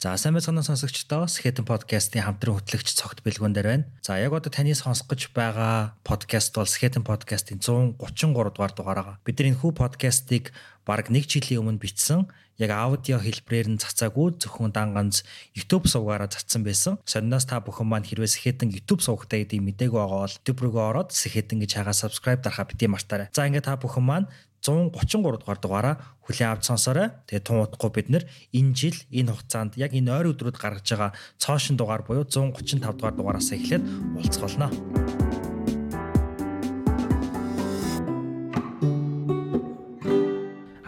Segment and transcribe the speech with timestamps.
[0.00, 3.84] За сайн байцгаана сонсогчдоо Skeleton podcast-ийн хамтран хөтлөгч цогт бэлгүүн дээр байна.
[4.00, 9.20] За яг одоо таны сонсох гэж байгаа podcast бол Skeleton podcast-ийн 133 дугаар дугаараа.
[9.28, 10.56] Бид энэ хүү podcast-ыг
[10.88, 12.32] бараг 1 жилийн өмнө бичсэн.
[12.56, 15.20] Яг аудио хэлбэрээр нь цацаагүй зөвхөн дан ганц
[15.52, 16.96] YouTube сувгаараа цацсан байсан.
[17.04, 21.12] Сонноос та бүхэн маань хэрвээ Skeleton YouTube сувгтай гэдэг мдэггүй байгаа бол YouTube руу ороод
[21.12, 23.28] Skeleton гэж хагаа subscribe дарахаа бити мартаарай.
[23.36, 24.28] За ингээд та бүхэн маань
[24.60, 25.94] 133 дугаар дугаараа
[26.28, 27.16] хүлээн авч сонсоорой.
[27.24, 31.10] Тэгээ тун удахгүй бид нэр энэ жил энэ хугацаанд яг энэ ойр өдрүүд гаргаж байгаа
[31.40, 33.84] цоошин дугаар буюу 135 дугаар дугаараас эхлээд
[34.20, 34.68] уулзах болно.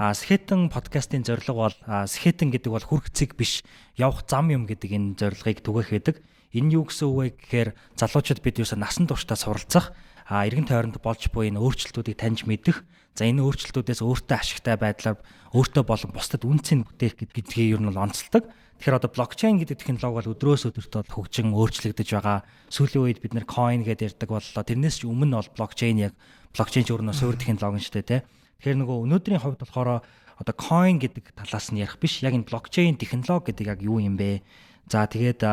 [0.03, 1.77] А Скетэн подкастын зорилго бол
[2.11, 3.65] Скетэн гэдэг бол хүрхцэг биш
[3.97, 6.17] явах зам юм гэдэг энэ зорилгыг түгээх байдаг.
[6.53, 9.95] Энэ юу гэсэн үг вэ гэхээр залуучууд бид юуса насан туршдаа суралцах
[10.27, 15.21] а эргэн тойронд болж буй энэ өөрчлөлтүүдийг таньж мэдэх За энэ өөрчлөлтүүдээс өөртөө ашигтай байдлаар
[15.53, 18.49] өөртөө болон бусдад үнцийг бүтээх гэдгийг ер нь бол онцлдог.
[18.81, 22.41] Тэгэхээр одоо блокчейн гэдэг технологи бол өдрөөс өдөрт бол хөгжин өөрчлөгдөж байгаа.
[22.73, 24.65] Сүүлийн үед бид нэр coin гэдээ ярьдаг боллоо.
[24.65, 26.17] Тэрнээс ч өмнө бол блокчейн яг
[26.57, 28.25] блокчейн ч өөрөө суур технологи шүү дээ, тэ.
[28.65, 30.01] Тэгэхээр нөгөө өнөөдрийн хувьд болохоор
[30.41, 32.25] одоо coin гэдэг талаас нь ярих биш.
[32.25, 34.41] Яг энэ блокчейн технологи гэдэг яг юу юм бэ?
[34.89, 35.45] За тэгээд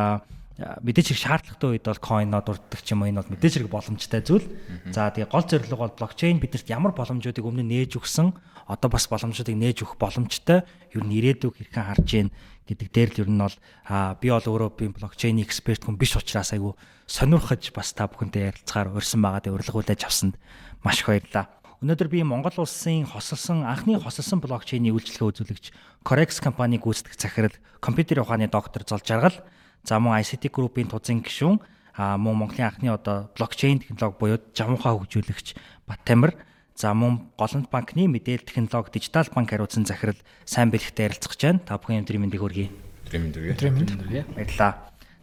[0.59, 4.21] мэдээж хэрэг шаардлагатай үед бол койноо дурддаг ч юм уу энэ бол мэдээж хэрэг боломжтой
[4.21, 4.47] зүйл.
[4.91, 8.35] За тэгээ гол зорилго бол блокчейн бидэрт ямар боломжуудыг өмнө нээж өгсөн?
[8.67, 10.67] Одоо бас боломжуудыг нээж өгөх боломжтой.
[10.91, 12.29] Ер нь ирээдүг хэрхэн харж гин
[12.67, 13.55] гэдэг дээр л ер нь бол
[14.19, 16.75] би бол өөрөө би блокчейн эксперт хүн биш учраас айгу
[17.07, 19.41] сонирхож бас та бүхэнтэй ярилцахаар урьсан байгаа.
[19.41, 20.35] Дэ урилга хүлээж авсанд
[20.83, 21.49] маш их баярлалаа.
[21.79, 25.65] Өнөөдөр би Монгол улсын хосолсон анхны хосолсон блокчейний үйлчлэгээ үзүүлэгч
[26.03, 29.39] Corex компаниг гүйцэтгэх захирал компьютер ухааны доктор Зол Жаргал
[29.83, 31.59] За мөн ICT Group-ийн тузын гишүүн
[31.99, 35.55] а мөн Монголын анхны одоо блокчейн технологи буюу жавхаа хөгжүүлэгч
[35.87, 36.35] Баттамир
[36.79, 40.15] за мөн Голомт банкны мэдээлэл технологи дижитал банк хариуцсан захирал
[40.47, 41.59] сайн бэлгтэй ярилцах гэж байна.
[41.59, 42.71] Та бүхэн өдрийн мэндийг хүргэе.
[43.03, 43.51] Өдрийн мэнд хүргэе.
[43.51, 44.23] Өдрийн мэнд хүргэе.
[44.31, 44.71] Баярлалаа.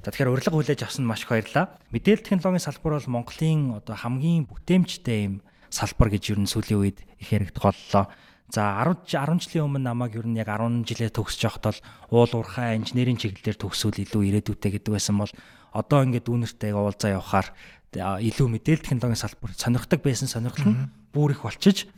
[0.05, 1.81] За тэгэхээр урилга хүлээж авсан маш их баярлалаа.
[1.97, 5.35] Мэдээлэл технологийн салбар бол Монголын одоо хамгийн бүтээмжтэй юм
[5.73, 8.05] салбар гэж юу н сүүлийн үед их яригдах боллоо.
[8.51, 11.81] За 10 10 жилийн өмнө намайг ер нь яг 10 жилээ төгсөж явахад бол
[12.15, 15.33] уул уурхай инженерийн чиглэлээр төгсвөл илүү ирээдүйтэй гэдэг байсан бол
[15.75, 17.51] одоо ингээд дүүнертэй уулзаа явахаар
[17.97, 20.79] илүү мэдээлэл технологийн салбар сонирхдаг байсан сонирхол нь
[21.11, 21.91] бүр их болчиж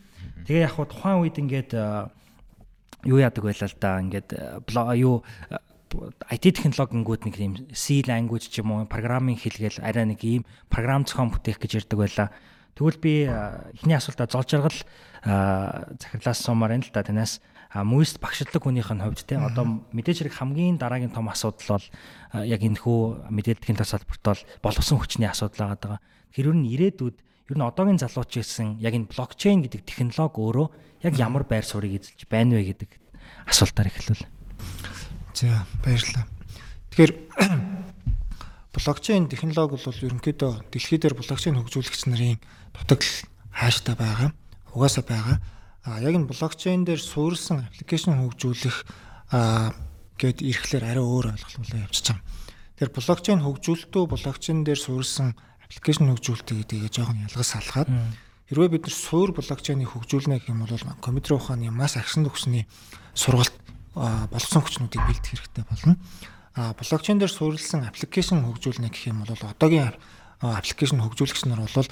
[0.48, 1.70] тэгээ яг хуу тухайн үед ингээд
[3.04, 4.28] юу яадаг байлаа л да ингээд
[4.98, 5.22] юу
[6.28, 11.04] IT технологингууд нэг юм C language ч юм уу программын хэлгээл арай нэг ийм програм
[11.08, 12.28] зохион бүтээх гэж ярьдаг байлаа.
[12.76, 14.78] Тэгвэл би эхний асуултаа зол жаргал
[15.24, 17.40] захирлаас суумаар байна л да танаас
[17.74, 21.86] мүйст багшлаг хүнийх нь хувьд те одоо мэдээж хэрэг хамгийн дараагийн том асуудал бол
[22.48, 26.00] яг энэ хүү мэдээлэл технологи салбарт бол боловсон хүчний асуудал байгаа.
[26.32, 30.68] Тэр нь ирээдүйд ер нь одоогийн залууч гэсэн яг энэ блокчейн гэдэг технологи өөрөө
[31.04, 32.90] яг ямар байр суурийг эзэлж байна вэ гэдэг
[33.52, 34.24] асуултаар эхлүүл.
[35.36, 36.24] За баярлалаа.
[36.92, 37.12] Тэгэхээр
[38.76, 42.40] блокчейн технологи бол ерөнхийдөө дэлхий дээр блокчейн хөгжүүлэгч нарын
[42.78, 43.14] дутагдал
[43.52, 44.30] хааштай байгаа
[44.74, 45.40] угаасаа байгаа.
[45.84, 48.76] А яг энэ блокчейн дээр суурилсан аппликейшн хөгжүүлэх
[49.32, 49.72] а
[50.18, 52.24] гээд ирэхлээр арай өөр ойлголттой явчихж байгаа.
[52.78, 55.34] Тэгэхээр блокчейн хөгжүүлэлтөө блокчейн дээр суурилсан
[55.64, 57.88] аппликейшн хөгжүүлэлт гэдгийг жоохон ялгаж салгаад
[58.48, 62.68] хэрвээ бид нар суур блокчейнийг хөгжүүлнэ гэх юм бол компьютер ухааны масс агшин төгсний
[63.14, 63.54] сургалт
[63.94, 65.96] болгосон хүчнүүдийг бэлдэх хэрэгтэй болно.
[66.54, 69.96] А блокчейн дээр суурилсан аппликейшн хөгжүүлнэ гэх юм бол одоогийн
[70.40, 71.88] аппликейшн хөгжүүлэгч нар бол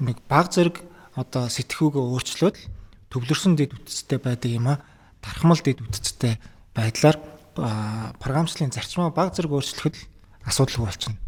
[0.00, 0.82] нэг баг зэрэг
[1.14, 2.56] одоо сэтгхүүгөө өөрчлөөд
[3.10, 4.82] төвлөрсөн дэд үтцтэй байдаг юм а
[5.22, 6.38] тархмал дэд үтцтэй
[6.74, 7.18] байдлаар
[8.18, 9.94] програмчлалын зарчмаа баг зэрэг өөрчлөхөд
[10.42, 11.18] асуудалгүй болчихно.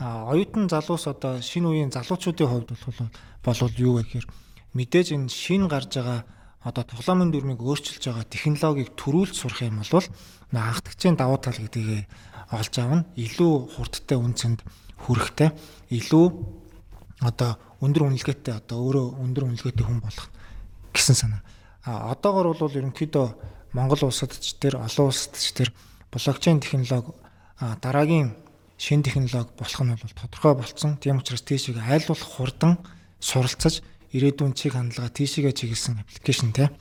[0.00, 3.10] А оюутан залуус одоо шинэ үеийн залуучуудын хувьд бол
[3.44, 4.26] болвол юу вэ гэхээр
[4.72, 6.24] мэдээж энэ шин гарч байгаа
[6.64, 10.06] одоо тоглоомын дүрмийг өөрчилж байгаа технологиг төрүүлж сурах юм бол
[10.52, 12.08] анхдагчийн давуу тал гэдгийг
[12.50, 13.04] олж авна.
[13.16, 14.64] Илүү хурдтай үнцэнд
[15.04, 15.52] хүрэхтэй,
[15.92, 16.26] илүү
[17.20, 20.26] одоо өндөр үнэлгээтэй одоо өөрөө өндөр үнэлгээтэй хүн болох
[20.94, 21.42] гэсэн санаа.
[21.86, 23.26] А одоогор бол ерөнхийдөө
[23.72, 25.70] Монгол улсад ч тэр олон улсад ч тэр
[26.10, 27.14] блокчейн технологи
[27.58, 28.34] дараагийн
[28.78, 30.98] шин технологи болох нь бол тодорхой болцсон.
[30.98, 32.82] Тийм учраас тийшээ айл болох хурдан
[33.20, 36.72] суралцаж ирээдүйн чиг хандлага тийшээгээ чиглэсэн аппликейшн те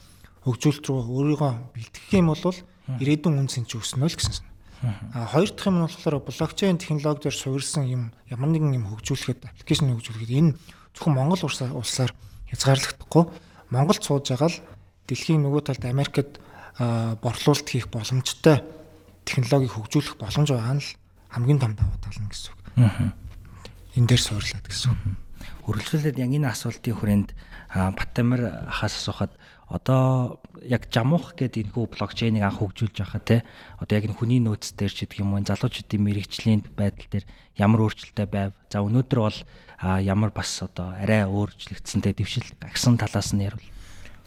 [0.47, 2.57] хөгжүүлэлт рүү өөрийгөө бэлтгэх юм бол
[3.03, 4.47] ирээдүйн үн цэн ч өснө л гэсэн
[5.13, 9.89] А хоёр дахь юм нь болохоор блокчейн технологиор суурилсан юм ямар нэгэн юм хөгжүүлэхэд аппликейшн
[9.89, 10.53] хөгжүүлэхэд энэ
[10.97, 12.11] зөвхөн Монгол улсаар
[12.49, 13.23] хязгаарлагдахгүй
[13.69, 14.61] Монголд сууж байгаа л
[15.05, 16.41] дэлхийн нөгөө талд Америкт
[16.79, 18.65] борлуулалт хийх боломжтой
[19.27, 20.95] технологиг хөгжүүлэх боломж байгаа нь л
[21.29, 22.59] хамгийн том давуу тал нь гэсэн үг.
[23.99, 25.26] Энэ дээр суурлаад гэсэн үг.
[25.67, 27.29] Үргэлжлүүлээд яг энэ асуултын хүрээнд
[27.73, 29.35] Батамир хаас асуухад
[29.67, 33.37] одоо яг жамуух гэдэг энэ хүү блокчейнийг анх хөгжүүлж байхад те
[33.75, 37.25] одоо яг энэ хүний нөөц дээр ч гэдэг юм уу залуучуудын мэрэгжлийн байдал дээр
[37.59, 38.55] ямар өөрчлөлттэй байв.
[38.71, 39.39] За өнөөдөр бол
[39.99, 43.67] ямар бас одоо арай өөрчлөгдсөнтэй дэвшил агсан талаас нь ярил.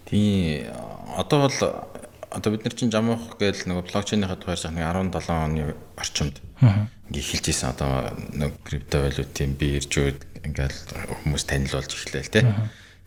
[0.05, 0.69] Тийм
[1.17, 1.57] одоо бол
[2.31, 7.47] одоо бид нар чинь жамуух гээл нөгөө блокчейнийхаа тухайр нэг 17 оны орчимд ингээ эхэлж
[7.51, 10.78] исэн одоо нэг криптовалютын биржүүд ингээл
[11.25, 12.44] хүмүүс танил болж эхлэв те.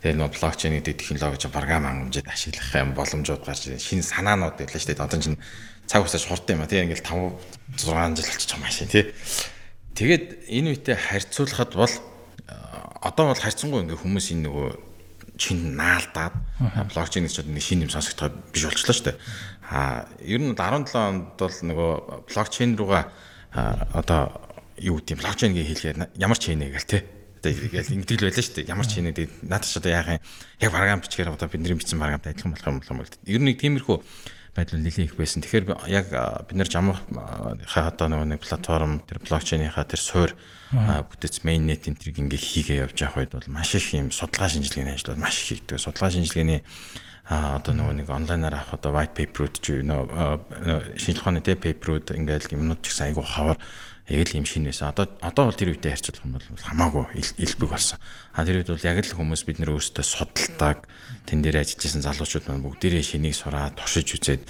[0.04, 4.04] Тэгээ нөө блокчейн гэдэг технологи чинь програм хангамжид ашиглах юм боломжууд гарч ирсэн.
[4.04, 5.00] Шинэ санаанууд ирлээ шүү дээ.
[5.00, 5.40] Одоо чинь
[5.88, 9.06] цаг хугацааж хурдан юм а тий ингээл 5 6 жил болчих юм ашиг тий.
[9.96, 11.96] Тэгээд энэ үедээ харьцуулахад бол
[13.00, 14.68] одоо бол харьцангуй ингээ хүмүүс энэ нөгөө
[15.40, 16.36] чин наалдаад
[16.92, 19.18] блокчейн гэж нэг шинэ юм сонсогдоход биш болчихлоо шүү дээ.
[19.72, 21.92] А ер нь 17 онд бол нөгөө
[22.28, 23.08] блокчейн руугаа
[23.96, 24.36] одоо
[24.78, 27.02] юу гэдэг блокчейн гэж хэлгээд ямар ч хийнэ гээл тий
[27.44, 28.72] одоо ингэдэг л байлаа шүү дээ.
[28.72, 30.24] Ямар ч хийнэ тэгээд надад ч одоо яах юм
[30.64, 33.28] яг програм бичгээр одоо бидний бичсэн програмтай адилхан болох юм болов уу гэдэг.
[33.28, 33.98] Ер нь нэг тиймэрхүү
[34.56, 35.44] байдал нэлээд их байсан.
[35.44, 36.08] Тэгэхээр яг
[36.48, 40.32] бид нар жамхаа одоо нөгөө нэг платформ тэр блокчейнийхаа тэр суур
[40.72, 44.96] бүтэц mainnet энэ тэрийг ингээ хийгээ явж явах үед бол маш их юм судалгаа шинжилгээний
[44.96, 45.82] ажлууд маш их хийгдэг.
[45.82, 46.62] Судалгаа шинжилгээний
[47.24, 51.56] а одоо нөгөө нэг онлайнаар авах одоо white paper-ууд ч юу нөө шинжилгээ ухааны тэ
[51.56, 53.58] paper-ууд ингээл юмнууд ч гэсэн айгу хавар
[54.10, 54.92] яг л юм шин байсан.
[54.92, 57.06] Одоо одоо бол тэр үедээ харьцуулах юм бол хамаагүй
[57.40, 58.00] илбэг болсон.
[58.36, 60.84] А тэр үед бол яг л хүмүүс бид нэр өөрсдөө судалдаг
[61.24, 64.44] тэн дээр ажиллаж исэн залуучууд маань бүгдээрээ шинийг сураад туршиж үзээд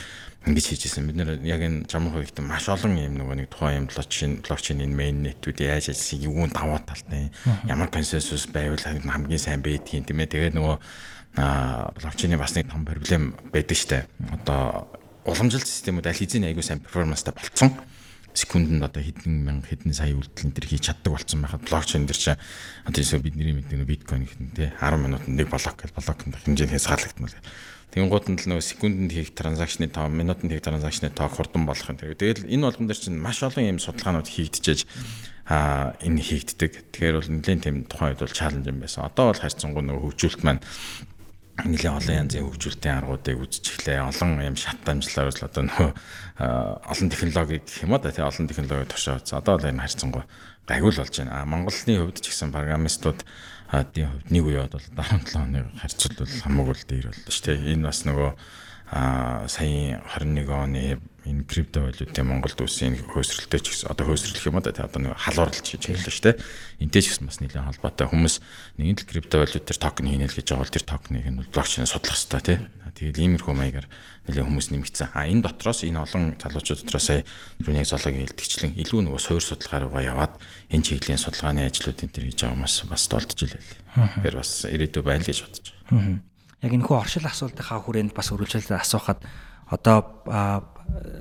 [0.49, 1.05] ингэж хийжсэн.
[1.05, 4.81] Бид нэр яг энэ жамх үеигт маш олон юм нөгөө нэг тухайн юм блокчейн блокчейн
[4.89, 7.29] энэ мейн нэтүүд яаж ажилласан юун даваа талтай
[7.69, 10.33] ямар консенсус байвал хамгийн сайн байдгийг тийм ээ.
[10.33, 10.77] Тэгээд нөгөө
[12.01, 14.09] блокчейний бас нэг том проблем байдаг штэ.
[14.33, 14.89] Одоо
[15.29, 17.71] уламжлалт системүүд аль хэзээ айгүй сайн перформанстай болцсон
[18.33, 22.19] секундэд одоо хэдэн мянга хэдэн сая үйлдэл энэ төр хийж чаддаг болсон байхад блокчейн дээр
[22.19, 22.41] чинь
[22.85, 27.37] одоо эсвэл бидний мэддэг биткойн их нэ 10 минутанд нэг блок гэж блокнд хэмжээнээс хаалгагдмал.
[27.93, 32.01] Тэнгууд нь л нөгөө секундэд хийх транзакшны тоо, минутанд хийх транзакшны тоо хурдан болох юм.
[32.01, 34.89] Тэгэл энэ болгон дээр чинь маш олон юм судалгаанууд хийгдчихэж
[35.45, 36.89] а энэ хийгддэг.
[36.89, 39.05] Тэгэхээр бол нэлээд тийм тухайн үед бол чаленж юм байсан.
[39.05, 40.63] Одоо бол харьцангуй нөгөө хөгжүүлэлт маань
[41.61, 44.01] нэлээ олон янзын хөгжүүлэлтийн аргуудыг үзэж эхлэе.
[44.09, 45.89] Олон юм шат дамжлаар л одоо нөө
[46.89, 50.25] олон технологи гэх юм да тий олон технологи туршаад одоо л энэ харьцангуй
[50.65, 51.33] гайгүй л болж байна.
[51.37, 53.21] А Монголын хувьд ч гэсэн программистууд
[53.93, 57.73] тийм хувьд нэг үеуд бол 17 оны харьцуулбал хамаагүй л дээр болно шүү дээ.
[57.77, 58.29] Энэ бас нөгөө
[58.93, 64.69] а саяын 21 оны энэ криптовалютын Монголд үсэн хөөсрөлтөө ч гэсэн одоо хөөсрөлөх юм да
[64.69, 66.37] тий одоо нэг халуурлж хийж хэллээ шүү дээ.
[66.83, 68.35] Энтэй ч гэсэн бас нэлээд холбоотой хүмүүс
[68.77, 72.43] нэгэн л криптовалютаар токен хийнэ л гэж байгаа бол тэр токеныг нь блокчейн судлах хэрэгтэй
[72.43, 72.57] тий.
[72.93, 73.87] Тэгээд иймэрхүү маягаар
[74.29, 75.09] нэлээд хүмүүс нэмэгдсэн.
[75.15, 77.25] А энэ дотроос энэ олон залуучууд дотроос сая
[77.63, 80.33] юуныг зоологийн хэлтгчлэн илүү нөгөө суур судалгаа руугаа яваад
[80.69, 83.63] энэ чиглэлийн судалгааны ажлууд энэ төр хийж байгаа хүмүүс бас толдож илээ.
[83.97, 86.21] Тэгэхээр бас ирээдүй байна гэж бодож байна.
[86.63, 89.19] Яг энэ хүү оршил асуултынхаа хүрээнд бас үргэлжлүүлээд асуухад
[89.67, 90.23] одоо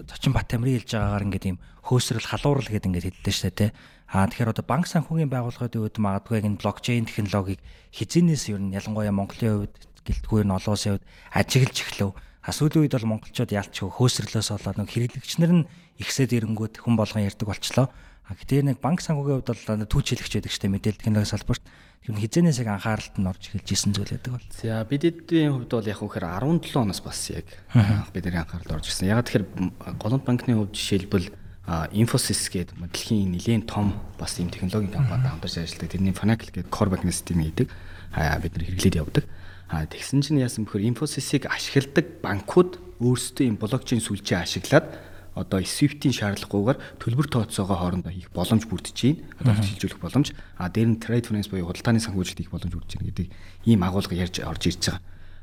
[0.06, 3.70] зочин бат тамирын хэлж байгаагаар ингээд юм хөөсрөл халуурал гэдэг ингээд хэллээ шүү дээ тий.
[4.12, 7.58] Аа тэгэхээр одоо банк санхүүгийн байгууллагын үед магадгүй энэ блокчейн технологиг
[7.90, 12.10] хизэнээс ер нь ялангуяа Монголын хувьд гэлтгүй нь олон улсын хувьд ажиглаж эхлэв.
[12.42, 15.68] А сүүлийн үед бол монголчууд ялч хөөсрлөөс болоод нэг хэрэглэгчнэр нь
[15.98, 17.86] ихсээд ирэнгүүт хүн болгон ярьдаг болчлоо.
[18.26, 21.64] А гэтээ нэг банк санхүүгийн хувьд бол түүч хэлэгч байдаг шүү дээ мэдээлэл технологи салбарт.
[22.02, 24.49] Тэр хизэнээс яг анхааралт нь орж эхэлж исэн зүйл байдаг бол.
[24.58, 27.46] За бид эдийн хувьд бол яг үхээр 17 оноос бас яг
[28.10, 29.06] бидний анхаарал орж ирсэн.
[29.06, 29.46] Яг тэгэхээр
[30.02, 31.31] голланд банкны хувьд жишээлбэл
[31.94, 35.94] Infosys гэдэг дэлхийн нэгэн том бас ийм технологийн компанид хамтарч ажилладаг.
[35.94, 39.24] Тэрний Finacle гэдэг core banking system гэдэг бид нар хэрэглээд явдаг.
[39.70, 44.91] Тэгсэн чинь яасан бөхөр Infosys-ыг ашигладаг банкуд өөрсдөө ийм блокчейн сүлжээ ашиглаад
[45.34, 49.24] одоо SWIFT-ийн шаардлагагүйгээр төлбөр тооцоогоо хоорондоо хийх боломж бүрдэж байна.
[49.41, 50.36] Одоо хилжүүлэх боломж.
[50.60, 53.27] А дээр нь trade finance буюу худалдааны санхүүжилт хийх боломж бүрдэж байна гэдэг
[53.65, 55.01] ийм агуулга ярьж орж ирж байгаа.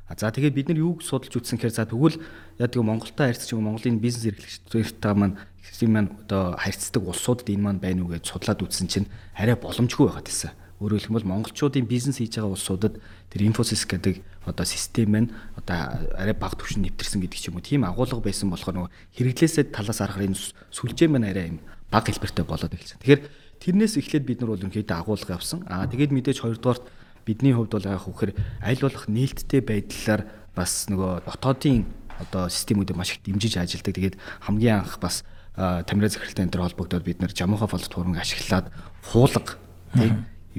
[0.10, 2.17] А за тэгээд бид нар юуг судалж үзсэн гэхээр за тэгвэл
[2.58, 7.77] яг тийм Монголтой харьцаж Монголын бизнес эрхлэгчдтэй маань хэсэг маань одоо харьцдаг улсуудад энэ маань
[7.77, 10.50] байна уу гэж судлаад үзсэн чинь арай боломжгүй байгаад байсан.
[10.79, 15.27] Өөрөөр хэлбэл монголчуудын бизнес хийж байгаа улсуудад тэр Infosys гэдэг одоо систем нь
[15.59, 19.75] одоо арай бага түвшинд нэвтэрсэн гэдэг ч юм уу тийм агуулга байсан болохоор нөгөө хэрэглээсээ
[19.75, 20.39] талаас харахаар энэ
[20.71, 21.59] сүлжээ маань арай юм
[21.91, 23.03] бага хэлбэртэй болоод эхэлсэн.
[23.03, 23.21] Тэгэхээр
[23.59, 25.67] тэрнээс эхлээд бид нар бол ерөнхийдөө агуулга явсан.
[25.67, 26.88] Аа тэгээд мэдээж хоёрдугаарт
[27.27, 28.31] бидний хувьд бол яг хөөхөр
[28.63, 31.83] аль болох нээлттэй байдлаар бас нөгөө дотоодын
[32.24, 33.95] одоо системүүдийг маш их дэмжиж ажилладаг.
[34.00, 34.15] Тэгээд
[34.48, 35.27] хамгийн анх бас
[35.59, 38.71] тамираа захиралтай энэ төр холбогдоод бид нар Жамуха платформыг ашиглаад
[39.03, 39.59] хуулга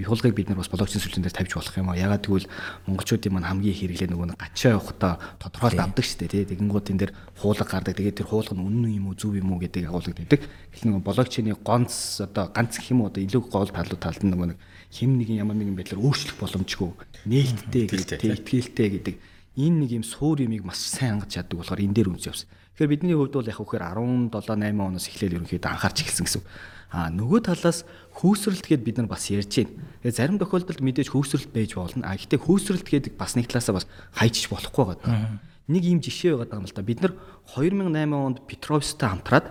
[0.07, 1.99] хулгайг бид нар бас блокчейн сүлжээн дээр тавьж болох юм аа.
[1.99, 2.49] Ягаад гэвэл
[2.87, 6.49] монголчуудын маань хамгийн их хэрэглээ нөгөө гачаа явахдаа тодорхойлт авдаг шүү дээ.
[6.49, 7.97] Тэгэнгүүт энэ дээр хуулга гардаг.
[7.99, 10.41] Тэгээд тэр хуулга нь үнэн юм уу зөв юм уу гэдэг агуулгад байдаг.
[10.47, 14.31] Гэтэл нөгөө блокчейний гонц одоо ганц гэх юм уу одоо илүү гол талууд талд нь
[14.31, 14.59] нөгөө нэг
[14.91, 16.91] хэм нэгэн ямар нэгэн байдлаар өөрчлөх боломжгүй
[17.31, 19.15] нээлттэй гэдэг итгэлтэй гэдэг
[19.61, 22.49] энэ нэг юм суур юмыг маш сайн хангаж чаддаг болохоор энэ дээр үнс явсан.
[22.75, 26.43] Тэгэхээр бидний хувьд бол яг хөөхөр 17 8 оноос эхлээл ерөнхийдөө анхаарч эхэлсэн гэсэн.
[26.91, 27.87] А нөгөө талаас
[28.19, 29.79] хөөсрөлт гэд бид нар бас ярьж байна.
[30.03, 32.03] Тэгээ зарим тохиолдолд мэдээж хөөсрөлт байж болно.
[32.03, 33.87] А гэхдээ хөөсрөлт гэдэг бас нэг талаасаа бас
[34.19, 35.39] хайчиж болохгүй байгаа.
[35.71, 36.83] Нэг ийм жишээ байгаа юм л да.
[36.83, 37.15] Бид нар
[37.55, 39.47] 2008 онд Петровстай хамтраад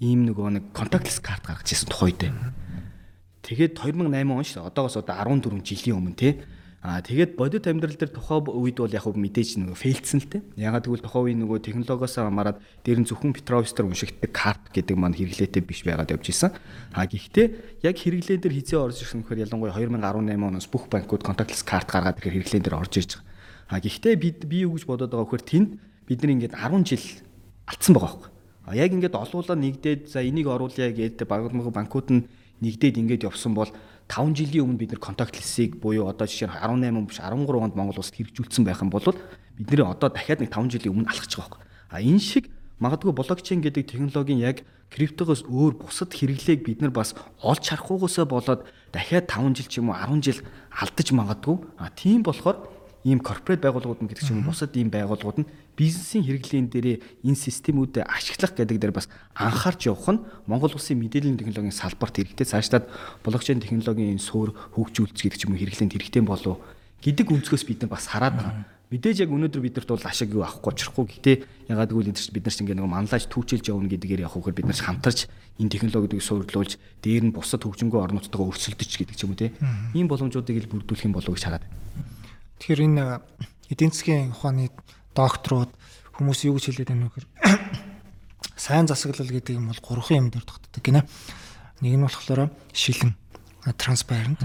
[0.00, 2.32] ийм нөгөө нэг контактлес карт гаргаж ирсэн тухайд.
[3.44, 4.64] Тэгээд 2008 он шүү.
[4.64, 6.40] Одоогоос одоо 14 жилийн өмнө тий
[6.84, 10.44] Аа тэгээд бодит амьдрал дээр тухай үед бол яг мэдээж нөгөө фейлдсэн л те.
[10.60, 15.16] Ягаад гэвэл тухай үеийн нөгөө технологиос хамаарат дээр нь зөвхөн Petrovster уншигддаг карт гэдэг маань
[15.16, 16.52] хэрэглээтэй биш байгаад явж исэн.
[16.92, 21.64] Аа гэхдээ яг хэрэглээн дээр хизээ орж ирсэн гэхээр ялангуяа 2018 оноос бүх банкуд contactless
[21.64, 23.32] карт гаргаад ирэхээр хэрэглээн дээр орж ирж байгаа.
[23.72, 27.04] Аа гэхдээ бид би юу гэж бодоод байгаа вөхөр тэнд бид нар ингээд 10 жил
[27.64, 28.30] алдсан байгаа байхгүй.
[28.68, 32.28] А яг ингээд олуулаа нэгдээд за энийг оруулъя гэдэг багмаг банкуд нь
[32.60, 33.72] нэгдээд ингээд явсан бол
[34.08, 37.98] 5 жилийн өмнө бид нэр контактлесийг буюу одоо жишээ нь 18 биш 13 онд Монгол
[37.98, 41.56] улсад хэрэгжүүлсэн байх юм бол бид нэр одоо дахиад нэг 5 жилийн өмнө алхаж байгаа
[41.56, 41.62] байхгүй.
[41.88, 42.44] А энэ шиг
[42.78, 48.68] магадгүй блокчейн гэдэг технологийн яг криптогоос өөр бусад хэрэглээг бид нар бас олж харахгүйгээсээ болоод
[48.92, 51.56] дахиад 5 жил ч юм уу 10 жил алдаж магадгүй.
[51.80, 52.68] А тийм болохоор
[53.04, 56.96] ийм корпорат байгууллагууд нь гэдэг ч юм уу бусад ийм байгууллагууд нь бизнесийн хэрэглээнд дээрээ
[57.26, 62.46] энэ системүүдэд ашиглах гэдэг дээр бас анхаарч явах нь Монгол улсын мэдээллийн технологийн салбарт хэрэгтэй
[62.46, 62.86] цаашлаад
[63.26, 66.62] блокчейн технологийн энэ суур хөгжүүлж гэдэг ч юм уу хэрэглээнд хэрэгтэй болов
[67.02, 68.64] гэдэг өнцгөөс бид нар бас хараад байгаа.
[68.94, 71.04] Мэдээж яг өнөөдөр бидэрт бол ашиг юу авахгүй очихгүй.
[71.18, 71.32] Гэтэ
[71.72, 74.78] ягаад гэвэл бид нар ч ингээ нэг манлаж түүчилж явна гэдгээр явах хөөр бид нар
[74.78, 75.26] хамтарч
[75.58, 79.50] энэ технологиудыг суурлуулж дээр нь бусад хөгжингөө орнуудтайгаа өрсөлдөж гэдэг ч юм уу те.
[79.98, 81.64] Ийм боломжуудыг л бүрдүүлэх юм болов гэж хараад.
[82.62, 83.04] Тэгэхээр энэ
[83.72, 84.70] эдийн засгийн ухааны
[85.14, 85.70] докторууд
[86.18, 87.28] хүмүүс юу гэж хэлээд байна вэ гэхээр
[88.64, 91.02] сайн засаглал гэдэг юм бол гурван юм дээр тогтдог гинэ.
[91.82, 93.14] Нэг нь болохоор шилэн
[93.78, 94.42] transparent,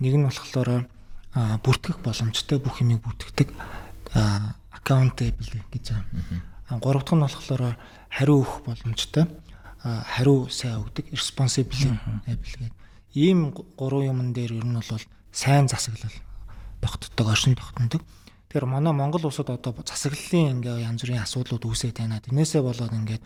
[0.00, 0.88] нэг нь болохоор
[1.34, 3.48] бүртгэх боломжтой бүх юмыг бүртгэдэг
[4.74, 6.78] accountable гэж байгаа.
[6.80, 7.76] Гурав дахь нь болохоор
[8.10, 9.24] хариу өгөх боломжтой,
[9.82, 12.72] хариу сайн өгдөг responsible гэдэг.
[13.14, 15.02] Ийм гурван юмн дээр ер нь бол
[15.32, 16.14] сайн засаглал
[16.80, 18.02] тогтдог, оршин тогтнодог.
[18.54, 22.22] Тэгэхээр манай Монгол улсад одоо засаглалын ингээ янз бүрийн асуудлууд үүсээд байна.
[22.22, 23.22] Тэрнээсээ болоод ингээд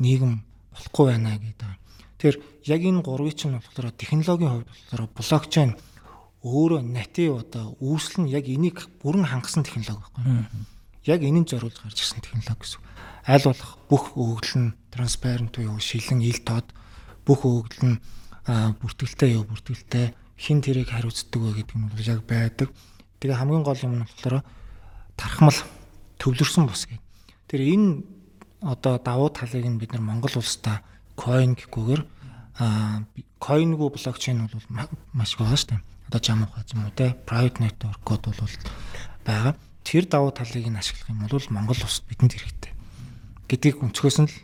[0.00, 0.40] нийгэм
[0.72, 1.68] болохгүй байна гэдэг.
[2.16, 5.76] Тэгэхээр яг энэ гурвыг чинь болохоор технологийн хувьд болохоор блокчейн
[6.40, 10.48] өөрөө натив одоо үүсэл нь яг энийг бүрэн хангасан технологи байхгүй.
[11.04, 12.80] Яг энэнд зориулж гарч ирсэн технологи гэсэн.
[13.28, 16.64] Аль болох бүх өгөгдөл нь транспарент буюу шилэн ил тод
[17.28, 18.00] бүх өгөгдөл нь
[18.80, 22.72] бүртгэлтэй юу бүртгэлтэй хин тэрийг хариуцдаг вэ гэдэг нь бол яг байдаг.
[23.20, 24.40] Тэгээ хамгийн гол юм нь болохоор
[25.20, 25.58] тархмал
[26.16, 27.04] төвлөрсөн бус гэдэг.
[27.52, 28.00] Тэр энэ
[28.64, 30.80] одоо давуу талыг нь бид нар Монгол улстай
[31.20, 32.02] coin гэхгүйгээр
[32.60, 33.04] а
[33.40, 34.64] coin-гүй блокчейн бол
[35.12, 35.84] маш их байгаа шүү дээ.
[36.08, 38.54] Одоо жам ухаа юм уу те private network-ууд бол
[39.24, 39.54] байгаа.
[39.84, 42.72] Тэр давуу талыг нь ашиглах юм бол Монгол улсад бидэнд хэрэгтэй
[43.50, 44.36] гэдгийг өнцгөөс нь л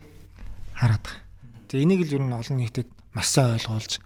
[0.74, 1.22] хараад байгаа.
[1.70, 4.02] Тэгээ энийг л ер нь олон нийтэд маш сайн ойлгуулж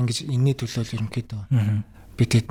[0.00, 1.42] ингэж энэний төлөө ерөнхийдөө
[2.18, 2.48] бидэд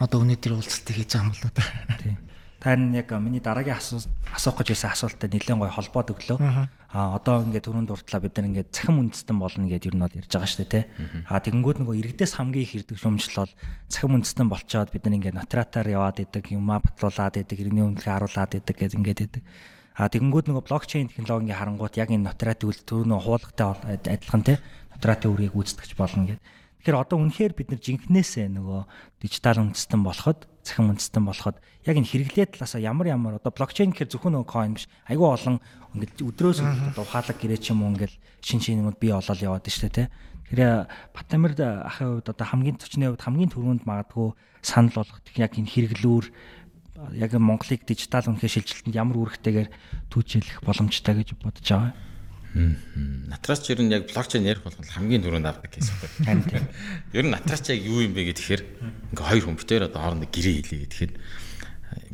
[0.00, 1.62] одоо өнөөдөр уулзалтыг хийж байгаа юм болоо да.
[2.00, 2.16] Тийм.
[2.64, 6.40] Тань яг миний дараагийн асуулт асуух гэж байсан асуултад нэлээд гоё холбоод өглөө.
[6.40, 10.16] Аа одоо ингээд түрүүнд дурдлаа бид нар ингээд цахим үндэстэн болно гэдээ ер нь бол
[10.16, 10.84] ярьж байгаа шүү дээ тий.
[11.28, 13.52] Аа тэгэнгүүт нөгөө иргэдээс хамгийн их ирдэг шумжил бол
[13.92, 18.56] цахим үндэстэн болчоод бид нар ингээд нотаратаар яваад идэг, юмаа батлуулаад идэг, иргэний үнэлгээ харуулад
[18.56, 19.42] идэг гэж ингээд идэг.
[20.00, 23.68] А тэгэнгүүт нөгөө блокчейн технологийн харангуут яг энэ нотаратын үйл түрүү нөгөө хуулгатай
[24.08, 24.56] адилхан тий
[24.96, 26.42] нотаратын үрийг гүйцэтгэж болно гэдэг.
[26.80, 28.80] Тэгэхээр одоо үнэхээр бид нар жинкнээсээ нөгөө
[29.22, 34.10] дижитал үндэстэн болоход цахим үндэстэн болоход яг энэ хэрэглээ талаасаа ямар ямар одоо блокчейн гэхэр
[34.10, 35.56] зөвхөн нөгөө coin биш айгүй олон
[35.92, 39.68] ингээд өдрөөс өдөр ухаалаг гэрээ ч юм уу ингээд шин шин юмуд бий олоод яваад
[39.68, 40.08] штэ тэ.
[40.48, 44.32] Тэгэхээр Батамирд ахын хувьд одоо хамгийн төчний хувьд хамгийн түрүүнд магадгүй
[44.64, 46.26] санал болгох яг энэ хэрэглүүр
[47.12, 49.68] яг Монголыг дижитал үнэхээр шилжилтэнд ямар үүрэгтэйгээр
[50.08, 51.92] түүжүүлэх боломжтой гэж бодож байгаа.
[51.92, 52.13] Натраас
[52.54, 56.12] ч ер нь яг блокчейн ярих болгол хамгийн түрүүнд авдаг гэсэн үг.
[56.22, 56.64] Харин тийм.
[57.10, 58.62] Ер нь натраас ч яг юу юм бэ гэхээр
[59.10, 61.12] ингээ хоёр хүн битээр одоо хоорондоо гэрээ хийлээ гэхэд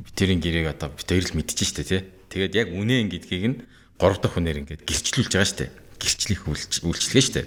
[0.08, 2.02] битэрийн гэрээг одоо битээр л мэдчихэж штэ тий.
[2.32, 3.56] Тэгээд яг үнэ ингэдгийг нь
[4.00, 5.68] гурав дахь хүнээр ингээд гэрчлүүлж байгаа штэ.
[6.00, 7.42] Гэрчлэх үйлчлэгээ штэ.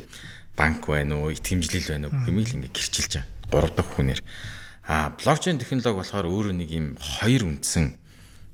[0.54, 3.30] Банк байна уу, итгэмжлэл байна уу гэмийг л ингээд гэрчилж байгаа.
[3.50, 4.22] Гурав дахь хүнээр.
[4.86, 7.98] А блокчейн технологи болохоор өөрөө нэг юм хоёр үндсэн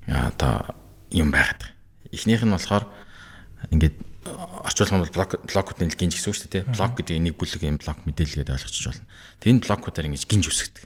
[0.07, 0.79] одоо
[1.11, 1.75] юм байгаад.
[2.13, 2.87] Эхнийх нь болохоор
[3.73, 6.67] ингээд орчуулах нь бол блок блокуудын гинж гэсэн үг шүү дээ.
[6.75, 9.05] Блок гэдэг нэг бүлэг юм блок мэдээлэл гэдээ ойлгочих болно.
[9.39, 10.85] Тэр энэ блокуудаар ингэж гинж үсгдэг.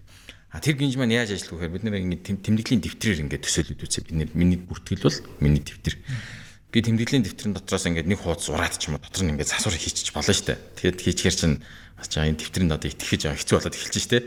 [0.54, 3.82] А тэр гинж маань яаж ажиллах вэ гэхээр бид нэр ингэ тэмдэглэлийн дэвтрээр ингэ төсөөлөд
[3.82, 4.06] үзье.
[4.06, 5.98] Бид нэр миний бүртгэл бол миний дэвтэр.
[6.70, 9.74] Би тэмдэглэлийн дэвтрийн дотроос ингэ нэг хуудас ураад ч юм уу дотор нь ингэ засвар
[9.74, 10.62] хийчих болно шүү дээ.
[10.78, 11.58] Тэгэхэд хийчихэр чинь
[12.06, 14.26] жаа энэ дэвтрэнд одоо итгэж байгаа хэцүү болоод эхэлж шүү дээ.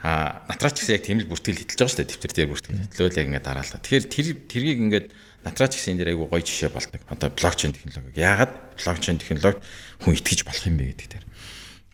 [0.00, 2.10] А натраач гэсэн яг тийм л бүртгэл хэтэлж байгаа шүү дээ.
[2.10, 3.78] Дэвтэр дээр бүртгэл хэтлөөл яг ингэ дараалаа.
[3.78, 5.06] Тэгэхээр тэр тэргийг ингээд
[5.44, 7.00] натраач гэсэн энэ дээр айгу гоё жишээ болдог.
[7.08, 8.20] Одоо блокчейн технологи.
[8.20, 9.60] Яагаад блокчейн технологид
[10.04, 11.26] хүн итгэж болох юм бэ гэдэг дээр.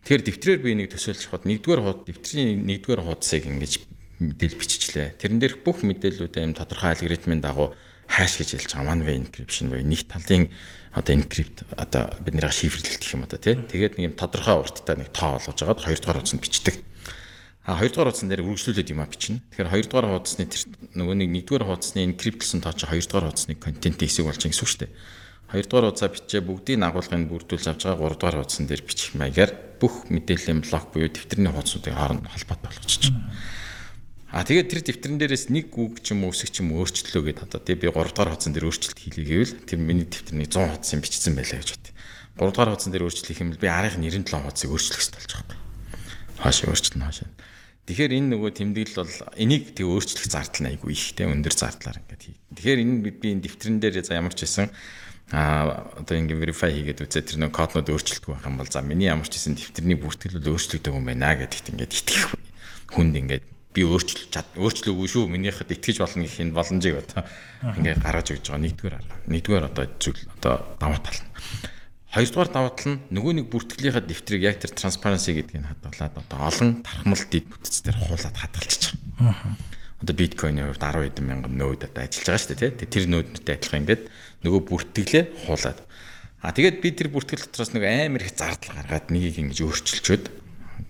[0.06, 3.72] Тэгэхээр дэвтрээр би нэг төсөөлж хад нэгдүгээр хууд дэвтрийн нэгдүгээр хуудсыг ингэж
[4.22, 5.18] мэдээлэл биччихлээ.
[5.18, 7.74] Тэрэн дээрх бүх мэдээллүүдээ юм тодорхой алгоритмын дагуу
[8.06, 10.48] хайш гэж хэлж байгаа one way encryption буюу нэг талын
[10.94, 13.58] одоо encrypt одоо бидний шифрлэлт гэх юм одоо тий.
[13.58, 16.74] Тэгээд нэг юм тодорхой урттай нэг тоо олгож агаад хоёрдугаар хуудсанд бичдэг.
[17.66, 19.42] А хоёрдугаар хуудсан дээр үргэлжлүүлээд юм а бичнэ.
[19.50, 20.62] Тэгэхээр хоёрдугаар хуудасны тэр
[20.94, 24.70] нөгөө нэг нэгдүгээр хуудасны encryptлсэн тоо чи хоёрдугаар хуудасны контент хэсэг болж байгаа гэсэн үг
[24.70, 24.94] шүү дээ.
[25.50, 29.50] Хоёрдугаар хуудасаа бичээ бүгдийг агуулгыг бүрдүүлж авч байгаа гуравдугаар хуудсан дээр бичих маягаар
[29.82, 33.10] бүх мэдээллийн блок буюу дэвтэрний хуудсуудыг хооронд холбоотой болгочих.
[34.30, 37.46] А тэгээд тэр дэвтэрэн дээрээс нэг үг ч юм уу өсөг ч юм өөрчлөлөө гэдэг
[37.50, 40.98] одоо тий би 3 дугаар хуудсан дээр өөрчлөлт хийлээ гэвэл тэр миний дэвтэрний 100 хуудсан
[41.02, 41.86] бичсэн байлаа гэж бат.
[42.42, 45.32] 3 дугаар хуудсан дээр өөрчлөлт хийх юм бол би арийн 97 хуудсыг өөрчлөх хэрэгтэй болж
[45.34, 45.62] байгаа юм.
[46.42, 47.18] Хааш өөрчлөлт нь хааш.
[47.86, 52.34] Тэгэхээр энэ нөгөө тэмдэглэл бол энийг тэг өөрчлөх зардал айгүй ихтэй өндөр зардлаар ингээд хий.
[52.58, 54.74] Тэгэхээр энэ би энэ дэвтэрэн дээр за ямар ч байсан
[55.30, 59.06] а одоо ингэ verify хийгээд үзээ тэр нэг коднод өөрчлөлтгүй байх юм бол за миний
[59.06, 62.34] ямар ч гэсэн дэвтэрний бүртгэл бол өөрчлөгдөв юм байна гэдэгт ингээд итгэх
[62.90, 67.22] хүнд ингээд би өөрчлөж чад өөрчлөөгүй шүү минийхэд итгэж болно гэх энэ боломжийг одоо
[67.74, 68.64] ингээд гаргаж өгч байгаа.
[68.66, 68.96] Нэгдүгээр
[69.30, 71.30] нэгдүгээр одоо зүйл одоо даваа тал нь
[72.16, 76.80] хоёрдугаар даваа тал нь нөгөө нэг бүртгэлийнхаа дэвтрийг яг тэр transparency гэдгийг хадгалаад одоо олон
[76.80, 78.96] тархмал дэд бүтцээр хуулаад хадгалчих.
[80.00, 82.88] Одоо биткойны хувьд 10 хэдэн мянган нode одоо ажиллаж байгаа шүү дээ тий.
[82.88, 84.02] Тэр нодтой адилхан ингээд
[84.48, 85.78] нөгөө бүртгэлээ хуулаад.
[86.40, 90.24] А тэгээд би тэр бүртгэл дотроос нэг амар их зардал гаргаад нэгийг ингэж өөрчилчөөд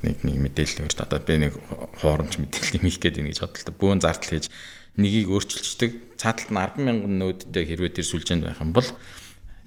[0.07, 1.55] нэг нэг мэдээлэл өрд одоо би нэг
[2.03, 3.75] хуурамч мэдээлэл хийх гээд ингэж бодлоо.
[3.75, 4.51] Бүүн зардал хийж
[4.99, 5.91] нэгийг өөрчилчдөг.
[6.19, 8.91] Цааталт нь 10 мянган нүүдтэй хэрвээ тэр сүлжээнд байх юм бол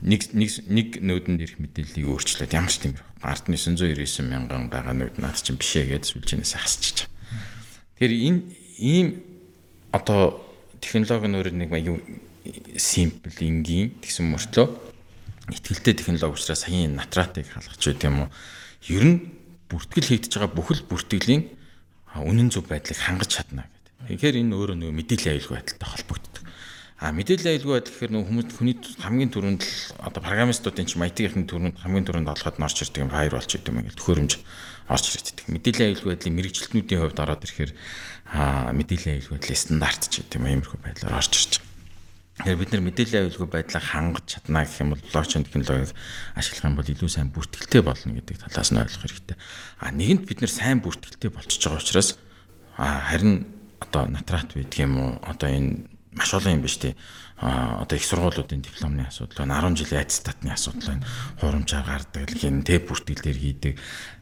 [0.02, 4.96] нэг нэг нэг нүүдэнд ирэх мэдээллийг өөрчлөөд ямар ч тийм ард нь 999 мянган байгаа
[4.96, 7.12] нүүд наад чинь бишээ гэж сүлжээнээс хасчих.
[8.00, 8.42] Тэгэхээр энэ
[8.80, 9.08] ийм
[9.92, 10.40] одоо
[10.80, 12.00] технологи нөр нэг аюу
[12.80, 14.68] симпл энгийн гэсэн мөртлөө
[15.52, 18.32] ихтгэлтэй технологи учраас саяын натратыг халгах ч гэдэм юм уу.
[18.88, 19.18] Ер нь
[19.68, 21.44] бүртгэл хийгдэж байгаа бүхэл бүртгэлийн
[22.16, 24.16] үнэн зөв байдлыг хангаж чадна гэдэг.
[24.16, 26.44] Тэгэхээр энэ өөрөө нөгөө мэдээллийн аюулгүй байдалтай холбогддог.
[27.00, 31.48] А мэдээллийн аюулгүй байдал гэхээр нөгөө хүмүүс хүний хамгийн түрүүнд л одоо программистуудын ч IT-ийн
[31.48, 34.34] түрүүнд хамгийн түрүүнд олоход норч ирдэг юм фаер болж идэв юм ингээл төхөөрөмж
[34.92, 35.48] орж ирдэг.
[35.48, 37.72] Мэдээллийн аюулгүй байдлын мэрэгчлэтнүүдийн хувьд ороод ирэхээр
[38.36, 41.70] а мэдээллийн аюулгүй байдлын стандарт ч гэдэг юм иймэрхүү байдлаар орж ирж байгаа.
[42.40, 45.96] Тэгэхээр бид нар мэдээллийн аюулгүй байдлаа хангаж чадна гэх юм бол блокчейн технологиг
[46.36, 49.38] ашиглах юм бол илүү сайн бүртгэлтэй болно гэдэг талаас нь ойлгох хэрэгтэй.
[49.80, 52.10] А нэгэнт бид нар сайн бүртгэлтэй болчихж байгаа учраас
[52.76, 53.48] а харин
[53.84, 55.12] одоо натрат байдаг юм уу?
[55.24, 56.96] Одоо энэ маш олон юм биш тий.
[57.40, 59.64] А одоо их сургуулиудын дипломны асуудал байна.
[59.64, 61.08] 10 жилийн аттестатны асуудал байна.
[61.40, 63.80] Хурамчаар гардаг, хин тэ бүртгэл дээр хийдэг.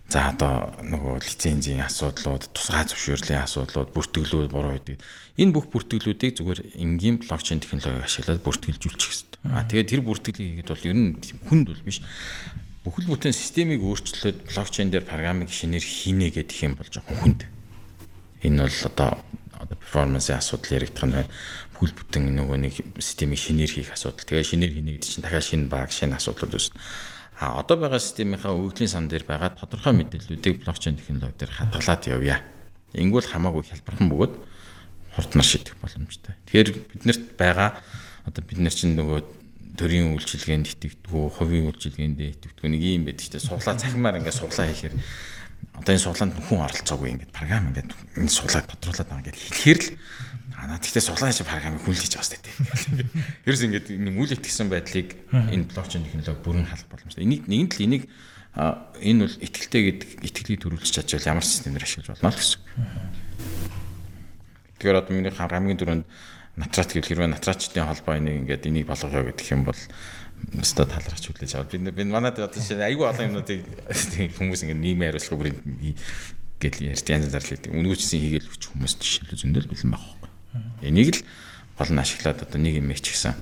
[0.07, 5.03] За одоо нөгөө лицензийн асуудлууд, тусгай зөвшөөрлийн асуудлууд, бүртгэлүүд буруу байдаг.
[5.36, 9.51] Энэ бүх бүртгэлүүдийг зүгээр энгийн блокчейн технологиг ашиглаад бүртгэлжүүлчих хэрэгтэй.
[9.51, 11.12] Аа тэгээд тэр бүртгэлийг хийгээд бол ер нь
[11.51, 11.99] хүнд бол биш.
[12.88, 17.41] Бүхэл бүтэн системийг өөрчлөөд блокчейн дээр программыг шинээр хийнэ гэдэг юм бол жоохон хүнд.
[18.47, 19.12] Энэ бол одоо
[19.60, 21.29] одоо перформансын асуудал яригдах нь байна.
[21.77, 24.25] Бүхэл бүтэн нөгөө нэг системийг шинээр хийх асуудал.
[24.25, 26.77] Тэгээд шинээр хийнэ гэдэг чинь дахиад шинэ баг, шинэ асуудлууд үүснэ
[27.37, 32.41] А одоо байгаа системийнхаа өгөгдлийн сан дээр байгаа тодорхой мэдээллүүдийг блокчейн технологи дээр хадгалаад явъя.
[32.97, 34.33] Ингүүл хамаагүй хялбархан бөгөөд
[35.13, 36.33] хурднаар шийдэх боломжтой.
[36.49, 37.77] Тэгэхээр биднэрт байгаа
[38.25, 39.21] одоо бид нар чинь нөгөө
[39.77, 43.45] төрийн үйлчилгээнд итгэдэггүй, хувийн үйлчилгээнд итгэдэггүй нэг юм байдаг дээ.
[43.45, 44.95] Суглаа цахимаар ингээд суглаа хийхээр
[45.77, 49.89] одоо энэ суглаанд хүн оролцоогүй ингээд програм ингээд энэ суглааг тодруулаад байгаа ингээд хэлэхээр л
[50.58, 52.41] Аа тэгтээ суглаан шиг програмыг хүн л хийж байгаа сте.
[53.46, 57.30] Ерөөс ингээд нэг үйл итгэсэн байдлыг энэ блокчейн технологи бүрэн халах боломжтой.
[57.30, 58.04] Энийг нэгэн тал энийг
[58.58, 62.62] энэ бол итгэлтэй гэдэг итгэлийг төрүүлж чадвал ямар системээр ашиглаж болно гэсэн.
[64.82, 66.06] Тэгэхээр одоо миний хамгийн түрүүнд
[66.58, 69.78] натрат гэвэл хэрвээ натрачтын холбоо энийг ингээд энийг болгоё гэдэг юм бол
[70.58, 73.62] өстө талрахч хүлээж аваад бид бид манад одоо шинэ айгүй олон юмнуудыг
[74.41, 75.58] хүмүүс ингээд нийгмийн хариуцлага бүрийн
[76.58, 77.74] гэл ярьж янз янзаар л хийдэг.
[77.78, 80.26] Үнүүчсэн хийгээл хүч хүмүүс жишээлбэл зөндөл бэлэн баг.
[80.88, 81.21] Энийг л
[81.78, 83.36] гол нь ашиглаад одоо нэг юм ч гэсэн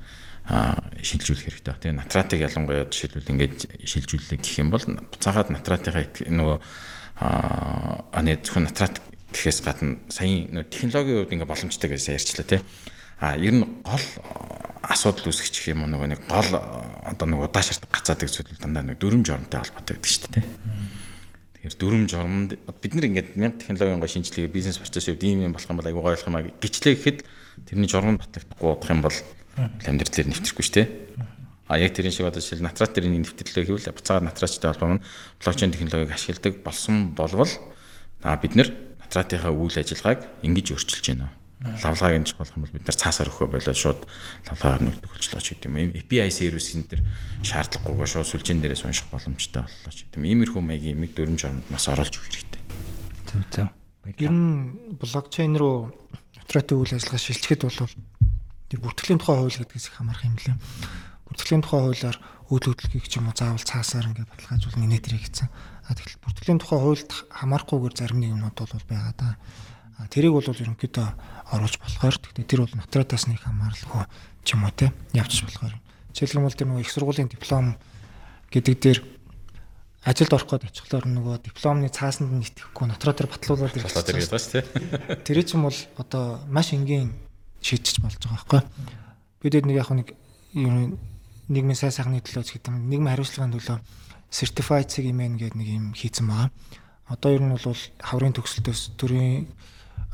[0.46, 1.74] шилжүүлэх хэрэгтэй.
[1.74, 6.58] Тэгээ натратыг ялангуяа жишээлбэл ингээд шилжүүлэх гэх юм бол буцаагаад натратынхаа нөгөө
[7.18, 9.02] аа аны зөвхөн натрат
[9.34, 12.62] гэхээс гадна саяын нөгөө технологийн хувьд ингээд боломжтой гэсэн ярьчлаа тий.
[13.18, 14.06] А ер нь гол
[14.86, 16.52] асуудал үүсгэж юм нөгөө нэг гол
[17.10, 20.46] одоо нэг удаашрт гацаадаг зүйл дандаа нэг дүрм жормтой холбоотой гэдэг шүү дээ.
[20.46, 21.05] Тэгэхээр
[21.74, 25.66] дүрм жормонд бид нар ингээд мянга технологийн гоо шинжилгээ бизнес процесс үед ийм юм болох
[25.66, 27.20] юм бол гой болох юм а гिचлээ гэхэд
[27.66, 29.18] тэрний жормон батлагдахгүй бодох юм бол
[29.90, 30.88] амьдрал дээр нэвтрэхгүй шүү дээ.
[31.66, 35.04] А яг тэрийн шиг одоо жишээл натрат тэрийн нэвтрэлээ гэвэл буцаагаар натрачтай холбоо нь
[35.42, 37.50] блокчейн технологиг ашигладаг болсон болвол
[38.22, 38.70] а бид нар
[39.02, 43.48] натратынхаа үйл ажиллагааг ингэж өөрчилж байна лавлагыг энэ болох юм бол бид нар цаасаар өгөхөө
[43.56, 44.02] болоод шууд
[44.52, 45.78] лавлагаар нүгдэх болчлооч гэдэг юм.
[45.96, 47.02] API сервис энэ төр
[47.48, 50.28] шаардлагагүйгээр шууд сүлжээн дээрээс унших боломжтой боллоо ч гэдэг юм.
[50.30, 52.62] Иймэрхүү маягийн юмыг дөрөн жормонд бас оруулж өгөх хэрэгтэй.
[53.32, 53.68] Зөв зөв.
[54.06, 55.96] Ер нь блокчейн руу
[56.46, 57.80] нотариатын үйл ажиллагаа шилжихэд бол
[58.70, 60.58] тэр бүртгэлийн тухай хууль гэдгээс их хамаарх юм лээ.
[61.26, 62.18] Бүртгэлийн тухай хуулиар
[62.54, 65.50] үйл хөдлөлгийг ч юм уу заавал цаасаар ингээд баталгаажуулна инээ тэрэг гэсэн.
[65.50, 69.30] А тэгэхээр бүртгэлийн тухай хуульд хамаарахгүйгээр зарим нэг юмнууд бол байгаа да.
[70.14, 71.08] Тэрийг бол ерөнхийдөө
[71.52, 74.04] оруулж болохоор тэгтээ тэр бол нотариатаас нэг хамааралгүй
[74.46, 75.76] ч юм уу те явчих болохоор.
[76.14, 77.78] Жишээлбэл бол тэр нөгөө их сургуулийн диплом
[78.50, 79.00] гэдэг дээр
[80.06, 85.22] ажилд орох гээд очихлоор нөгөө дипломны цаасанд нь итгэхгүй нотариатаар батлуулаад ирэх гэдэг шүү дээ.
[85.26, 87.14] Тэр чинь бол одоо маш энгийн
[87.62, 88.62] шийдчих болж байгаа байхгүй.
[89.42, 90.14] Бид нэг яг нэг
[91.50, 93.78] нийгмийн сайн сайхны төлөө ч гэдэг юм нийгмийн хариуцлагын төлөө
[94.30, 96.50] certified цэг имэн гэдэг нэг юм хийцэн байгаа.
[97.10, 99.50] Одоо ер нь бол хаврын төгсөлтөөс төрийн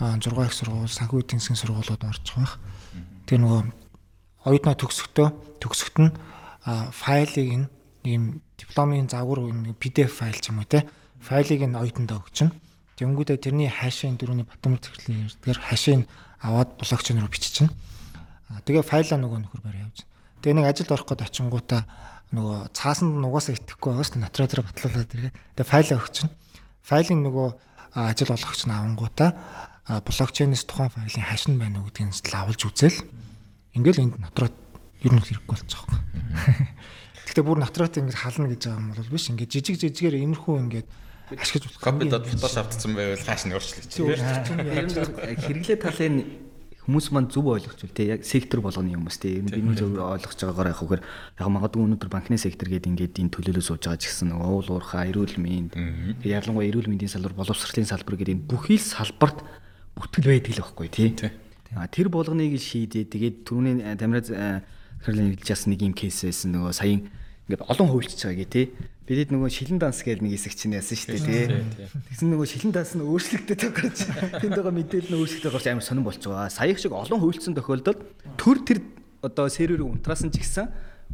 [0.02, 2.58] 6 их сургууль, санхүү эдийн засгийн сургуулиуд орж байгаа.
[3.30, 3.62] Тэр нөгөө
[4.50, 5.28] оюутнаа төгсөхдөө
[5.62, 6.10] төгсөхт нь
[6.66, 7.68] файлыг нь
[8.02, 10.90] ийм дипломын загвар нэг PDF файл ч юм уу те
[11.22, 12.50] файлыг нь оюутандаа өгчнө.
[12.98, 16.02] Тэнгүүдээ тэрний хаашийн дөрөвний батмар зэрэглэн ярьдгаар хаашийн
[16.42, 17.70] аваад блокчейн руу биччихнэ.
[18.66, 20.06] Тэгээ файлаа нөгөө нөхөр барь явж.
[20.42, 21.82] Тэгээ нэг ажилд орох гээд очингуудаа
[22.34, 25.34] нөгөө цаасанд нугасаа итгэхгүй байгаас натратаар батлуулаад тэргээ.
[25.58, 26.30] Тэгээ файлаа өгчнө.
[26.82, 27.48] Файлын нөгөө
[27.94, 29.30] ажил олгогч нь авангуудаа
[29.90, 32.99] блокчейнээс тухайн файлын хашин байна уу гэдгийг л авалж үзэл
[33.77, 34.55] ингээл энд натрат
[35.05, 36.01] ер нь хэрэггүй болчих واخ.
[37.27, 40.88] Гэхдээ бүр натрат ингэж хална гэж байгаа юм бол биш ингээд жижиг жижигээр иймэрхүү ингээд
[41.38, 41.85] ашиглаж болох.
[41.85, 43.90] Копидод фотос автсан байвал хааш нь өөрчлөж.
[45.46, 46.46] Хэрэглээ талын
[46.87, 50.38] хүмүүс маань зөв ойлгочихвол те яг сектор болгоны хүмүүс те ер нь биний зөв ойлгож
[50.38, 54.07] байгаагаар яг хөхөр яг магадгүй өнөөдөр банкны сектор гэдэг ингээд энэ төлөөлөл сууж байгаа ч
[54.07, 55.75] гэсэн уул уурхаа эрүүл мэнд
[56.22, 59.42] ялангуяа эрүүл мэндийн салбар боловсролын салбар гэдэг энэ бүхий л салбарт
[59.95, 61.10] бүтгэл байдаг л байхгүй тий.
[61.91, 64.63] Тэр болгоныг шийдээ тэгээд түрүүний тамираа
[65.01, 67.01] хэрлэн хэлж ясан нэг юм кейс байсан нөгөө саяын
[67.49, 68.65] ингээд олон хуульчж байгаа тий.
[69.08, 71.45] Бидэд нөгөө шилэн данс гэдэг нэг хэсэг чинь яасан шүү дээ тий.
[72.12, 73.97] Тэгсэн нөгөө шилэн данс нь өөрчлөгдөж гарч
[74.45, 76.54] тэнд байгаа мэдээлэл нь өөрчлөгдөж гарч амар сонирн болч байгаа.
[76.54, 77.99] Саях шиг олон хуульцсан тохиолдолд
[78.38, 78.80] төр тэр
[79.25, 80.69] одоо серверийг унтраасан ч гэсэн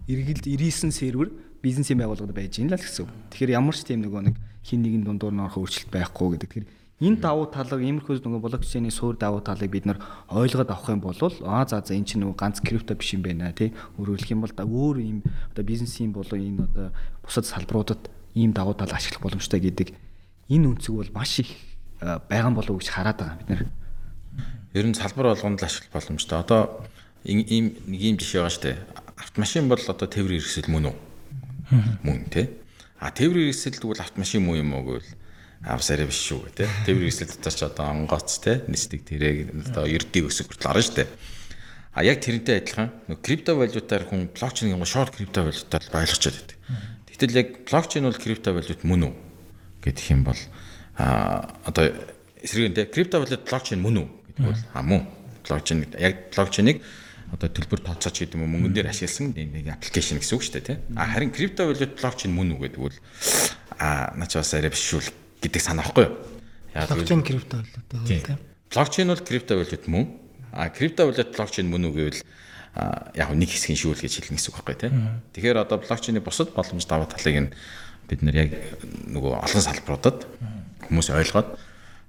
[0.05, 1.31] эргэлд 99 сервер
[1.63, 3.07] бизнесийн байгууллагад байж ин л гэсэн.
[3.33, 6.49] Тэгэхээр ямар ч тийм нөгөө нэг хин нэгэн дундуур нь орох өөрчлөлт байхгүй гэдэг.
[6.53, 10.01] Тэгэхээр Энэ давуу талыг иймэрхүү нөгөө блокчейний суур давуу талыг бид нар
[10.33, 11.13] ойлгоод авах юм бол
[11.45, 13.69] аа за за эн чинь нөгөө ганц крипто биш юм байна тий.
[14.01, 15.21] Өөрөөлөх юм бол да өөр ийм
[15.53, 16.89] одоо бизнесийн болон энэ одоо
[17.21, 19.93] бусад салбаруудад ийм давуу тал ашиглах боломжтой гэдэг
[20.49, 21.53] энэ үнцэг бол маш их
[22.01, 23.61] байгаа болов уу гэж хараад байгаа бид нар.
[24.73, 26.41] Ер нь салбар болгонд л ашиглах боломжтой.
[26.41, 26.81] Одоо
[27.29, 28.77] ийм нэг ийм жишээ байгаа шүү дээ.
[29.21, 30.95] Автомашин бол одоо тээврийн хэрэгсэл мөн үү?
[32.01, 32.49] Мөн тий.
[32.97, 35.09] А тээврийн хэрэгсэл тэгвэл автомашин муу юм уу гэвэл
[35.65, 36.69] авсараа биш шүү те.
[36.85, 41.07] Тэвэр эсэл дотор ч одоо онгоц те нисдэг тэрэг одоо ердийг өсөх хүртэл орно штэ.
[41.97, 46.57] А яг тэрнтэй адилхан нөгөө крипто валютаар хүн блокчейн шорт крипто валютаар ойлгочод байдаг.
[47.09, 49.13] Тэгтэл яг блокчейн бол крипто валют мөн үү
[49.81, 50.41] гэдэг юм бол
[51.01, 51.89] а одоо
[52.37, 55.01] эсрэг нь крипто валют блокчейн мөн үү гэдэг бол мөн
[55.41, 56.85] блокчейн яг блокчейнийг
[57.33, 60.77] одоо төлбөр тооцооч гэдэг юм мөнгөн дээр ашигласан нэг аппликейшн гэсэн үг шүү дээ тий.
[60.93, 62.95] А харин крипто валют блокчейн мөн үү гэдэг бол
[63.81, 65.09] а наач бас арай биш шүү л
[65.41, 66.13] гэдэг санаа байхгүй юу?
[66.73, 68.37] Блокчейн крипто валют тийм.
[68.73, 70.05] Блокчейн бол крипто валют мөн.
[70.51, 72.21] А крипто валют блокчейн мөн үү гэвэл
[73.17, 75.21] яг нэг хэсгийн шүүл гэж хэлнэ гэсэн үг байхгүй тийм.
[75.33, 77.53] Тэгэхээр одоо блокчейний бусад боломж даваа талыг нь
[78.05, 78.51] бид нэр яг
[79.09, 80.29] нөгөө олон салбаруудад
[80.85, 81.57] хүмүүс ойлгоод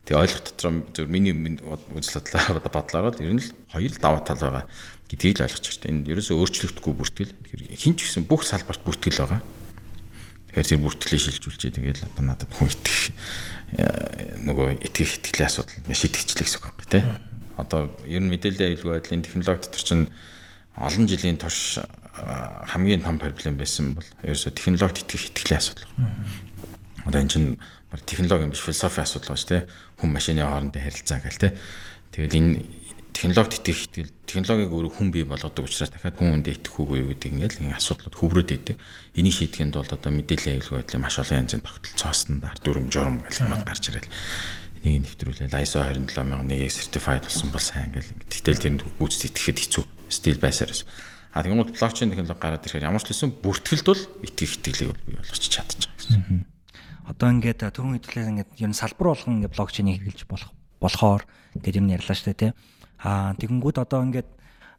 [0.04, 4.38] тэгээ ойлгох дотор зөв миний үзэл бодлоо бодлоор л ер нь л хоёр даваа тал
[4.38, 4.64] байгаа
[5.08, 6.04] гэдгийг л ойлгож байна.
[6.04, 7.32] Энэ ерөөсөө өөрчлөгдөхгүй бүртгэл.
[7.80, 9.40] Хин ч гэсэн бүх салбарт бүртгэл байгаа.
[10.58, 13.14] Тэгэхээр тэр бүртгэлээ шилжүүлчээ тэгээд одоо надад хүн итгэх
[13.78, 17.04] э, нөгөө итгэх итгэлийн асуудал шийдэгчлээ гэсэн үг байна тий.
[17.54, 20.10] Одоо ер нь мэдээллийн аюулгүй байдлын технологи дотор чинь
[20.74, 21.78] олон жилийн турш
[22.18, 25.86] хамгийн том проблем байсан бол ерөөсө технологид итгэх итгэлийн асуудал.
[27.06, 27.48] Одоо энэ чинь
[28.02, 29.62] технологи юм биш философи асуудал байна шүү дээ.
[30.02, 31.52] Хүн машины хоорондын харилцаа гэл тий.
[32.10, 32.50] Тэгэл энэ
[33.18, 37.34] технологид итгэх итгэл технологиг өөрөө хүн бий болгодог учраас дахиад хүн хүндээ итгэх үгүй гэдэг
[37.34, 38.76] ингээл ингэ асуудлууд хөврөөд идэг.
[39.18, 43.42] Энийг шийдэхэд бол одоо мэдээллийн аюулгүй байдлын маш олон янзын тогтолцоо стандарт дүрм журм гэх
[43.42, 44.06] юм гарч ирэл.
[44.86, 48.14] нэг нэвтрүүлэл ISO 27001 certified болсон бол сайн гэл.
[48.30, 49.84] Тэгтэл тэнд гүйцэд итгэхэд хэцүү.
[50.06, 50.70] Стил байсаар.
[51.34, 55.42] А тэгмүүд блокчейн технологи гараад ирэхээр ямар ч хэлсэн бүртгэлд бол итгэх итгэлийг бий болгоч
[55.42, 56.46] чадчих гэсэн.
[57.10, 61.22] Одоо ингээд түрүүн хэдүүлээ ингээд ер нь салбар болгон ингээд блокчейнийг хэрэгжилж болох болохоор
[61.58, 62.52] гэдэг юм ярьлаа шүү дээ тий.
[62.98, 64.28] Аа тэгэнгүүт одоо ингээд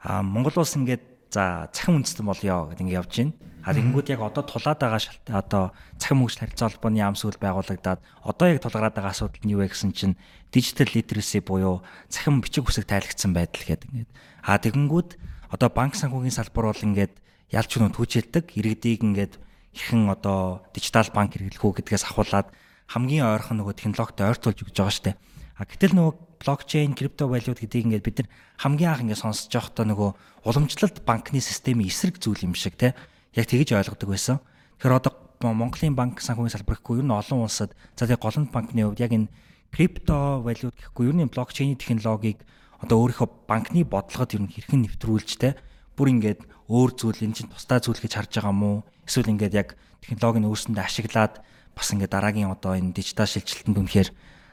[0.03, 3.34] Монгол улс ингээд за цахим үндэстэн болёо гэдэг ингээд явж байна.
[3.63, 5.63] А тэгэнгүүт яг одоо тулаад байгаа шалт одоо
[6.01, 9.69] цахим хөгжил харилцаа холбооны яам сүл байгуулагдаад одоо яг тулгараад байгаа асуудал нь юу вэ
[9.69, 10.17] гэсэн чинь
[10.49, 14.12] digital literacy буюу цахим бичиг хүсэг тайлгдсан байдал гэдэг ингээд.
[14.41, 15.10] А тэгэнгүүт
[15.53, 17.13] одоо банк санхүүгийн салбар бол ингээд
[17.53, 19.34] ялч нүд хүчилдэг иргэдийг ингээд
[19.75, 22.49] хэрхэн одоо дижитал банк хэрэглэх үү гэдгээс ахуулаад
[22.89, 25.12] хамгийн ойрхон нөгөө технологитой ойртуулж өгч байгаа штэ.
[25.60, 28.30] А гэтэл нөгөө блокчейн, крипто валют гэдгийг ингээд бид нар
[28.63, 30.10] хамгийн анх ингээд сонсож байхдаа нөгөө
[30.48, 32.95] уламжлалт банкны системийн эсрэг зүйл юм шиг те
[33.36, 34.39] яг тэгж ойлгодог байсан.
[34.80, 38.88] Тэгэхээр одоо Монголын банк санхүүгийн салбар гэхгүй ер нь олон улсад за тэгээ голланд банкны
[38.88, 39.28] хувьд яг энэ
[39.72, 42.39] крипто валют гэхгүй ер нь блокчейн технологиг
[42.80, 45.60] одоо өөрийнхөө банкны бодлогод ер нь хэрхэн нэвтрүүлж те
[46.00, 49.76] бүр ингээд өөр зүйл энэ чинь тусдаа зүйл гэж харж байгаа мó эсвэл ингээд яг
[50.04, 51.43] технологийн өөрсөндөө ашиглаад
[51.76, 54.10] бас ингээд дараагийн одоо энэ дижитал шилжилтэнд үнэхээр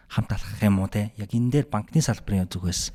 [0.09, 2.93] хамт алхах юм уу те яг энэ дээр банкны салбарын зүгээс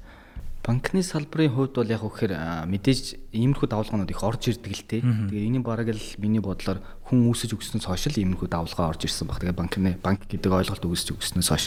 [0.62, 2.38] Банкны салбарын хувьд бол яг үхээр
[2.70, 5.02] мэдээж иймэрхүү давалгаанууд их орж ирдэг л те.
[5.02, 9.26] Тэгээ энэний бараг л миний бодлоор хүн үүсэж өгснөөс хойш л иймэрхүү давалгаа орж ирсэн
[9.26, 9.42] баг.
[9.42, 11.66] Тэгээ банкны банк гэдэг ойлголт үүсэж өгснөөс хойш.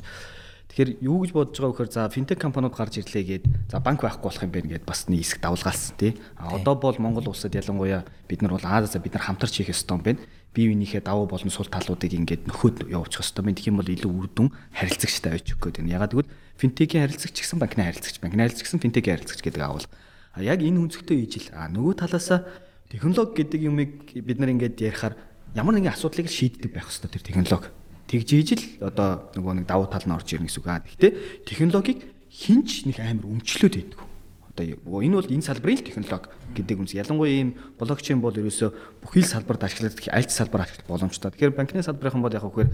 [0.71, 4.27] Тэгэхээр юу гэж бодож байгаа вэхээр за финтек компаниуд гарч ирлээ гээд за банк байхгүй
[4.31, 6.13] болох юм байна гэд бас нэг хэсэг давалгаалсан тий.
[6.39, 9.75] А одоо бол Монгол улсад ялангуяа бид нар бол аа за бид нар хамтарч хийх
[9.75, 10.23] ёстой юм байна
[10.55, 13.67] бие биенийхээ давуу болон сул талуудыг ингээд нөхөд явуучих хэвээр байна.
[13.67, 15.91] Юм бол илүү үр дүн харилцагчтай байж өгөх гэдэг.
[15.91, 19.89] Ягаад гэвэл финтекийн харилцагч гэсэн банкны харилцагч, банкны харилцагч гэсэн финтекийн харилцагч гэдэг аавал.
[20.33, 21.51] А яг энэ үнцгтэй ижил.
[21.59, 22.47] А нөгөө талаасаа
[22.87, 25.19] технологи гэдэг юмыг бид нар ингээд ярихаар
[25.59, 27.69] ямар нэгэн асуудлыг шийддэг байх хэрэгтэй тэр технологи.
[28.07, 30.71] Тэгж ижил одоо нөгөө нэг давуу тал нь орж ирнэ гэсэн үг.
[30.71, 31.13] А гэхдээ
[31.51, 31.99] технологиг
[32.31, 34.14] хинч нэг амар өмчлөөд байдаг
[34.55, 36.95] одоо энэ бол энэ салбарын технологи гэдэг үнс.
[36.95, 41.35] Ялангуяа ийм блокчейн бол ерөөсөө бүхий л салбарт ашиглагдах аль ч салбар ашиглах боломжтой.
[41.35, 42.71] Тэгэхээр банкны салбарын бол яг хөөр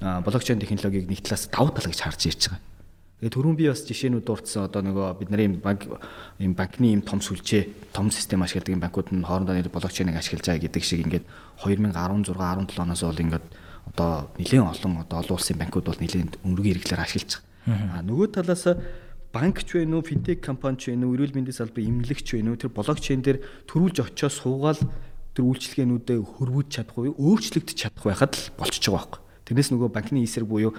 [0.00, 2.64] блокчейн технологиг нэг талаас давуу тал гэж харж ирж байгаа.
[3.18, 5.82] Тэгээ түрүүн би бас жишээнүүд дурдсан одоо нөгөө бид нарын банк
[6.38, 10.62] ийм банкны ийм том сүлжээ, том систем ашигладаг банкуд нь хоорондоо нэр блокчейнийг ашиглаж байгаа
[10.70, 11.26] гэдэг шиг ингээд
[11.66, 13.46] 2016 17 оноос бол ингээд
[13.90, 17.98] одоо нэлээд олон одоо олон улсын банкуд бол нэлээд өнрөгийн хэрэглээр ашиглаж байгаа.
[17.98, 18.64] А нөгөө талаас
[19.32, 22.56] банк ч вэ нүү финтек компани ч вэ нүү эрүүл мэндийн салбарын эмнэлэгч вэ нүү
[22.64, 23.38] тэр блокчейн дээр
[23.68, 24.80] төрүүлж очиод суугаал
[25.36, 29.20] тэр үйлчлэгээнүүдэд хөрвүүлж чадах уу өөрчлөгдөж чадах байхад л болчихж байгаа байхгүй.
[29.46, 30.72] Тэрнээс нөгөө банкны эсрэг буюу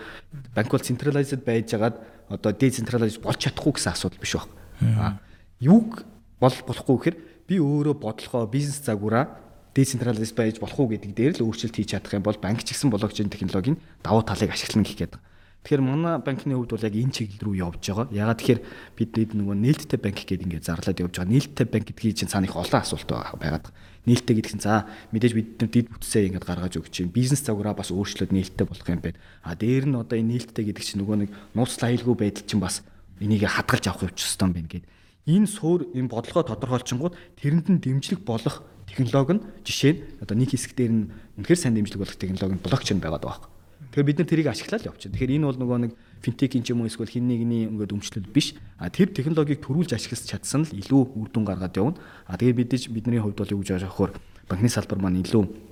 [0.53, 1.95] банк бол централизед байж байгаад
[2.27, 4.49] одоо децентрализ болж чадахгүй гэсэн асуудал биш баг.
[4.97, 5.17] А
[5.62, 6.03] юуг
[6.41, 9.39] бол болохгүй гэхээр би өөрөө бодлохоо бизнес загвараа
[9.73, 12.89] децентрализ байж болох уу гэдэг дээр л өөрчлөлт хийж чадах юм бол банк ч гэсэн
[12.89, 15.15] блокчейн технологийн давуу талыг ашиглана гэх гээд.
[15.60, 18.08] Тэгэхээр манай банкны хувьд бол яг энэ чиглэл рүү явж байгаа.
[18.15, 18.62] Ягаад тэгэхээр
[18.95, 21.34] бид нөгөө нээлттэй банк гэдэг ингээд зарлаад явж байгаа.
[21.36, 23.67] Нээлттэй банк гэдгийг чинь цаана их олон асуулт байгаад.
[24.08, 27.76] Нээлттэй гэдэг нь за мэдээж бид нар дид бүтсээ ингээд гаргаж өгч чинь бизнес загвараа
[27.76, 29.19] бас өөрчлөөд нээлттэй болох юм байна.
[29.43, 32.82] А дээр нь одоо энэ нээлттэй гэдэг чинь нөгөө нэг нууцлал аюулгүй байдал чинь бас
[33.19, 34.86] энийг хадгалж авах явууч хэвээр байна гэд.
[35.28, 40.56] Энэ суур энэ бодлогоо тодорхойлчингууд тэрэнд нь дэмжлэг болох технологи нь жишээ нь одоо нэг
[40.56, 41.06] хэсэг дээр нь
[41.38, 43.59] үнэхээр сайн дэмжлэг болох технологи нь блокчейн байгаад байгаа.
[43.89, 45.13] Тэгэхээр бид нар тэрийг ашиглаад явчихна.
[45.15, 48.54] Тэгэхээр энэ бол нөгөө нэг финтекийн ч юм уу эсвэл хин нэгний ингээд өмчлөл биш.
[48.78, 51.98] А тэр технологиг төрүүлж ашиглаж чадсан л илүү үр дүн гаргаад явна.
[52.28, 54.13] А тэгээ бидэж бидний хувьд бол юу гэж хөхөр
[54.52, 55.70] банкны салбар маань илүү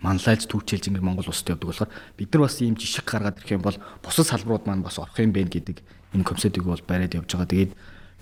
[0.00, 3.62] манлайлж түүчээлж ингээд Монгол улсад явдаг болохоор бид нар бас ийм жишг гаргаад ирэх юм
[3.62, 5.84] бол бусад салбарууд маань бас орох юм байна гэдэг
[6.16, 7.52] энэ концептыг бол бариад явж байгаа.
[7.52, 7.72] Тэгээд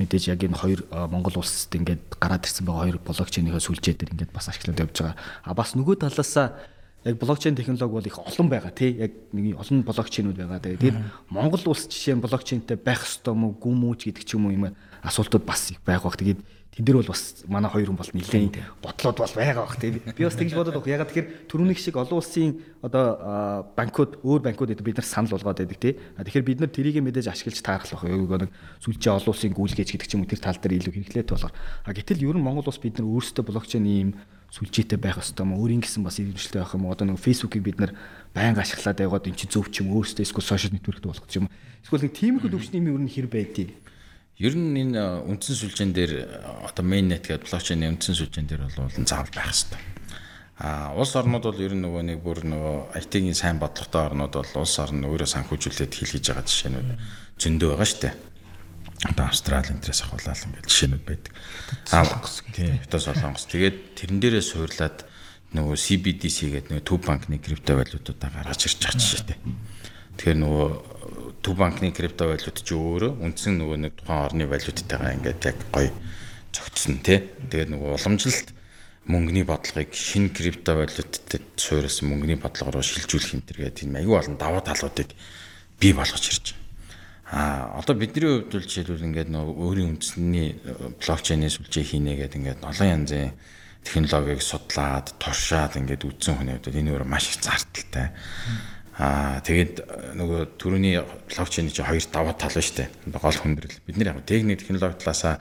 [0.02, 4.34] мэдээж яг энэ хоёр Монгол улсад ингээд гараад ирсэн байгаа хоёр блокчейнийхээ сүлжээ дээр ингээд
[4.34, 5.16] бас ашиглаад явж байгаа.
[5.46, 6.58] А бас нөгөө талаасаа
[7.08, 10.60] яг блокчейн технологи бол их олон байгаа тий яг нэг олон блокчейнүүд байгаа.
[10.60, 10.96] Тэгээд
[11.32, 14.76] Монгол улс жишээ нь блокчейнтэй байх ёстой мó гүн мүүч гэдэг ч юм уу юм
[15.00, 16.20] асуултууд бас их байх бах.
[16.20, 16.44] Тэгээд
[16.78, 19.98] тэн дээр бол бас манай хоёр хүн бол нэлээд бодлоод бол байгаа бах тий.
[19.98, 20.86] Би бас тэгж бодоод баг.
[20.86, 25.78] Ягаад тэгэхээр түрүүний шиг олон улсын одоо банкуд өөр банкуд бид нар санал болгоод байдаг
[25.82, 25.98] тий.
[25.98, 28.06] Тэгэхээр бид нар тэрийг мэдээж ашиглаж таарах байх.
[28.06, 31.30] Яг нэг сүлжээ олон улсын гүйлгээж гэдэг ч юм уу тэр тал дээр илүү хэрэглээд
[31.34, 31.54] болохоор.
[31.82, 34.10] А гэтэл ер нь Монгол улс бид нар өөрсдөө блокчейн ийм
[34.54, 35.58] сүлжээтэй байх ёстой юм.
[35.58, 36.86] Өөрийн гэсэн бас ирэмжлэлтэй байх юм.
[36.86, 37.92] Одоо нэг фейсбુકийг бид нар
[38.30, 41.50] байнга ашиглаад байгаад эн чинь зөв ч юм өөрөөсөө эсвэл сошиал нэтворкт болох ч юм.
[41.82, 43.76] Эсвэл нэг тиймэрхүү төвчний юм ер нь хэр байдгийг.
[44.38, 46.12] Ер нь энэ үндсэн сүлжээн дээр
[46.62, 49.82] одоо mainnet гэдэг блокчейн үндсэн сүлжээн дээр бол заавал байх ёстой.
[50.62, 54.62] А улс орнууд бол ер нь нөгөө нэг бүр нөгөө IT-ийн сайн бодлоготой орнууд бол
[54.62, 56.88] улс орн өөрөө санхүүжүүлээд хил хийж байгаа жишээнүүд
[57.34, 58.14] зөндөө байгаа шүү дээ
[59.06, 61.32] одоо Австрали энтрээс ахуулаад ингээд жишээнүүд байдаг.
[61.94, 62.18] Аа
[62.50, 63.46] тийм Битос Солонгос.
[63.46, 65.06] Тэгээд тэрэн дээрээ суурлаад
[65.54, 69.38] нөгөө CBDC гэдэг нөгөө төв банкны криптовалютуудаа гаргаж ирж байгаа жишээтэй.
[70.18, 70.66] Тэгэхээр нөгөө
[71.42, 75.90] төв банкны криптовалют ч өөрөө үндсэн нөгөө нэг тухайн орны валютайгаа ингээд яг гоё
[76.52, 77.24] зөгцсөн тий.
[77.50, 78.48] Тэгээд нөгөө уламжлалт
[79.08, 84.60] мөнгөний бодлогыг шинэ криптовалютад суурилсан мөнгөний бодлого руу шилжүүлэх юм тэргээд энэ аюу олон давуу
[84.60, 85.14] талуудыг
[85.80, 86.66] бий болгож ирж байна.
[87.28, 90.48] А одоо бидний хувьд бол жишээлбэл ингээд нөгөө өөрийн үндэсний
[91.00, 93.32] блокчейний сүлжээ хийнэ гэдэг ингээд олон янзын
[93.84, 98.16] технологиг судлаад туршаад ингээд үдсэн хүний хувьд энэ өөр маш их зардалтай.
[98.98, 100.98] Аа тэгээд нөгөө түрүүний
[101.30, 102.90] блокчейний чинь хоёр даваа тал ба штэ.
[103.06, 103.78] Гол хүндрэл.
[103.86, 105.38] Бид нар яг техник технологи талаасаа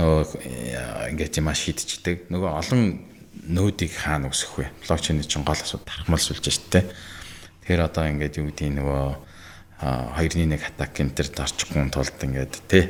[0.00, 2.32] нөгөө ингээд юм шийдчихдэг.
[2.32, 3.04] Нөгөө олон
[3.44, 4.72] нүүдийг хаана өсөх вэ?
[4.88, 6.80] Блокчейний чинь гол асуудал тархмал сүлжээ штэ.
[7.68, 9.04] Тэгэхээр одоо ингээд юу гэдэг нөгөө
[9.84, 12.88] 2-1 атак энтер дарчихгүй тулд ингээд тий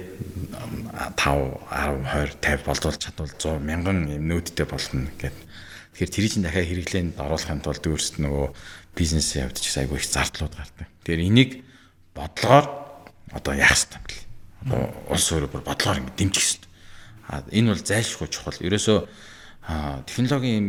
[1.18, 5.34] 5 10 20 50 болдвол чадвал 100 мянган юм нүүдтэй болно гэд.
[5.94, 8.46] Тэгэхээр тэр чинь дахиад хэрэглээнд оруулахын тулд өөрсд нөгөө
[8.94, 10.88] бизнесийн явдаж их айгүй их зардлууд гардаг.
[11.04, 11.50] Тэгэхээр энийг
[12.14, 12.66] бодлогоор
[13.34, 14.22] одоо яах ёстой юм бэл.
[14.64, 14.80] Одоо
[15.10, 16.70] улс өөрөө бүр бодлогоор ингээд дэмжих ёстой.
[17.28, 18.58] А энэ бол зайлшгүй чухал.
[18.62, 18.98] Ерөөсөө
[20.06, 20.66] технологийн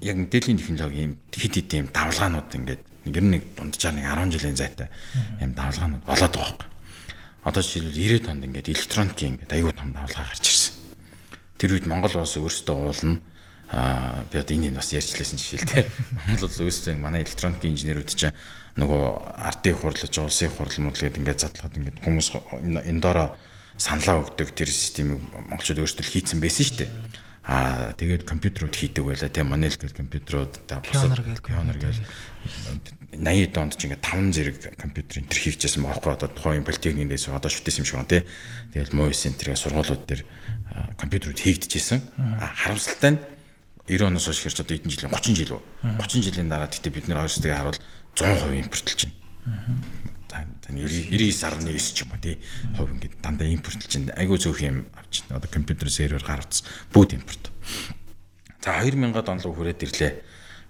[0.00, 4.58] яг мэдээллийн технологийн хэд хэд юм давлгаанууд ингээд ер нь нэг дунджаар нэг 10 жилийн
[4.58, 4.88] зайтай
[5.40, 6.70] юм давлгаанууд болоод байгаа юм.
[7.44, 10.74] Одоо жишээлбэл 90-ад онд ингээд электроникийн ингээд аюул том давлгаа гарч ирсэн.
[11.56, 13.18] Тэр үед Монгол улс өөрсдөө уулна
[13.68, 15.84] аа би одоо энийг бас ярьчлээсэн жишээлтэй.
[16.28, 18.32] Монгол улс өөрсдөө манай электроникийн инженерүүд чинь
[18.80, 19.02] нөгөө
[19.44, 22.28] ардын хурлаж, улсын хурлмууд гэдэг ингээд задлахад ингээд хүмүүс
[22.64, 23.36] энэ доороо
[23.76, 25.20] саналаа өгдөг тэр системийг
[25.52, 26.90] монголчууд өөрсдөө хийцэн байсан шүү дээ.
[27.48, 32.02] Аа тэгээд компьютерууд хийдэг байлаа тийм манел гэл компьютерууд Pioneer гэл Pioneer гэл
[33.16, 37.48] 80 донд ч ингээд 5 зэрэг компьютер энтер хийжсэн баахгүй одоо тухайн политехникийн дэс одоо
[37.48, 38.22] шүтээс юм шиг байна тий.
[38.76, 40.22] Тэгээд муйс энтергээ сургуулиуд дээр
[41.00, 42.04] компьютерууд хийгдэжсэн.
[42.36, 43.20] Харамсалтай нь
[43.88, 45.62] 90 оноос хойш хэрч одоо эдэн жилийн 30 жил үү?
[45.96, 47.80] 30 жилийн дараа гэхдээ бид нэр хоёрсдыг харуул
[48.14, 49.16] 100% импортлж байна.
[50.28, 52.36] За 99.9 ч юм уу тий.
[52.76, 54.12] Хувь ингээд дандаа импортлж байна.
[54.20, 55.40] Айгуу зөөх юм авч байна.
[55.40, 56.68] Одоо компьютер сервер гаргацсан.
[56.92, 57.48] Бүгд импорт.
[58.60, 60.12] За 2000-ад он руу хүрээд ирлээ.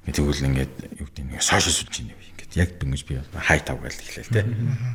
[0.09, 3.98] Тэгвэл ингээд юу гэдэг нэг сошиал сүлжээ нэг ингээд яг дөнгөж би хай тав гэж
[3.98, 4.44] хэлээ л тий.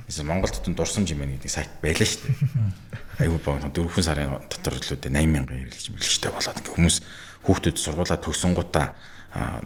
[0.10, 3.30] Эсвэл Монголд тун дурсан жимэн гэдэг сайт байлаа шүү дээ.
[3.30, 6.98] Айгуу боо 4 сарын дотор л үүдээ 80 мянган хэрэглэж мэлжтэй болоод ингээд хүмүүс
[7.44, 8.88] хүүхдүүд сургуулаа төгсөнгуудаа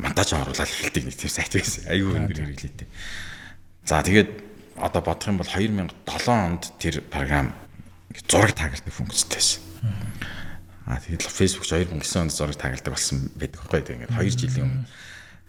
[0.02, 1.90] монтаж оруулаад эхэлдэг нэг тийм сайт байсан.
[1.92, 2.88] Айгуу өндөр хэрэглээтэй.
[3.86, 4.32] За тэгээд
[4.78, 5.92] одоо бодох юм бол 2007
[6.32, 7.54] онд тэр програм
[8.28, 9.62] зураг таагалдаг функцтэй байсан.
[10.88, 14.86] Аа тэгээд Facebook 2009 онд зураг таагалдаг болсон байдаг байхгүй тэгээд ингээд 2 жилийн өмнө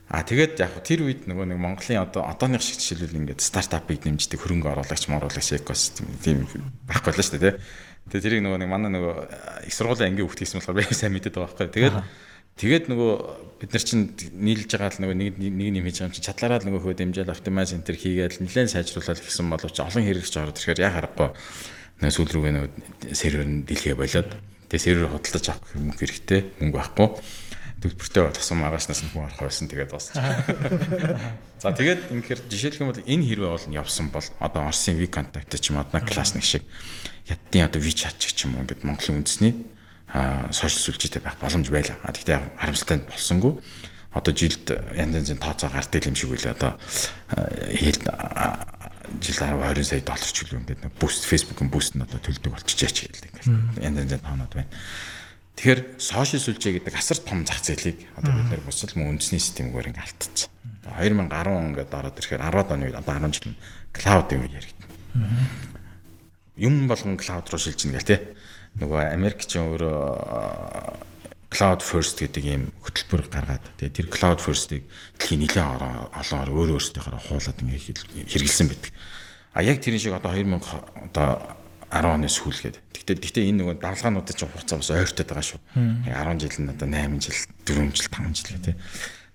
[0.08, 4.40] А тэгээд яг тэр үед нөгөө нэг Монголын одоо одооных шиг жишээлбэл ингээд стартапыг нэмждэг
[4.40, 6.48] хөрөнгө оруулагч моруулагч экосистем тийм
[6.88, 7.60] байхгүй л шүү дээ тий.
[8.08, 9.14] Тэгээд тэрийг нөгөө нэг манай нөгөө
[9.68, 11.68] их сургуулийн ангийн хүүхд хийсэн болохоор би сайн мэдээд байгаа байхгүй.
[11.76, 11.96] Тэгээд
[12.58, 13.12] тэгээд нөгөө
[13.60, 16.58] бид нар чинь нийлж байгаа л нөгөө нэг нэг юм хийж байгаа юм чинь чадлаараа
[16.58, 20.82] л нөгөө хөө дэмжээл оптимайз центр хийгээд нэлээд сайжруулаад гэсэн боловч олон хэрэгч ороод ирэхээр
[20.82, 21.28] яа харахгүй
[22.02, 22.70] нөгөө сүүл рүүгээ нөгөө
[23.14, 24.30] сервер нь дэлхээ болоод
[24.70, 27.08] тэгээд сервер хөдөлж авах юм хэрэгтэй мөнгө байхгүй
[27.78, 30.10] төлбөртэй тусам агаашнаас нь хүн орох байсан тэгээд босч.
[31.62, 35.70] За тэгээд ингэхээр жишээлх юм бол энэ хэрвээ бол явсан бол одоо Орсын V-Contact ч
[35.70, 36.66] юм уу одна класс нэг шиг
[37.28, 39.54] ядтын одоо WeChat ч юм уу ингээд Монголын үндэсний
[40.08, 42.00] а сошиал сүлжээтэй байх боломж байлаа.
[42.00, 43.60] Тэгтээ харамсалтай болсонгүй.
[44.16, 46.80] Одоо жилд янз янзын тооцоо гардаг юм шиг үлээ одоо
[47.76, 48.00] хэл
[49.20, 52.88] жил 10 20 сая доллар ч үлээ ингээд буст Facebook-ын буст нь одоо төлдөг болчихжээ
[52.88, 53.32] ч хэлдэг.
[53.84, 54.72] Янз янзын тоонод байна.
[55.60, 59.90] Тэгэхээр сошиал сүлжээ гэдэг асар том зах зээлийг одоо бид нар бусал мөн үндэсний системгээр
[59.92, 60.48] ингээ алтцсан.
[60.86, 63.58] 2010 он ингээд ороод ирэхээр 10 оны одоо 10 жил
[63.92, 64.88] клауд юм яригдана.
[66.58, 68.34] Юм болгон клауд руу шилжинэ гэл те.
[68.82, 71.08] Нөгөө Америк ч өөрөө
[71.48, 74.84] cloud first гэдэг ийм хөтөлбөр гаргаад тэгээ тэр cloud first-ыг
[75.16, 78.92] дэлхийн нэлээд олон өөр өөрсдийнхээ хуулаад ингээ хэрэгэлсэн байдаг.
[79.56, 80.60] А яг тэр шиг одоо 2000
[81.08, 81.56] одоо
[81.88, 82.76] 10 оны сүүлгээд.
[82.92, 85.60] Гэхдээ гэхдээ энэ нөгөө давлгаануудад ч хугацаа бас ойртоод байгаа шүү.
[86.04, 88.76] 10 жил нь одоо 8 жил, 4 жил, 5 жил гэх тээ.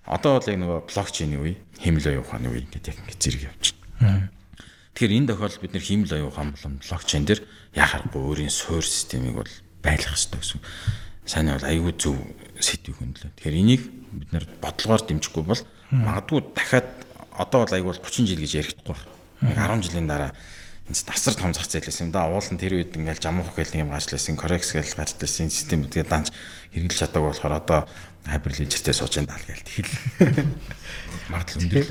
[0.05, 3.65] Одоо бол яг нөгөө блокчейний үе, хэмэл оюун ухааны үе гэдэг яг ингэ зэрэг явж
[3.97, 4.29] байна.
[4.93, 7.41] Тэгэхээр энэ тохиолдолд бид нэр хэмэл оюун болон блокчейн дээр
[7.73, 10.61] яхахгүй өөрийн суур системийг бол байлгах хэрэгтэй гэсэн.
[11.25, 12.15] Сайн бол аюул зөв
[12.61, 13.31] сэдвийг хөндлөө.
[13.33, 16.89] Тэгэхээр энийг бид нэр бодлогоор дэмжихгүй бол магадгүй дахиад
[17.33, 18.93] одоо бол аюул 30 жил гэж ярихдаггүй
[19.41, 19.81] байна.
[19.81, 20.31] 10 жилийн дараа
[20.85, 22.29] энэ тасар том зах зээл байсан юм да.
[22.29, 26.29] Уул нь тэр үед ингээл жамуух гэл юм гаачласан, корекс гэл гарчласан систем тэгээ данч
[26.75, 27.79] хэрэгжилж чадаагүй болохоор одоо
[28.29, 29.91] хайперлижертэй сууж энэ даа гээл хэл
[31.31, 31.87] магадлал өндөр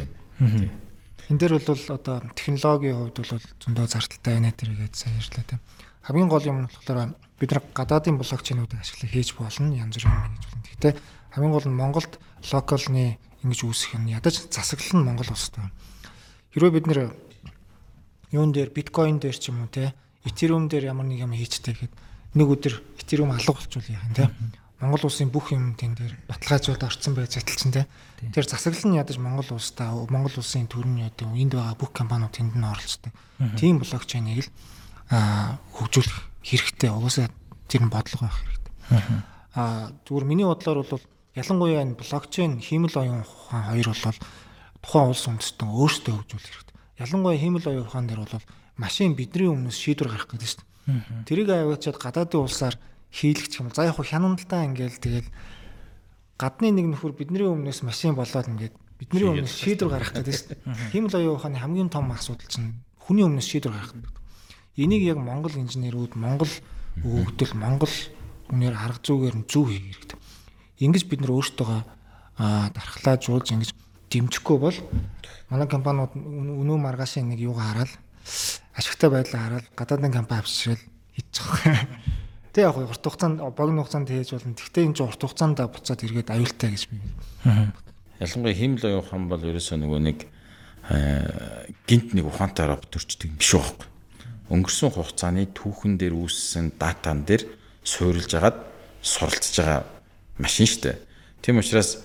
[1.33, 5.61] Энд дээр бол одоо технологийн хувьд бол зөндөө зардалтай байна тэргээд сайн ярьлаа тийм.
[6.05, 10.45] Хамгийн гол юм нь болохоор бид нар гадаадын блокчейнуудыг ашиглаж хийж болно янз бүрийн хийж
[10.45, 10.69] болно.
[10.69, 10.93] Гэхдээ
[11.33, 12.13] хамгийн гол нь Монголд
[12.53, 13.17] локалны
[13.49, 15.73] ингэж үүсэх нь ядаж засаглал нь Монгол улстай.
[16.53, 17.17] Хэрвээ бид нэр
[18.29, 19.97] юун дээр биткойн дээр ч юм уу те
[20.29, 21.97] Ethereum дээр ямар нэг юм хийчтэй гэхэд
[22.37, 24.29] нэг өдөр Ethereum алга болчихвол яах юм те.
[24.83, 27.87] Монгол улсын бүх юм тэн дээр баталгаажуулаад орцсон байж зэтэлчин те.
[28.35, 32.59] Тэр засаглал нь ядаж Монгол улстай Монгол улсын төрний яд энд байгаа бүх компаниуд тэнд
[32.59, 33.15] нь оролцдог.
[33.55, 34.51] Тийм блокчейнийг л
[35.09, 36.91] хөгжүүлэх хэрэгтэй.
[36.91, 37.31] Угаасаа
[37.71, 38.75] тэр нь бодлого байх хэрэгтэй.
[39.55, 41.05] Аа зүгээр миний бодлоор бол
[41.39, 44.19] ялангуяа энэ блокчейн хиймэл оюун ухаан хоёр бол
[44.83, 46.77] тухайн улс үндэстэн өөрсдөө хөгжүүлэх хэрэгтэй.
[47.07, 48.43] Ялангуяа хиймэл оюун ухаан дээр бол
[48.77, 51.29] машин бидний өмнөөс шийдвэр гаргах гэдэг шүү дээ.
[51.29, 52.75] Тэрийг аваачаад гадаадын улсаар
[53.13, 53.69] хийлгэх юм.
[53.77, 55.29] За яг хуу хянамдалтаа ингээл тэгэл
[56.41, 60.91] гадны нэг нөхөр бидний өмнөөс машин болоод ингээд бидний өмнөөс шийдвэр гаргах гэдэг шүү дээ.
[60.97, 64.15] Хиймэл оюун ухааны хамгийн том асуудал чинь хүний өмнөөс шийдвэр гаргах гэдэг.
[64.81, 66.53] Энийг яг Монгол инженерүүд, Монгол
[67.05, 67.95] өгөгдөл, Монгол
[68.49, 70.19] үнээр арга зүйгээр нь зөв хийх хэрэгтэй.
[70.81, 71.81] Ингэж бид нар өөртөөгөө
[72.41, 73.71] дархлаажуулж ингэж
[74.09, 74.79] дэмжихгүй бол
[75.53, 77.93] манай компаниуд өнөө маргаашийн нэг юугаа хараад
[78.77, 80.81] ашигтай байдлаа хараад гадаадын компани авчирал
[81.13, 81.49] хийчих
[82.53, 84.53] Тэг яг урт хугацаанд богино хугацаанд хийж болно.
[84.53, 87.01] Гэхдээ энэ ч урт хугацаанд буцаад эргээд аюултай гэж би.
[88.21, 90.19] Ялангуяа химэл оюун ухаан бол ерөөсөө нөгөө нэг
[90.93, 93.89] э, гинт нэг ухаантайгаа төрчдөг биш байхгүй.
[94.53, 97.49] Өнгөрсөн хугацааны түүхэн дээр үүссэн датан дээр
[97.89, 98.61] суурилж агаад
[99.01, 99.89] суралцж байгаа
[100.37, 100.97] машин шүү дээ.
[101.41, 102.05] Тийм учраас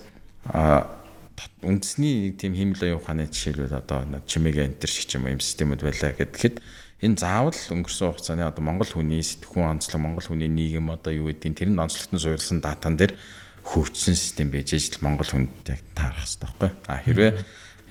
[1.62, 6.62] үндэсний тийм оюун ухааны жишээлбэл одоо чимээг энтер шиг юм юм системүүд байлаа гэхэд
[7.06, 11.54] энэ заавал өнгөрсөн хугацааны одоо Монгол хүний сэтгхүүн онцлог Монгол хүний нийгэм одоо юу гэдгийг
[11.54, 13.14] тэр нь онцлогтон суурилсан датан дээр
[13.62, 16.72] хөгжсөн систем байж ижил Монгол хүнд яг таарах хэрэгтэй байхгүй.
[16.90, 17.32] А хэрвээ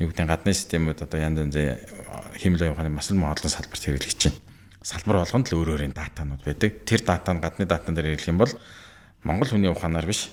[0.03, 4.37] юу гэдэг гадны системүүд одоо янз янзын оюун ухааны маш олон олон салбарт хэрэглэж чинь.
[4.83, 6.83] Салбар болгонд л өөр өөрийн датанууд байдаг.
[6.83, 8.53] Тэр дата нь гадны датан дээр хэрэглэх юм бол
[9.23, 10.33] Монгол хүний ухаанаар биш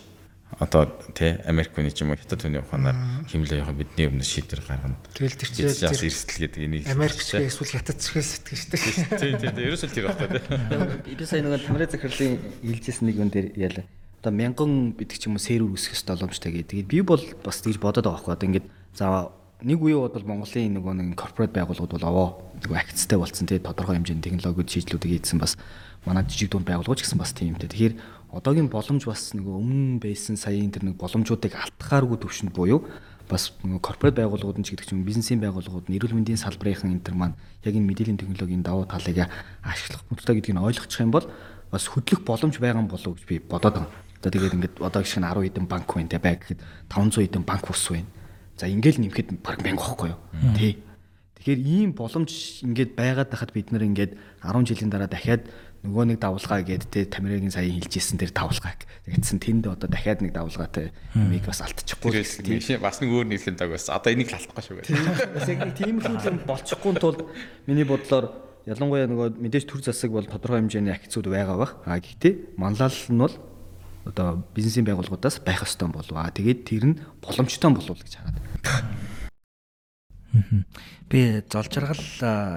[0.60, 4.62] одоо тий Америк хүний ч юм уу хятад хүний ухаанаар химлээ явах бидний өмнө шийдвэр
[4.68, 4.98] гаргана.
[5.14, 8.80] Тэгэл тэр чинь яас эрсдэл гэдэг энийг Америкч эсвэл хятад зэрэг сэтгэжтэй.
[9.18, 11.16] Тий тий тий ерөөсөө тэр багтаа тий.
[11.16, 13.84] Би сая нэг тамирын захирлын хэлжсэн нэг юм дээр яла.
[14.22, 16.88] Одоо мянган гэдэг ч юм уу сервер үүсгэх ёстой боломжтой гэдэг.
[16.88, 18.34] Би бол бас тэгж бодоод байгаа байхгүй.
[18.38, 19.32] Одоо ингээд за
[19.64, 22.28] нэг үе бол Монголын нөгөө нэг корпорат байгууллагууд бол овоо
[22.60, 25.56] нөгөө акцтай болцсон тий тодорхой хэмжээний технологиуд шийдлүүдийг хийдсэн бас
[26.04, 27.72] манай жижиг дунд байгууллагууд ч гэсэн бас тийм тий.
[27.72, 27.96] Тэгэхээр
[28.34, 32.82] одоогийн боломж бас нөгөө өмнө байсан саяын тэр нэг боломжуудыг алтгахааргүй төвшөнд буюу
[33.30, 37.16] бас корпорат байгууллагууд нь ч гэдэг чинь бизнесийн байгууллагууд нь эрүүл мэндийн салбарын энэ төр
[37.16, 39.30] маань яг энэ мэдээллийн технологийн давуу талыг
[39.64, 41.30] ашиглах бодлоо гэдгийг ойлгочих юм бол
[41.72, 43.90] бас хөдлөх боломж байгаа болов гэж би бодоод байна.
[44.24, 47.44] За тэгээд ингээд одоо гişг нь 10 хэдэн банк байна те байг гэхэд 500 хэдэн
[47.44, 48.10] банк ус байна.
[48.58, 50.20] За ингээл нэмэхэд баг мянга байхгүй юу?
[50.56, 50.84] Тий.
[51.40, 52.32] Тэгэхээр ийм боломж
[52.64, 54.12] ингээд байгаад байхад бид нэр ингээд
[54.46, 55.44] 10 жилийн дараа дахиад
[55.84, 58.72] нөгөө нэг давлгаа гээд те Тамирагийн сая хэлжсэн тэр давлгаа
[59.04, 62.24] тэгсэн тэнд одоо дахиад нэг давлгаатай юмыг бас алдчихгүй
[62.64, 65.36] тийм бас нэг өөр нийлхэн даг бас одоо энийг л алдахгүй шүү гэдэг.
[65.36, 67.28] Бас яг нэг тиймэрхүү юм болчихгүй тулд
[67.68, 68.32] миний бодлоор
[68.64, 71.76] ялангуяа нөгөө мэдээж төр засаг бол тодорхой хэмжээний акцууд байгаа бах.
[71.84, 73.36] А гэхдээ манлал нь бол
[74.08, 76.16] одоо бизнесийн байгууллагуудаас байх ёстой болов.
[76.16, 78.40] А тэгээд тэр нь боломжтой болов гэж хараад.
[81.14, 82.02] Би зол жаргал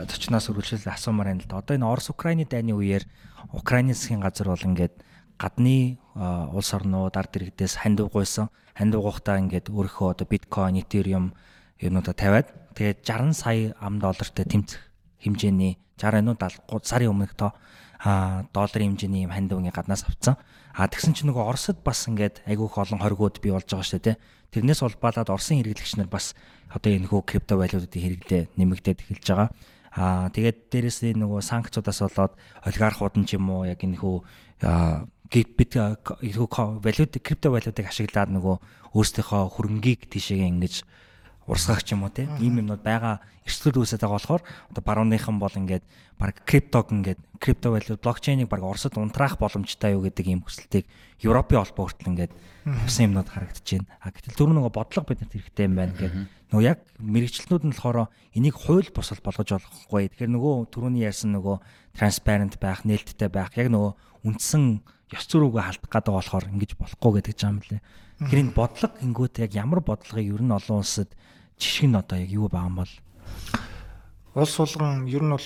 [0.08, 1.60] зочноос үргэлжлэл асуумаар байна л да.
[1.60, 3.04] Одоо энэ Орос Украины дайны үеэр
[3.52, 4.96] Украины засгийн газар бол ингээд
[5.36, 8.48] гадны улс орнууд ард иргэдээс хандив гуйсан.
[8.72, 11.36] Хандив гуйхтаа ингээд өөрийнхөө одоо биткойн, этериум
[11.84, 14.80] юмнуудаа тавиад тэгээд 60 сая ам доллартай тэмцэх
[15.20, 17.52] хэмжээний 60 нуу 70 сарын өмнөх тоо
[18.00, 20.40] а долларын хэмжээний юм хандив ингээд гаднаас авцсан.
[20.72, 24.16] А тэгсэн чинь нөгөө Оросд бас ингээд айгүйх олон хоригууд бий болж байгаа шүү дээ.
[24.56, 26.32] Тэрнээс улбалаад Оросын хэрэглэгч нар бас
[26.72, 29.48] одоо энэ хөө крипто валютуудын хэрэглээ нэмэгдээд эхэлж байгаа.
[29.92, 32.32] Аа тэгээд дээрэс нь нөгөө санкцуудаас болоод
[32.64, 34.24] олигархууд нь ч юм уу яг энэ хөө
[35.28, 38.56] бит хөө валют крипто валютыг ашиглаад нөгөө
[38.96, 40.88] өөрсдийнхөө хөрөнгийг тийшээ ингэж
[41.46, 45.84] урсгах юм уу тийм юмнууд байгаа эрсдэл үүсэж байгаа болохоор одоо барууныхан бол ингээд
[46.18, 50.86] баг криптог ингээд крипто валют блокчейнийг баг Оросд унтраах боломжтой юу гэдэг ийм хүсэлтийг
[51.22, 52.32] Европын холбоо хүртэл ингээд
[52.66, 53.86] явсан юмнууд харагдаж байна.
[54.02, 56.12] А гэтэл түр нөгөө бодлого биднэрт хэрэгтэй юм байна гэдэг.
[56.50, 60.10] Нөгөө яг мэрэгчлэнүүд нь болохоор энийг хууль бусал болгож болохгүй.
[60.10, 61.56] Тэгэхээр нөгөө түрүүний ярьсан нөгөө
[61.94, 63.92] транспарент байх, нээлттэй байх, яг нөгөө
[64.26, 64.82] үндсэн
[65.14, 67.80] ёс зүйрүүгээ халдах гэдэг болохоор ингэж болохгүй гэдэг юм лээ.
[68.20, 71.12] Энэ бодлого гингүүт яг ямар бодлогыг ер нь олон улсад
[71.60, 72.92] жишг нь одоо яг юу юм бол?
[74.32, 75.44] Улс болгон ер нь бол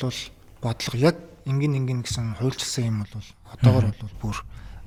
[0.63, 1.17] бодлого яг
[1.51, 4.37] ингэн ингэн гэсэн хуульчилсан юм бол одоогор бол бүр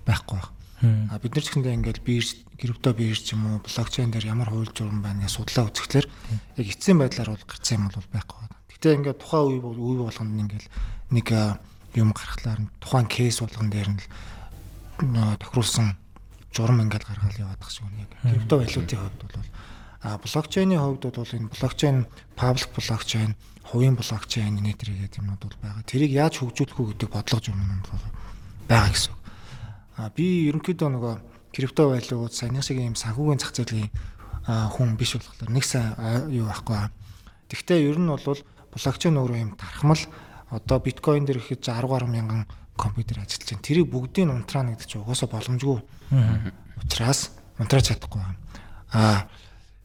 [0.07, 1.11] байхгүй байна.
[1.11, 2.29] А бид нар ч гэндээ ингээл бирж
[2.59, 6.07] крипто бирж юм уу блокчейн дээр ямар хууль журам байна гэж судлаа үзэхлээр
[6.59, 8.43] яг эцсийн байдлаар бол гарсан юм бол байхгүй.
[8.71, 10.67] Гэтэ ингээд тухайн үе үе болгонд ингээл
[11.15, 11.27] нэг
[11.95, 13.99] юм гаргахлаар тухайн кейс болгон дээр нь
[15.39, 15.95] тохируулсан
[16.53, 17.89] журам ингээл гаргаал яваад байгаа шүү.
[17.99, 19.45] Яг крипто валютын хувьд бол
[20.03, 25.87] А блокчейний хувьд бол энэ блокчейн паблик блокчейн, хувийн блокчейн нэтэр гэдэг юмнууд бол байгаа.
[25.87, 28.03] Тэрийг яаж хөгжүүлэх үү гэдэг бодлого юм бол
[28.67, 29.15] байгаа гэсэн.
[29.95, 31.15] А би ерөнхийдөө нөгөө
[31.55, 33.87] крипто валют саяны шиг юм санхүүгийн зах зээлийн
[34.43, 35.95] хүн биш болохоор нэг сайн
[36.35, 36.91] юу байхгүй.
[37.47, 38.39] Тэгвэл ер нь бол
[38.75, 40.03] блокчейн өөрөө юм тархмал
[40.51, 42.43] одоо биткойн дээр ихэд 10 гаруй мянган
[42.77, 43.67] компьютер ажиллаж байна.
[43.67, 45.79] Тэрийг бүгдийг унтраа гэдэг чинь угаасаа боломжгүй.
[46.83, 48.39] Учираас унтраач чадахгүй байна.
[48.93, 49.27] Аа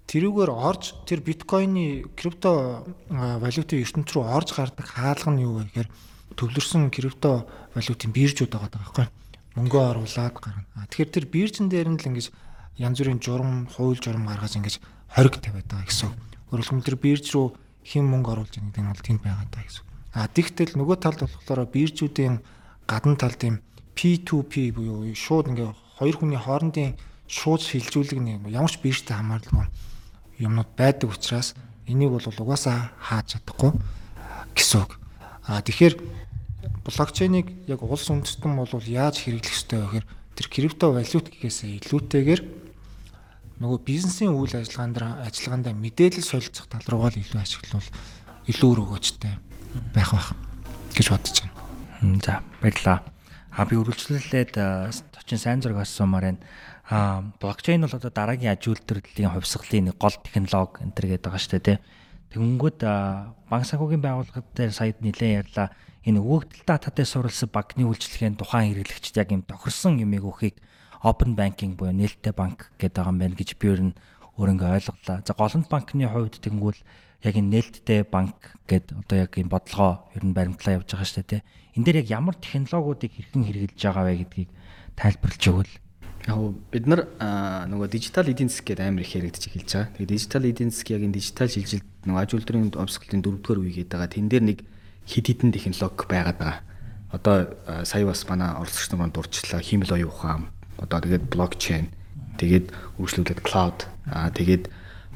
[0.08, 5.88] тэрүүгээр орж тэр биткойны крипто валютын ертөнц рүү орж гардаг хаалга нь юу вэ гэхээр
[6.32, 7.44] төвлөрсөн крипто
[7.76, 9.06] валютын биржүүд байгаа байхгүй
[9.58, 10.86] мөнгөө оруулаад гарна.
[10.86, 12.30] Тэгэхээр тэр биржин дээр нь л ингэж
[12.78, 14.78] янз бүрийн журам, хууль журам гаргаж ингэж
[15.10, 16.14] хориг тавиад байгаа гэсэн.
[16.54, 17.46] Өөрөлдөх юм тэр бирж рүү
[17.82, 19.84] хэн мөнгө оруулж байгаа гэдэг нь бол тэнд байгаа даа гэсэн.
[20.14, 22.36] А тэгтэл нөгөө талд болохоор биржүүдийн
[22.88, 23.56] гадна талд юм
[23.94, 25.70] P2P буюу шууд ингээ
[26.00, 26.96] хоёр хүний хоорондын
[27.28, 29.68] шууд шилжүүлэг нэг ямар ч биржтэй хамааралгүй
[30.40, 31.52] юмнууд байдаг учраас
[31.84, 33.76] энийг бол угаасаа хааж чадахгүй
[34.56, 34.96] гэсэн үг.
[35.44, 35.94] А тэгэхээр
[36.88, 40.06] блокчейнийг яг улс үндэстэн бол яаж хэрэглэх ёстой вэ гэхээр
[40.38, 42.40] тэр крипто валют гэхээсээ илүүтэйгээр
[43.58, 47.90] нөгөө бизнесийн үйл ажиллагаанд ажиллагаандаа мэдээлэл солилцох тал руугаа илүү ашиглавал
[48.46, 49.34] илүү өрөөгөөжтэй
[49.92, 50.28] байх байх
[50.94, 51.47] гэж бодож байна.
[51.98, 53.02] За баярлалаа.
[53.50, 56.42] А би үргэлжлүүлээд точин сайн зураг асуумаар байна.
[56.86, 61.58] А блокчейн бол одоо дараагийн аж үйлдвэрлэлийн хувьсгалын гол технологи энэ төр гэдэг байгаа шүү
[61.58, 61.78] дээ.
[62.38, 62.80] Тэгэнгүүт
[63.50, 65.74] банк санхүүгийн байгууллагад дээр саяд нэлээд ярьлаа.
[66.06, 70.56] Энэ өгөгдөл дататай суурилсан банкны үйлчлэгийн тухайн хэрэглэгчд яг юм тохирсон юмыг өгөхийг
[71.02, 73.98] open banking буюу нээлттэй банк гэдэг байгаа юм байна гэж би өөр нь
[74.38, 75.18] өөрөнгө ойлголоо.
[75.26, 76.78] За голланд банкны хувьд тэгэнгүүт
[77.22, 81.26] яг энэ нээлттэй банк гэд одоо яг энэ бодлогоо ер нь баримтлаа явж байгаа шүү
[81.26, 81.42] дээ.
[81.74, 84.50] Энд дээр яг ямар технологиудыг хэрхэн хэрэгжилж байгаа вэ гэдгийг
[84.94, 85.74] тайлбарлаж өгвөл.
[86.30, 86.38] Яг
[86.70, 87.00] бид нар
[87.66, 89.90] нөгөө дижитал эдийн засаг гэдэг амар их яригдж эхэлж байгаа.
[89.98, 93.94] Тэгээ дижитал эдийн засаг яг энэ дижитал шилжилт нөгөө аж үйлдвэрийн өмсгөлийн дөрөвдүгээр үе гэдэг
[93.98, 94.14] байгаа.
[94.14, 94.58] Тэн дээр нэг
[95.08, 96.60] хид хідэн технологи байгаад байгаа.
[97.10, 97.36] Одоо
[97.82, 100.42] сая бас манай оролцогч нар дурдчлаа хиймэл оюун ухаан.
[100.76, 101.88] Одоо тэгээд блокчейн,
[102.36, 104.68] тэгээд үргэлжлүүлээд клауд, аа тэгээд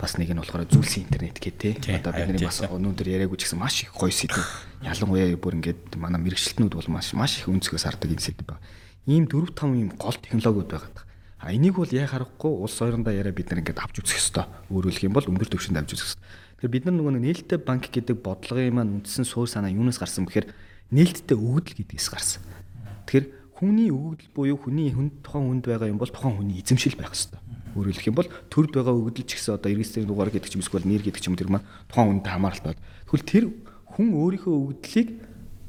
[0.02, 2.02] бас нэг нь болохоор зүйлсийн интернет гэх тээ.
[2.02, 4.34] Одоо бидний бас өнөөдөр яриаггүй ч гэсэн маш их гоё сэдв.
[4.82, 8.58] Ялангуяа бүр ингээд манай мэрэгчлэтнүүд бол маш маш их өнцгөөс хардаг энэ сэдв байна.
[9.06, 11.06] Ийм 4 5 ийм гол технологиуд байгаа.
[11.38, 14.50] А энийг бол яа харахгүй улс орондоо яриа бид нар ингээд авч үзэх ёстой.
[14.74, 16.26] Өөрөөлөх юм бол өндөр түвшинд авч үзэх ёстой.
[16.58, 20.50] Тэгэхээр бид нар нөгөө нээлттэй банк гэдэг бодлогын маань үндсэн суур санаа юунаас гарсан бэхээр
[20.90, 22.42] нээлттэй өгөгдөл гэдгээс гарсан.
[23.06, 23.26] Тэгэхээр
[23.58, 27.41] хүний өгөгдөл буюу хүний хүнд тухайн хүнд байгаа юм бол тухайн хүний эзэмшил байх ёстой
[27.76, 30.88] Өөрөөр юм бол төрд байгаа өгдөл ч гэсэн одоо эргэстэй дугаар гэдэг ч юм эсвэл
[30.88, 32.76] нэр гэдэг ч юм тэр маань тухайн хүнтэй хамааралтай.
[33.08, 33.44] Тэгвэл тэр
[33.92, 35.08] хүн өөрийнхөө өгдлийг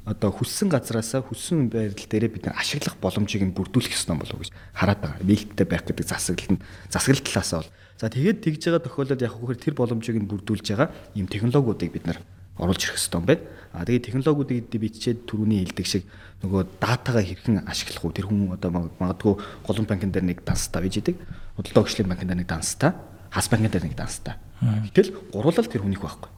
[0.04, 4.44] одоо хүссэн газараасаа хүссэн байрлал дээрээ бид нар ашиглах боломжийг нь бүрдүүлэх ёстой болов уу
[4.44, 5.24] гэж хараад байгаа.
[5.24, 7.72] Нээлттэй байх гэдэг засаглал нь засаглал талаасаа бол.
[7.96, 12.04] За тэгээд тэгж байгаа тохиолдолд яг хөөр тэр боломжийг нь бүрдүүлж байгаа ийм технологиудыг бид
[12.04, 12.20] нар
[12.60, 13.44] оруулж ирэх хэрэгтэй юм байна.
[13.72, 16.04] А тэгээд технологиудыг бичээд түрүүний хэлдэг шиг
[16.44, 19.34] нөгөө датагаа хэрхэн ашиглах уу тэр хүн одоо магадгүй
[19.64, 21.16] голомт банкн дээр нэг данстай байж идэг.
[21.54, 22.98] Худалдаа өгчлийн банкн дээр нэг данстай,
[23.30, 24.36] хас банкн дээр нэг данстай.
[24.90, 26.30] Гэтэл гуруулал тэр хүнийх байхгүй.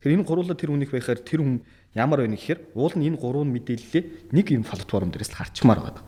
[0.00, 1.60] Тэгэхээр энэ гуруулал тэр хүнийх байхаар тэр хүн
[1.94, 6.04] ямар байна гэхээр уул нь энэ гурван мэдээллээ нэг юм платформ дээрээс л харчмаар байгаа.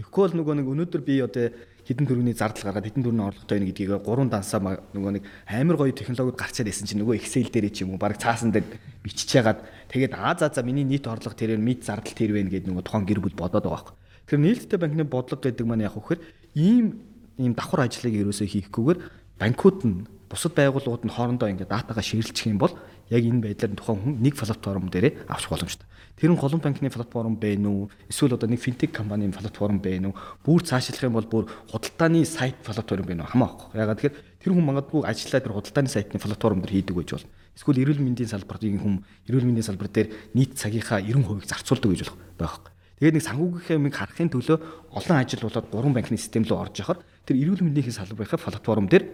[0.00, 1.52] Тэгэхгүй бол нөгөө нэг өнөөдөр би одоо
[1.86, 4.60] хідэн төрөний зардал гаргаад хідэн төрөний орлоготой байна гэдгийг гурван дансаа
[4.92, 8.18] нөгөө нэг амар гоё технологид гарчаад исэн чинь нөгөө Excel дээр ч юм уу баг
[8.18, 8.66] цаасан дээр
[9.00, 12.68] бичиж яагаад тэгээд аа за за миний нийт орлого тэр мэд зардал тэр вэ гэдэг
[12.74, 13.94] нөгөө тухайн гэр бүл бодоод байгаа байхгүй.
[14.26, 16.18] Тэгэхээр нээлттэй банкны бодлого гэдэг маань яг вөхөр
[16.58, 16.84] ийм
[17.38, 18.98] ийм давхар ажлыг ерөөсөө хийхгүйгээр
[19.38, 22.74] банкуд нь бусад байгууллагууд нь хоорондоо ингээд датагаа ширэлцэх юм бол
[23.10, 25.86] яг энэ байдлаар тухайн хүн нэг платформ дээрээ авах боломжтой.
[26.16, 27.90] Тэр нь голомт банкны платформ байна уу?
[28.10, 30.18] Эсвэл одоо нэг финтек компанийн платформ байна уу?
[30.42, 33.30] Бүр цаашлах юм бол бүр худалдааны сайт платформ байна уу?
[33.30, 33.78] Хамаагүй.
[33.78, 37.26] Ягаад тэгэхээр тэр хүн магадгүй ажиллаа тэр худалдааны сайтны платформ дээр хийдэг гэж бол.
[37.54, 38.94] Эсвэл эрүүл мэндийн салбарын хүн
[39.30, 42.72] эрүүл мэндийн салбар дээр нийт цагийнхаа 90% зарцуулдаг гэж болох байхгүй.
[42.96, 44.56] Тэгээд нэг санхүүгийнхээ мэг харахын төлөө
[44.96, 49.04] олон ажил болоод гурван банкны систем рүү орж яхаар тэр эрүүл мэндийн салбарынхаа платформ дээр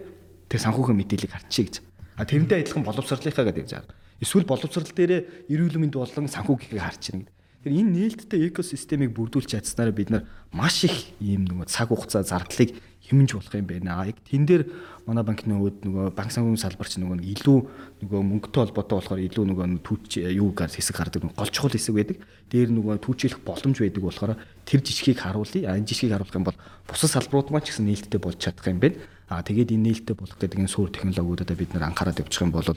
[0.47, 1.75] тэр санхүүгийн мэдээллийг харчихъя гэж.
[2.15, 3.89] А тэрнтэй адилхан боловсролынхаа гэдэг юм.
[4.21, 7.33] Эсвэл боловсрол дээрээ эрүүл мэнд болон санхүүгийг харж байна гэдэг.
[7.63, 12.75] Тэгэхээр энэ нээлттэй экосистемийг бүрдүүлж чадсанаар бид нар маш их ийм нөгөө цаг хугацаа зардлыг
[13.03, 14.07] хэмнж болох юм байна.
[14.07, 14.63] Яг тэн дээр
[15.05, 17.57] манай банкны өвд нөгөө банк санхүүгийн салбарч нөгөө илүү
[17.99, 22.17] нөгөө мөнгөтэй холбоотой болохоор илүү нөгөө түүч юугаар хэсэг гардаг гол чухал хэсэг байдаг.
[22.47, 25.75] Дээр нөгөө түүчилэх боломж байдаг болохоор тэр жишгийг харуулъя.
[25.75, 28.95] Энэ жишгийг харуулах юм бол бусад салбарууд маань ч гэсэн нээлттэй болж чадах юм байна.
[29.27, 32.71] Аа тэгээд энэ нээлттэй болох гэдэг энэ суур технологиудаа бид нар анхаарал тавьчих юм бол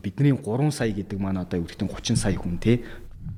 [0.00, 2.84] бидний 3 сая гэдэг маань одоо юу гэдэг 30 сая хүн те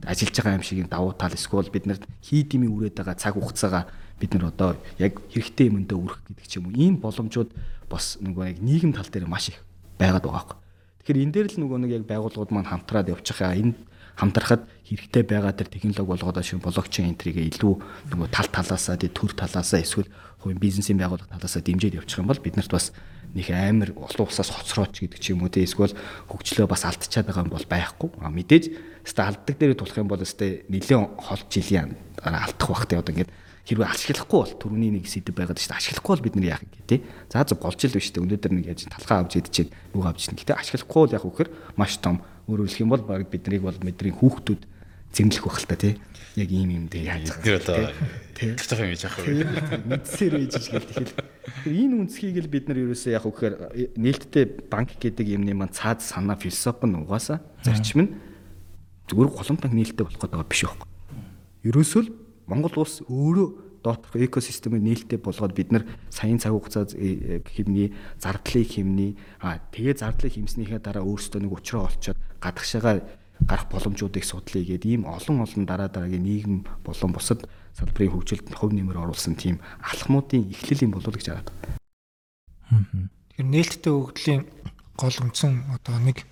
[0.04, 3.88] ажиллаж байгаа юм шиг давуу тал эсвэл бид нар хийдимийн үрээд байгаа цаг хугацаагаа
[4.20, 7.50] бид нар одоо яг хэрэгтэй юмдаа өрөх гэдэг ч юм уу ийм боломжууд
[7.90, 9.58] бас нөгөө яг нийгэм тал дээр маш их
[9.98, 10.58] байгаад байгаа байхгүй.
[11.04, 13.74] Тэгэхээр энэ дээр л нөгөө нэг яг байгууллагууд маань хамтраад явчих хаа энэ
[14.16, 17.74] хамтрахад хэрэгтэй байгаа тэр технологи болгоод шинэ блокчейн энтригээ илүү
[18.14, 20.08] нөгөө тал талаасаа төр талаасаа эсвэл
[20.38, 22.94] хувийн бизнесийн байгууллага талаасаа дэмжиж явчих юм бол биднэрт бас
[23.34, 25.98] нэг амар улуун усаас хоцрооч гэдэг ч юм уу те эсвэл
[26.30, 28.10] хөгжлөө бас алдчихад байгаа юм бол байхгүй.
[28.22, 28.64] А мэдээж
[29.02, 33.34] өстө алддаг дээр тулах юм бол өстө нэлээд хол жилийн алдах бах те одоо ингээд
[33.64, 36.72] хэрвээ ашиглахгүй бол төрөний нэг сэдв байгаад шүү дээ ашиглахгүй бол бид нар яах юм
[36.84, 37.00] те
[37.32, 40.44] за зөв голж ил биш те өнөөдөр нэг яаж талхаа авч идчихэд нүг авч идэх.
[40.44, 41.50] Гэтэ ашиглахгүй бол яах вэ гэхээр
[41.80, 44.62] маш том өөрөөр хэлэх юм бол баг биднийг бол бидний хүүхдүүд
[45.16, 45.94] зэмлэх байх л та тий.
[46.36, 47.32] Яг ийм юм дээ яаж.
[47.40, 47.88] Тэр одоо
[48.36, 49.32] тэгчих юм яах вэ?
[49.88, 51.08] Мэдсээр ээж гэж хэлдэг.
[51.64, 53.54] Энэ үнцгийг л бид нар ерөөсөө яг үхээр
[53.96, 58.10] нээлттэй банк гэдэг юмны маань цаад санаа философи нь угаасаа зарчим нь
[59.08, 60.88] зүгээр голом банк нээлттэй болох гэдэг биш байхгүй.
[61.64, 63.48] Ерөөсөө л Монгол улс өөрөө
[63.84, 70.32] доторх экосистемыг нээлттэй болгоод бид нар саяын цаг хугацаа хэмний зардлыг хэмний а тэгээ зардлыг
[70.32, 73.04] хэмснийхээ дараа өөрсдөө нэг учраа олцоод гадагшаага
[73.44, 77.44] гарах боломжуудыг судлаа гээд ийм олон олон дараа дараагийн нийгэм болон бусад
[77.76, 81.48] салбарын хөгжилд хөв нэмэр оруулсан тийм алхмуудын эхлэл юм болов гэж хараад.
[83.36, 84.42] Тэгэхээр нээлттэй хөгжлийн
[84.96, 86.24] гол үндсэн одоо нэг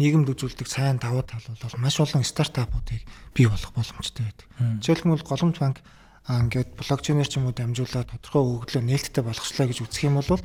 [0.00, 3.04] нийгэмд үзүүлдэг сайн давуу тал бол маш олон стартапуудыг
[3.36, 4.46] бий болох боломжтой байдаг.
[4.80, 5.78] Жишээлбэл голомт банк
[6.24, 10.40] ингээд блокчейнер ч юм уу дамжуулаад тодорхой өгөгдлөө нээлттэй болгочлаа гэж үзэх юм бол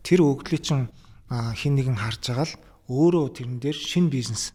[0.00, 0.88] тэр өгөгдлийг чинь
[1.28, 2.56] хин нэгэн харж байгаа л
[2.88, 4.52] өөрөө тэрэн дээр шинэ бизнес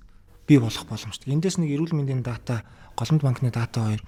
[0.50, 1.34] бий болох боломжтой.
[1.34, 2.66] Эндээс нэг эрүүл мэндийн дата,
[2.98, 4.02] голомт банкны дата хоёр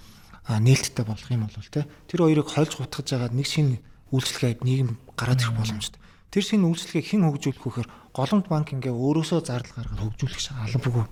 [0.49, 3.81] нээлттэй болох юм бол тэ тэр хоёрыг хольж хутгаж байгаа нэг шинэ
[4.13, 6.01] үйлчлэгээ нийгэм гараад ирэх боломжтой.
[6.31, 10.39] Тэр шинэ үйлчлэгийг хэн хөгжүүлэх вөхөр голомт банк ингээ өөрөөсөө зардал гаргаад хөгжүүлэх
[10.71, 11.05] албагүй.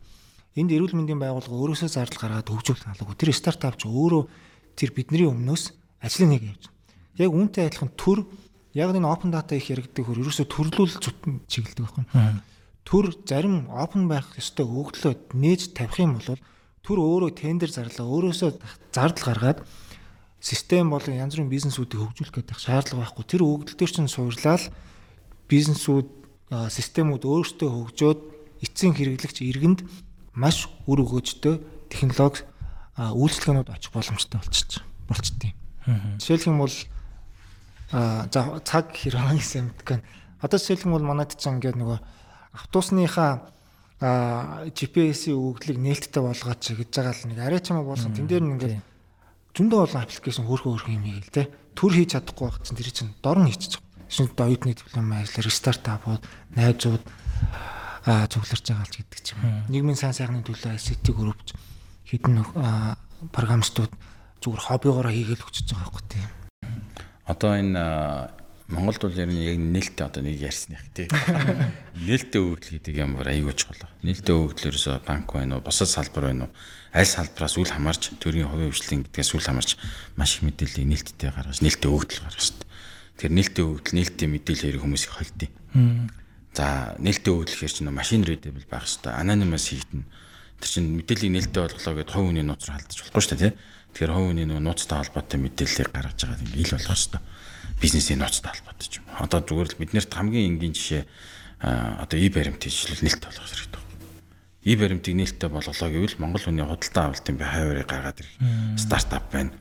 [0.56, 3.16] Энд эрүүл мэндийн байгууллага өөрөөсөө зардал гаргаад хөгжүүлэх албагүй.
[3.20, 4.24] Тэр стартап ч өөрөө
[4.80, 6.80] тэр бидний өмнөөс ажлын нэг явж байна.
[7.20, 8.24] Яг үүнтэй адилхан төр
[8.80, 11.04] яг энэ open data их яригддаг хөр ерөөсөө төрлүүлэлт
[11.52, 12.08] чиглэдэг байхгүй
[12.90, 16.42] төр зарим open байх ёстой өгөгдлөө нээж тавих юм бол
[16.82, 18.50] төр өөрөө тендер зарлаа өөрөөсөө
[18.90, 19.62] зардал гаргаад
[20.42, 23.26] систем болон янз бүрийн бизнесүүдийг хөгжүүлэх гэдэг шаардлага байхгүй.
[23.30, 24.74] Тэр өгөгдөл төр чинь суурлаад
[25.50, 26.08] бизнесүүд
[26.50, 28.20] системүүд өөрсдөө хөгжөөд
[28.64, 29.80] эцсийн хэрэглэгч иргэнд
[30.34, 32.46] маш үр өгөөжтэй технологи
[32.98, 35.52] үйлчлэгнүүд очих боломжтой болчихж болчтой.
[36.20, 36.76] Жишээлх юм бол
[37.92, 40.00] за цаг хэрэг гэсэн юм гэдэг.
[40.42, 42.00] Одоо жишээлх юм бол манайд ч ингээд нөгөө
[42.54, 43.50] автобусныхаа
[44.00, 48.16] GPS-ийн өгөгдлийг нээлттэй болгоод чи гэж байгаа л нэг арай ч юм уу болсон.
[48.16, 48.80] Тэн дээр нь ингээд
[49.56, 51.52] зөндөө олон аппликейшн хөөрхөн хөөрхөн юм ийм л те.
[51.76, 53.84] Төр хийж чадахгүй байх чинь тэр чинь дорн хийчих.
[54.10, 56.26] Шинэ оюутны диплом ажиллаар рестарт апууд,
[56.58, 57.04] найзууд
[58.04, 59.64] цугларч байгаа л гэдэг ч юм.
[59.70, 61.40] Нийгмийн сайн сайхны төлөө ICT групп
[62.10, 62.42] хэдэн
[63.30, 63.94] програмчдууд
[64.42, 66.30] зүгээр хоббигоороо хийгээл өчөж байгаа байхгүй тийм.
[67.30, 67.84] Одоо энэ
[68.70, 71.10] Монголд бол ер нь яг нээлттэй одоо нэг ярьсных тий.
[72.06, 73.90] Нээлттэй өгөгдөл гэдэг юм бол аюул чухал.
[74.06, 76.54] Нээлттэй өгөгдлөөсөө банк байна уу, бусад салбар байна уу?
[76.94, 79.74] Аль салбараас үл хамаарч төрийн хувийн хвшлийн гэдгээс үл хамаарч
[80.22, 82.69] маш их мэдээллийг нээлттэй гаргаж, нээлттэй өгөгдөл гаргаж шүү дээ.
[83.20, 85.50] Тэгэхээр нээлттэй өгөгдөл, нээлттэй мэдээлэл хэрэг хүмүүсийг холдъё.
[86.56, 89.20] За, нээлттэй өгөгдөл хэрэг чинь машин readable байх дээ.
[89.20, 90.08] Anonymous хийгдэн.
[90.64, 93.54] Тэр чинь мэдээллийг нээлттэй болголоо гэдээ хувь хүний нууц руу халдаж болохгүй шүү дээ, тий.
[93.92, 97.22] Тэгэхээр хувь хүний нууцтай холбоотой мэдээллийг гаргаж байгаа юм ил болох дээ
[97.82, 99.06] бизнесийн нууцтай холбоотой юм.
[99.20, 101.04] Одоо зүгээр л биднэрт хамгийн энгийн жишээ
[101.60, 103.84] одоо и баримт хийжлэл нээлттэй болох хэрэгтэй.
[104.64, 108.36] И баримтыг нээлттэй болголоо гэвэл Монгол хүний худалдаа авалтын бай хаваарыг гаргаад ирэх
[108.76, 109.56] стартап байна.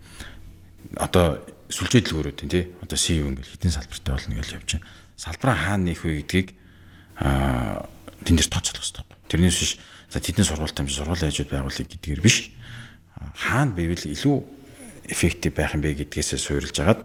[0.98, 1.38] Одоо
[1.68, 2.64] сүлжээ дэлгүүрүүд тий.
[2.82, 4.88] Одоо CEO ингээл хэдийн салбартай болно гэж явж байна.
[5.16, 6.48] Салбараа хаана нээх вэ гэдгийг
[7.20, 7.88] аа
[8.24, 9.04] тэн дээр тооцоолох хэрэгтэй.
[9.28, 9.72] Тэрнээс биш
[10.08, 12.50] за тэдний сургуультай юм сургуулийн хажууд байгуулъя гэдгээр биш.
[13.36, 14.36] Хаана байвал илүү
[15.08, 17.04] эффектив байх юм бэ гэдгээсээ суурилж агаад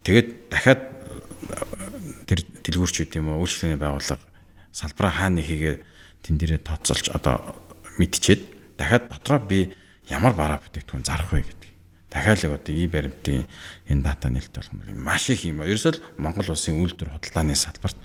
[0.00, 0.80] Тэгээд дахиад
[2.24, 4.24] тэр дэлгүүрчүүд юм уу үйлчлэгийн байгууллага
[4.72, 5.76] салбараа хаана хийгээ
[6.24, 7.60] тэн дээрээ тооцоолж одоо
[8.00, 9.76] мэдчихэд дахиад дотроо би
[10.08, 11.59] ямар бараа бүтээгдэхүүн зарах вэ гэдэг.
[12.10, 13.46] Дахиад л одоо и баримтын
[13.88, 15.62] энэ дата нээлт юм маш их юм.
[15.62, 17.96] Ерөөсөө л Монгол улсын үйлдвэр худалдааны салбарт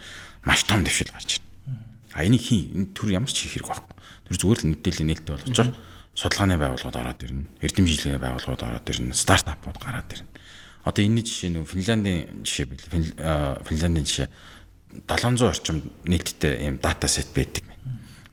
[0.45, 1.83] маш том дэвшил гарч байна.
[2.13, 3.95] А энийг хий энэ төр ямар ч хийх хэрэг байхгүй.
[4.29, 5.77] Тэр зүгээр л мэдээлэл нээлттэй болгож байгаа.
[6.15, 7.49] Судалгааны байгууллагууд ороод ирнэ.
[7.59, 9.11] Эрдэмжлэгийн байгууллагууд ороод ирнэ.
[9.11, 10.29] Стартапууд гараад ирнэ
[10.85, 12.85] Одоо энэ жишээ нь Финляндийн жишээ бил.
[13.65, 14.29] Финляндийн жишээ
[15.09, 17.65] 700 орчим нийтдээ ийм дата сет байдаг.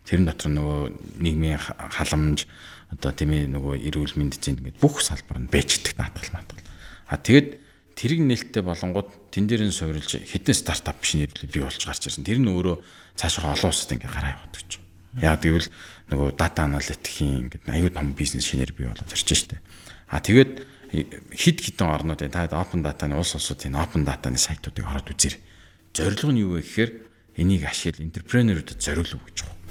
[0.05, 0.81] Тэрэн дотор нөгөө
[1.17, 2.45] нийгмийн халамж
[2.93, 6.65] одоо тийм ээ нөгөө эрүүл мэнд зэнд ингээд бүх салбар нь бэждэг наадгал маадгал.
[7.09, 7.49] А тэгэд
[7.97, 12.25] тэрэг нээлттэй болонгууд тэн дээр нь суурилж хэдэн стартап биш нэрлэл бий болж гарч ирсэн.
[12.25, 12.77] Тэр нь өөрөө
[13.17, 14.71] цаашаа олон улсад ингээд гараа яваад гэж.
[15.21, 15.69] Яг гэвэл
[16.13, 19.61] нөгөө дата аналитикийн ингээд аюу том бизнес шинээр бий болоод ирж штэ.
[20.13, 20.53] А тэгээд
[21.33, 25.41] хид хідэн орнууд та open data-ны улс улсуудын open data-ны сайтуудыг ороод үзээрэй.
[25.97, 26.91] Зорилго нь юу вэ гэхээр
[27.41, 29.62] энийг ашигла энтерпренерүүдэд зориулв гэж байна.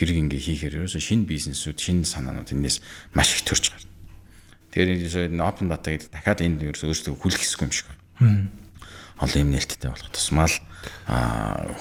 [0.00, 2.80] Тэрийг ингээ хийхээр ерөөсө шинэ бизнесүүд, шинэ санаанууд энэс
[3.12, 3.92] маш их төрж гарна.
[4.72, 8.48] Тэгэхээр энэ open data гэдэг дахиад энд ерөөсө өөрсдөө хүлэх хэсгүй юм шиг байна.
[9.20, 10.56] Олон юм нээлттэй болох тусмал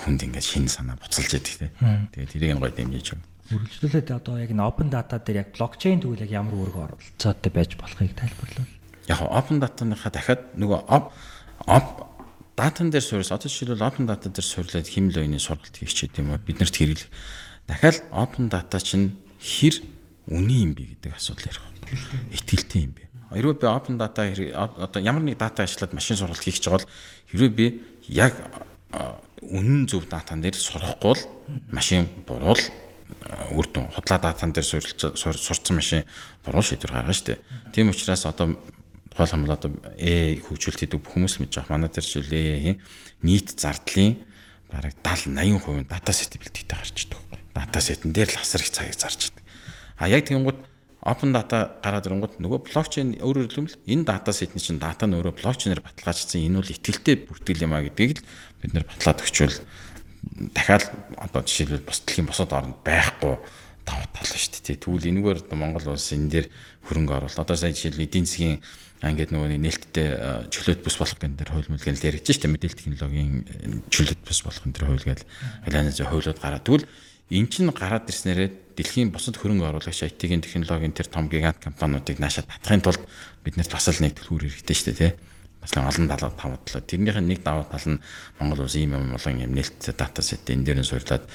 [0.04, 1.72] хүнд ингээд шинэ санаа буцалж яадаг тий.
[2.12, 3.24] Тэгээд тэрийг гоё дэмжиж байна.
[3.56, 7.80] Үргэлжлүүлээд одоо яг н open data дээр яг блокчейн тэгвэл яг ямар үүрэг оролцоотой байж
[7.80, 8.76] болохыг тайлбарлавал.
[9.08, 10.84] Яг open data-ныхаа дахиад нөгөө
[12.60, 16.36] датан дээр суурьс одоо жишээлбэл open data дээр суурлаад химэл оюуны сургалт хийх ч гэдэм
[16.36, 17.10] үү биднэрт хэрэглэх.
[17.70, 19.86] Дахиад open data чинь хэр
[20.26, 21.62] үний юм бэ гэдэг асуудал ярих.
[22.34, 23.06] Итгэлтэй юм бэ.
[23.30, 26.86] Хэрвээ би open data одоо ямар нэг дата ажиллаад машин сургалт хийх гэж бол
[27.30, 27.66] хэрвээ би
[28.10, 28.34] яг
[29.46, 31.22] үнэн зөв датан дээр сурахгүй бол
[31.70, 32.58] машин буруул
[33.54, 36.10] үр дүн худлаа датан дээр сурцсан машин
[36.42, 37.44] буруул шийдвэр гаргана шүү дээ.
[37.70, 38.58] Тийм учраас одоо
[39.14, 41.74] тухайлбал бол одоо э хөгжүүлэлт хийдэг хүмүүс л мэдж байгаа.
[41.78, 42.78] Манай дээр жишээл э-ийн
[43.22, 44.18] нийт зардлын
[44.74, 47.39] бараг 70 80% дата сет бэлтгэдэг гарч идэг.
[47.54, 49.44] Дата сетэн дээр л асар их цагийг зарж идэг.
[49.98, 50.60] А яг тэгэнгүүт
[51.04, 55.40] open data гараад ирэнгүүт нөгөө блокчейн өөрөөр хэлбэл энэ дата сетний чинь дата нь өөрөө
[55.40, 58.24] блокчейнээр баталгаажсан энэ бол итгэлтэй бүртгэл юм а гэдгийг л
[58.60, 59.58] бид нэр батлаад өгчвөл
[60.52, 63.40] дахиад одоо жишээлбэл бус дэлхийн босод оронд байхгүй
[63.88, 64.84] давуу тал шүү дээ.
[64.84, 66.48] Тэгвэл энэгээр Монгол улс энэ дээр
[66.84, 67.40] хөрөнгө оруулалт.
[67.40, 68.60] Одоо сая жишээлбэл эдийн засгийн
[69.00, 70.08] ингээд нөгөө нээлттэй
[70.52, 74.60] чөлөөт бүс болох гэн дээр хууль мүлгэн л яригдж штэ мэдээлэл технологийн чөлөөт бүс болох
[74.68, 75.26] гэн дээр хууль гээл
[75.64, 76.84] алианаас хуулиуд гараад тэгвэл
[77.30, 82.48] эн чинь гараад ирснээрээ дэлхийн бусад хөрөнгө оруулагч IT-ийн технологийн тэр том гигант компаниудыг наашаа
[82.48, 83.04] татахын тулд
[83.46, 85.12] биднээс бас л нэг төлхөр хэрэгтэй штэ тий.
[85.62, 86.82] Бас л олон даваа даваа тал.
[86.82, 88.02] Тэрнийх нь нэг даваа тал нь
[88.42, 91.28] Монгол улс ийм юм болон нээлттэй дата сет энэ дээр нь суурлаад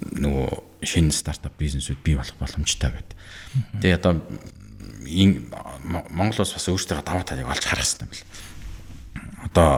[0.00, 0.48] нөгөө
[0.80, 3.16] шинэ стартап бизнесүүд бий болох боломжтой гэдэг.
[3.82, 4.22] Тэгээ одоо
[6.08, 8.24] Монгол улс бас өөрсдөө даваа талыг олж харах хэрэгтэй юм бэл.
[9.50, 9.70] Одоо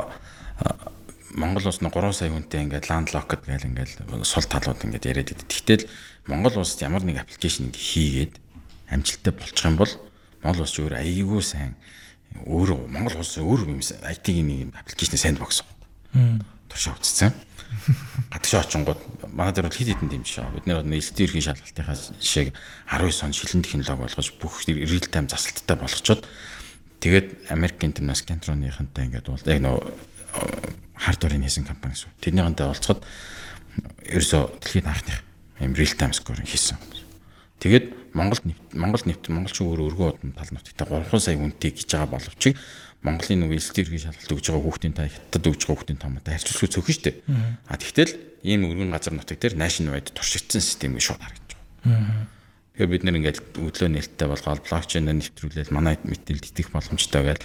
[1.34, 3.90] Монгол улс нь 3 сая хүнтэй ингээд ландлокд гээл ингээд
[4.22, 5.50] сул талууд ингээд яриад идэв.
[5.50, 5.90] Тэгтэл
[6.30, 8.38] Монгол улсад ямар нэг аппликейшн хийгээд
[8.86, 9.92] амжилттай болчих юм бол
[10.46, 11.74] Монгол улс өөр аяйгуу сайн
[12.46, 15.66] өөр Монгол улс өөр юм IT-ийн нэг аппликейшн сэндбокс.
[16.70, 17.34] Туршаа үзсэн
[18.30, 19.00] гадагш очингууд
[19.34, 20.54] манай дээр бол хэд хэдэн дэмжиж байгаа.
[20.54, 22.54] Бид нэр нээлттэй ерхий шалгалтынхаа жишээг
[22.86, 26.22] 19 он шилэн технологи болгож бүх real time засалттай болгочоод
[27.02, 29.80] тэгээд Америкийн тэрнээс Кентроныхантай ингээд бол яг нөө
[30.98, 32.10] хардварын хийсэн компани шүү.
[32.22, 33.02] Тэрнийхэнтэй олцоход
[34.06, 35.18] ерөөсө дэлхийд анхных
[35.60, 36.78] юм real time scoring хийсэн.
[37.58, 42.14] Тэгээд Монголд Монгол нэвт монголчин өөр өргөө удам тал нутагтаа 3 сая хүнтэй гэж байгаа
[42.14, 42.54] боловч
[43.04, 46.72] Монголын нэг элсдэр гэж шалгалт өгж байгаа хүүхдийн та хятад өгж байгаа хүүхдийн томтой харьцуулахыг
[46.72, 47.12] цөөхөн штэ.
[47.68, 48.12] А тэгтэл
[48.48, 51.52] ийм өргөн газар нутаг дээр national wide туршигдсан систем гэж шууд харагдаж
[51.84, 52.32] байгаа.
[52.74, 57.42] Тэгэхээр бид нэр ингээд өглөө нээлттэй болгоод блокчейнээр нэвтрүүлээд манай мэдээлэл итгэх боломжтой байгаад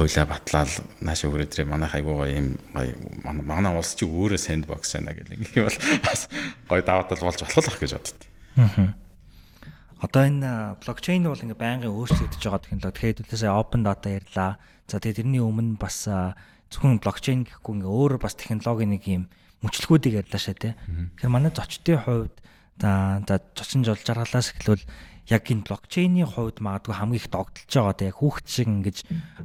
[0.00, 0.72] хойлоо батлаад
[1.04, 5.28] нааш өгөрөөдрөө манай хайгуугаа ийм манай улс чи өөрөө сэндбокс байна гэх
[5.60, 6.24] юм бол бас
[6.72, 8.96] гой даваа тал болж болох л гэж боддоо.
[10.00, 10.50] Одоо энэ
[10.80, 12.96] блокчейн бол ингээ байнгын өөрчлөгдөж байгаа технологи.
[12.96, 14.56] Тэгэхээр төлөөсөө open data ярьлаа.
[14.88, 19.28] За тэгээ тэрний өмнө бас зөвхөн блокчейн гэхгүй ингээ өөр бас технологи нэг юм
[19.60, 20.72] мөчлөгүүдийг ярьлаа шээ тий.
[21.20, 22.40] Тэгэхээр манай зочдын хувьд
[22.80, 24.84] за за зочин жол жаргалаас эхлүүл
[25.28, 28.96] яг энэ блокчейний хувьд магадгүй хамгийн их догдолж байгаа да яг хүүхд шиг ингэж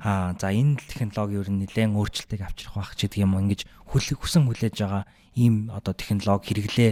[0.02, 3.62] аа за энэ технологи ер нь нэлээд өөрчлөлтийг авчрах байх ч гэдэг юм ингэж
[3.94, 5.04] хүлэг хүсэн хүлээж байгаа
[5.38, 6.92] ийм одоо технологи хэрэглээ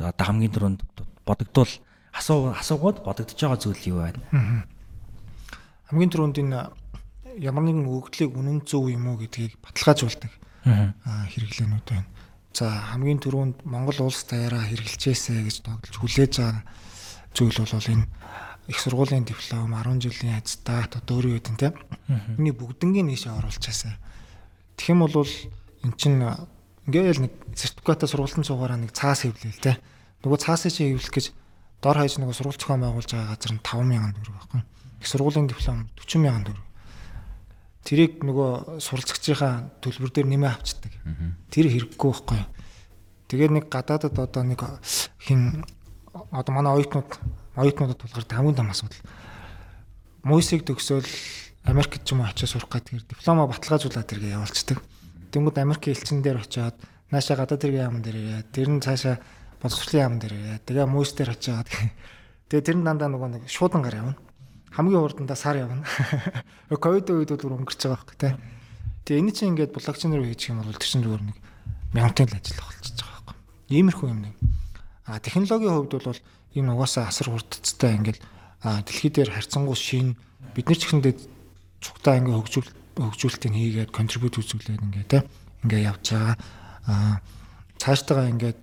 [0.00, 0.80] одоо хамгийн түрүүнд
[1.28, 1.74] бодогдвол
[2.16, 4.64] асуу асуугаад бодогдож байгаа зүйл юу байна?
[5.92, 6.58] Хамгийн түрүүнд энэ
[7.38, 10.32] ямар нэгэн өгөгдлийг үнэн зөв юм уу гэдгийг баталгаажуулдаг
[10.64, 12.08] хэрэглээнүүд байна.
[12.52, 16.62] За хамгийн түрүүнд Монгол улс даяараа хэрэгжилжээсэ гэж тогтолж хүлээж байгаа
[17.34, 18.06] зүйл бол энэ
[18.70, 21.74] их сургуулийн диплом 10 жилийн аттестат одоо өөрөө үүдэн тийм.
[22.38, 23.98] Эний бүгднгийн нийшээ оруулчихсан.
[24.74, 25.26] Тэгэх юм бол
[25.86, 26.22] эн чин
[26.86, 29.78] ингээл нэг сертификатаа сургалтын цугаараа нэг цаас хэвлээл тийм.
[30.22, 31.26] Нөгөө цаасыг чи хэвлэх гэж
[31.82, 34.60] дор хаяж нөгөө сургууль зохион байгуулж байгаа газар нь 5000 төгрөг байхгүй.
[35.00, 36.69] Их сургуулийн диплом 40000 төгрөг
[37.84, 40.92] тэрийг нөгөө суралцагчийнхаа төлбөр дээр нэмээ авчдаг.
[41.48, 42.40] Тэр хэрэггүй байхгүй.
[43.32, 44.60] Тэгээд нэг гадаадад одоо нэг
[45.22, 45.64] хин
[46.12, 47.10] одоо манай оюутнууд
[47.56, 49.00] оюутнуудад тулгардаг хамгийн том асуудал.
[50.22, 51.08] Мөсийг төгсөөл
[51.64, 54.78] Америкт ч юм уу очиж сурах гэдэг диплома баталгаажуулаад тэргээ явуулцдаг.
[55.32, 56.76] Тэнгүүд Америкийн элчин дээр очиод
[57.08, 58.42] наашаа гадаад тэргийн яамн дээр ирээ.
[58.52, 59.20] Тэр нь цаашаа
[59.62, 60.58] боловсролын яамн дээр ирээ.
[60.68, 61.68] Тэгээ мөс дээр очиод
[62.52, 64.16] тэгээ тэр нь дандаа нөгөө нэг шуудан гар явна
[64.70, 65.84] хамгийн урдандаа сар явна.
[66.70, 68.32] Ковид үед бол өнгөрч байгаа байхгүй тий.
[69.04, 71.36] Тэгээ энэ чинь ингээд блокчейнээр хийчих юм бол тэр чинь зүгээр нэг
[71.94, 73.36] мянгатай л ажил болчихж байгаа байхгүй.
[73.74, 74.34] Иймэрхүү юм нэг.
[75.10, 76.20] А технологийн хувьд бол
[76.54, 78.18] энэ угаасаа асар хурдцтай ингээд
[78.62, 80.14] дэлхий дээр харьцангуй шин
[80.54, 81.14] бид нар ч ихэндээ
[81.82, 85.22] цугтаа ингээд хөгжүүл хөгжүүлэлтийг хийгээд контрибьют үзүүлээд ингээд тий
[85.66, 86.36] ингээ явж байгаа.
[86.86, 87.18] Аа
[87.80, 88.58] цаашдаа ингээд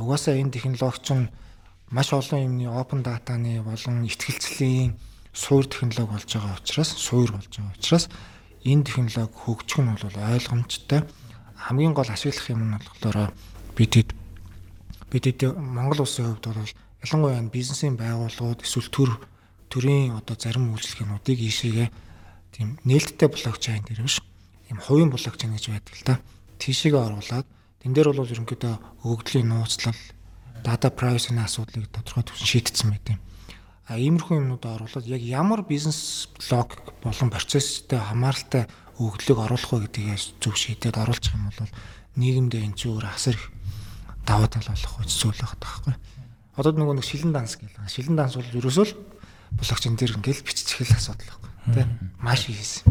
[0.00, 1.30] угаасаа энэ технологи чинь
[1.92, 4.96] маш олон юмны open data-ны болон ихтгэлцлийн
[5.32, 8.08] суур технологи болж байгаа учраас суур болж байгаа учраас
[8.64, 11.00] энэ технологи хөгжих нь бол ойлгомжтой.
[11.56, 13.32] Хамгийн гол ашиглах юм нь болохоор
[13.76, 13.92] бид
[15.10, 16.68] бид Монгол улсын хувьд бол
[17.04, 19.10] ялангуяа бизнесийн байгууллагууд эсвэл төр
[19.72, 21.88] төрийн одоо зарим үйлчлэгнүүдийг ийшээгээ
[22.52, 24.20] тийм нээлттэй блокчейн дээр биш
[24.70, 26.14] юм хувийн блокчейн гэж байдаг л да.
[26.60, 27.46] Тийшээгээ оруулаад
[27.80, 29.96] тэн дээр бол ерөнхийдөө өгөгдлийн нууцлал
[30.62, 33.20] data privacy-ны асуудлыг тодорхой төвшин шийдсэн байт юм.
[33.90, 38.70] А иймэрхүү юмнуудаа оруулаад яг ямар бизнес блок болон процесстэй хамааралтай
[39.02, 41.70] өгөгдлийг оруулах вэ гэдгийг зөв шийдээд оруулах юм бол
[42.14, 43.50] нийгэмдээ энэ чинь өөр асар их
[44.22, 45.94] даваа тал болох үйл зүйл байгаа байхгүй.
[46.54, 47.74] Одоо нөгөө нэг шилэн данс гэх.
[47.90, 48.94] Шилэн данс бол ерөөсөө л
[49.58, 51.50] блокчейн дээр ингээл биччих хэл асуудал байхгүй.
[51.74, 51.82] Тэ
[52.22, 52.86] маш хийсэн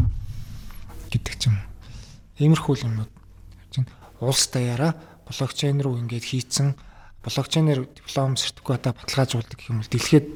[1.08, 1.56] гэдэг ч юм.
[2.36, 3.12] Иймэрхүү юмнууд
[3.72, 3.88] чинь
[4.20, 6.76] улс даяараа блокчейн руу ингээд хийцэн
[7.22, 10.26] блокчейнээр диплом сертификатаа баталгаажуулдаг юм бол дэлхийд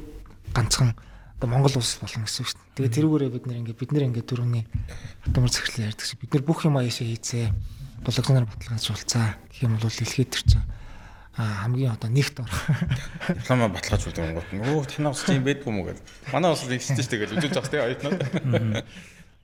[0.57, 0.97] ганцхан
[1.37, 2.75] одоо Монгол улс болно гэсэн үг шүү дээ.
[2.81, 4.65] Тэгээ тэрүүгээрээ бид нэр ингээд бид нэр ингээд дөрөвний
[5.29, 7.53] хатамар захирлын ярьдаг шиг бид нар бүх юм аяашаа хийцээ
[8.01, 10.65] блокчейнээр баталгаажуулцаа гэх юм бол дэлхийд тэр чинь
[11.37, 12.49] а хамгийн одоо нэгт ор.
[13.29, 14.49] Диплома баталгаажуулдаг гот.
[14.57, 16.05] Өө танаа ус тийм байдгүй юм уу гэдэг.
[16.33, 18.21] Манай ус ихтэй шүү дээ гэж үзүүлж байгаа тийм оюутнууд.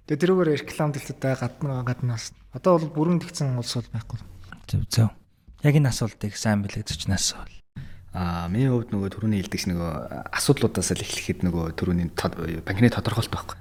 [0.08, 4.18] Тэгээ тэрүүгээр реклам дэлгэцтэй гадна гаднаас одоо бол бүрэн тэгсэн улс бол байхгүй.
[4.72, 5.08] Зөв зөв.
[5.60, 7.61] Яг энэ асуултыг сайн бэлэгдэж нас бол.
[8.12, 9.92] Аа миний хувьд нөгөө түрүүний хэлдэг нөгөө
[10.36, 13.56] асуудлуудаас л эхлэхэд нөгөө түрүүний банкны тодорхойлт байхгүй.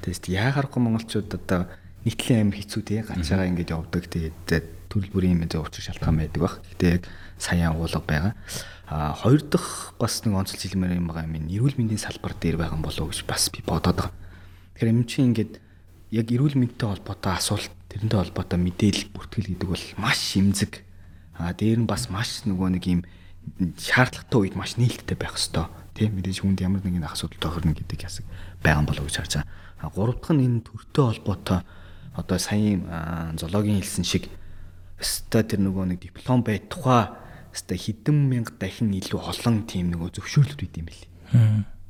[0.00, 1.68] Тэгээс яагарахгүй монголчууд одоо
[2.08, 6.40] нийтлийн амир хэцүү тий ганцаараа ингэж явдаг тэгээд төрөл бүрийн юм зөв учир шалтгаан байдаг
[6.40, 6.54] баг.
[6.72, 7.04] Гэтэ яг
[7.36, 8.34] саяан уулга байгаа.
[8.88, 11.48] А хоёр дахь бас нэг онцлж хэлмээр юм байгаа юм.
[11.52, 14.12] Эрүүл мэндийн салбар дээр байгаа болов гэж бас би бодоод байгаа.
[14.76, 15.60] Тэгэхээр юм чинь ингээд
[16.12, 20.84] яг эрүүл мэндтэй холбоотой асуулт тэрнтэй холбоотой мэдээлэл бүртгэл гэдэг бол маш шимзэг.
[21.40, 23.00] А дээр нь бас маш нөгөө нэг юм
[23.78, 28.24] шаардлагатай үед маш нээлттэй байх хэвээр тийм мэдээж хүнд ямар нэгэн асуудал тохирно гэдэг ясаг
[28.64, 29.92] байгаа болов гэж харж байгаа.
[29.92, 31.60] Гурав дахь нь энэ төртэй холбоотой
[32.16, 34.28] одоо саяын зоологийн хэлсэн шиг
[35.00, 37.12] өстой тэр нөгөө нэг диплом бай тухай
[37.52, 41.04] өстой хэдэн мянга дахин илүү олон тийм нөгөө зөвшөөрлөд үйд юм бэл.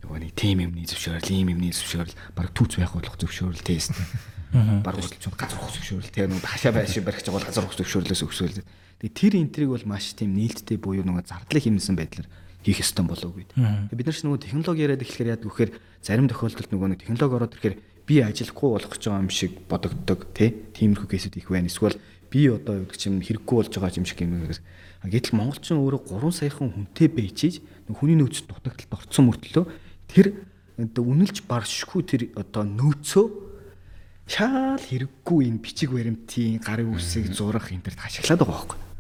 [0.03, 3.95] Нөгөө нэг тийм юмны зөвшөөрөл, ийм юмны зөвшөөрөл, баг түүц байх болох зөвшөөрөл тест.
[4.51, 8.23] Баг хөдөлж газар ухах зөвшөөрөл, тэр нөгөө хашаа байши барих гэж бол газар ухах зөвшөөрлөөс
[8.27, 8.59] өгсөөл.
[9.03, 12.29] Тэр энтриг бол маш тийм нээлттэй буюу нөгөө зардлыг хэмнэсэн байдлаар
[12.63, 13.51] хийх ёстой болов уу гэд.
[13.91, 15.71] Бид нар ч нөгөө технологи яриад эхлэхээр яадаг вэхээр
[16.07, 17.77] зарим тохиолдолд нөгөө нэг технологи ороод ирэхээр
[18.07, 20.55] би ажиллахгүй болох гэж байгаа юм шиг бодогддог тий.
[20.71, 21.67] Тиймэрхүү кейсүүд их байна.
[21.67, 21.99] Эсвэл
[22.31, 24.47] би одоо юу гэдэг чим хэрэггүй болж байгаа юм шиг юм.
[25.03, 27.59] Гэтэл монголчин өөрөө 3 саяхан хүнтэй байчиж
[27.91, 29.65] хүний нөөц дутагдалд орцсон мөртлөө
[30.07, 30.27] тэр
[30.79, 33.27] үнэлж баршгүй тэр одоо нөөцөө
[34.31, 38.92] шаал хэрэггүй энэ бичиг баримтын гарын үсийг зурах энэ төр ашиглаад байгаа байхгүй.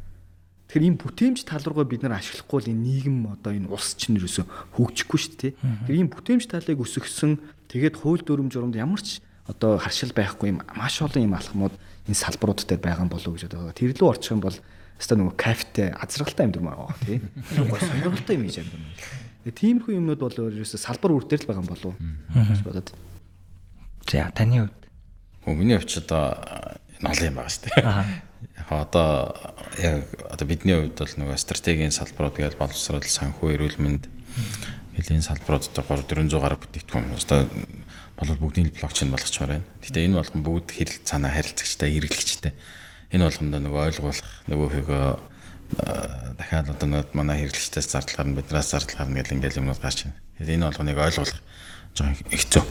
[0.72, 4.16] Тэгэхээр ийм бүтээмж тал руугаа бид нар ашиглахгүй л энэ нийгэм одоо энэ улс чинь
[4.16, 5.52] юусэн хөгжихгүй шүү дээ.
[5.60, 10.64] Тэгэхээр ийм бүтээмж талыг өсгсөн тэгээд хууль дүрм журамд ямар ч одоо харшил байхгүй юм
[10.72, 11.76] маш олон юм алхмууд
[12.08, 14.56] энэ салбарууд дээр байгаа болов уу гэж бодоод тэр лөө орчих юм бол
[14.96, 17.20] өстой нөгөө кафетэй азралтай амьдрал байгаа тий.
[17.68, 19.52] Гой сонирхолтой юм хийж байгаа юм.
[19.52, 22.88] Тиймэрхүү юмнууд бол ерөөсө салбар үр дээр л байгаа болов уу гэж бодоод.
[24.08, 24.88] За таны хувьд.
[25.44, 28.31] Хөө миний хувьд одоо ноолын юм байгаа шүү дээ.
[28.70, 29.34] Одоо
[29.78, 34.06] яг одоо бидний хувьд бол нөгөө стратегийн салбарууд гэж боловсрол санхүү эрүүл мэнд
[34.96, 37.48] гэл энэ салбарууд 3 400 гаруй бүтээгдэхүүн одоо
[38.22, 39.66] бол бүгдийн блокчейн болгочмоор байна.
[39.82, 42.52] Гэтэ энэ болгон бүгд хэрэл цаанаа харилцагчтай, хэрэглэгчтэй.
[43.10, 45.04] Энэ болгондоо нөгөө ойлгуулах нөгөөхөө
[46.36, 50.20] дахиад одоо нөгөө манай хэрэглэгчдээс зардал гарна, биднээс зардал гарна гэл ингээл юмнууд гарч байна.
[50.36, 51.40] Тэгэхээр энэ болгоныг ойлгуулах
[51.96, 52.64] жоохон хэцүү.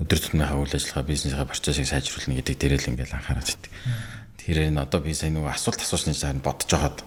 [0.00, 3.72] Өдөр тутмынхаа үйл ажиллагаа, бизнесийнхаа процессыг сайжруулна гэдэг дээр л ингээл анхаарал татдаг.
[4.42, 6.98] Тэгэхээр энэ одоо би сая нөгөө асуулт асуусны зарим бодож байгаад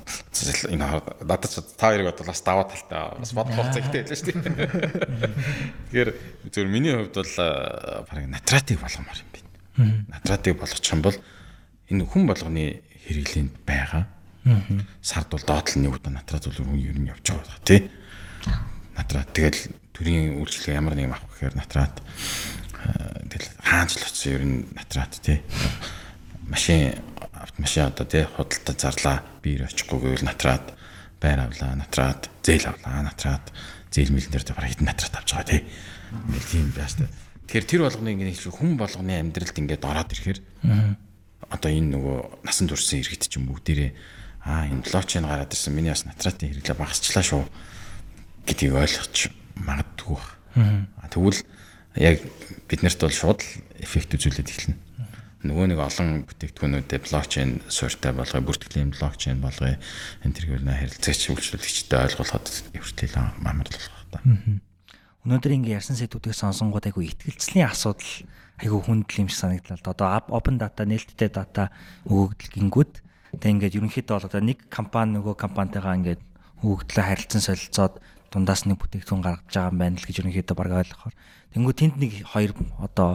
[0.72, 0.88] энэ
[1.28, 4.56] надад та хоёрыг бодвол бас даваа талтай бас бодох хугацаа ихтэй байлаа шүү дээ.
[5.92, 6.10] Тэгэхээр
[6.48, 7.36] зөвхөн миний хувьд бол
[8.08, 10.08] бараг натратыг болгомоор юм байна.
[10.16, 11.18] Натратыг болгочих юм бол
[11.92, 12.64] энэ хүн болгоны
[13.04, 14.08] хэрэглээнд байгаа.
[15.04, 17.92] Сард бол доотлол нэг удаа натрат бол хүн ер нь явж байгаа тий.
[18.96, 22.00] Натрат тэгэл төрийн үйлчлэг ямар нэг юм авах гэхээр натрат
[23.28, 25.44] тэгэл хаанч л очсон ер нь натрат тий.
[26.48, 26.96] Машин
[27.46, 29.18] автомашин одоо тий худалдаа зарлаа.
[29.46, 30.74] Биер очихгүй гэвэл натраад
[31.22, 33.46] байр авлаа натраад зээл авлаа натраад
[33.94, 35.62] зээл мэлэн дээр бараг хитэн натраад авч байгаа тий.
[36.12, 37.06] Ингээл тийм байж та
[37.46, 40.40] тэгэхээр тэр болгоны ингээд хүн болгоны амьдралд ингээд ороод ирэхээр
[41.46, 43.92] одоо энэ нөгөө насан туршсан иргэд ч юм бүгдээрээ
[44.50, 47.44] аа энэ блокчейн гараад ирсэн миний бас натратын хэрэглээ багасчлаа шүү
[48.50, 49.30] гэдгийг ойлгоч
[49.62, 50.28] магадгүй баг.
[51.14, 51.42] Тэгвэл
[52.02, 52.18] яг
[52.66, 53.42] биднэрт бол шууд
[53.78, 54.78] эффект үзүүлээд эхэлнэ.
[55.46, 59.78] Нөгөө нэг олон бүтээгдэхүүнүүдэд блокчейн суурьтай болгоё, бүртгэлийн блокчейн болгоё.
[60.26, 64.20] Энэ тэргээр нэ харилцагч үйлчлүүлэгчтэй ойлгуулахад эвэртэл амар болох та.
[65.26, 68.30] Өнөөдөр ингээ ярьсан сэдвүүдийг сонсонгууд айгу ихтгэлцлийн асуудал
[68.62, 69.82] айгу хүндэл юм шиг санагдлаа.
[69.82, 71.74] Одоо open data, нээлттэй data
[72.06, 72.94] өгөгдөл гингүүд
[73.42, 76.22] тэг ингээд ерөнхийдөө бол одоо нэг компани нөгөө компанитайгаа ингээд
[76.62, 78.00] өгөгдлөө харилцан солилцоод
[78.32, 81.16] дундаас нэг бүтээгдэхүүн гаргаж байгаа юм байна л гэж ерөнхийдөө баг ойлгохоор.
[81.52, 83.12] Тэнгүү тэнд нэг хоёр одоо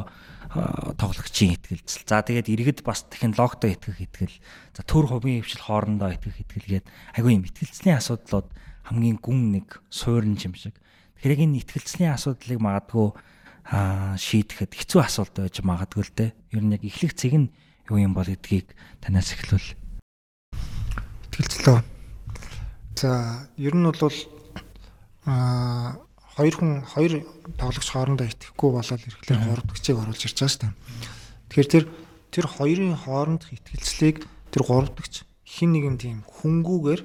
[0.51, 2.03] тоглогчийн ихтгэлцэл.
[2.11, 4.37] За тэгээд иргэд бас технологитой итгэх итгэл.
[4.75, 8.51] За төр хувийн хвшил хоорондоо итгэх итгэл гээд айгүй юм ихтгэлцлийн асуудлууд
[8.91, 10.75] хамгийн гүн нэг суурин юм шиг.
[11.23, 13.15] Тэгэхээр энэ ихтгэлцлийн асуудлыг магадгүй
[14.19, 16.31] шийдэхэд хэцүү асуулт байж магадгүй л дээ.
[16.59, 17.55] Ер нь яг эхлэх цэг нь
[17.87, 19.79] юу юм бол гэдгийг танаас эхлүүл.
[21.31, 21.79] Ихтгэлцлөө.
[22.99, 24.19] За ер нь бол
[25.31, 26.03] аа
[26.41, 27.13] хоёр хүн хоёр
[27.61, 30.73] тоглогч хоорондоо итгэхгүй болоод ирэхлээр гуравдагчийг оруулж ирж байгаа шүү дээ.
[31.53, 31.85] Тэгэхээр тэр
[32.33, 37.03] тэр хоёрын хоорондох итгэлцлийг тэр гуравдагч хин нэгэн тийм хөнгүүгээр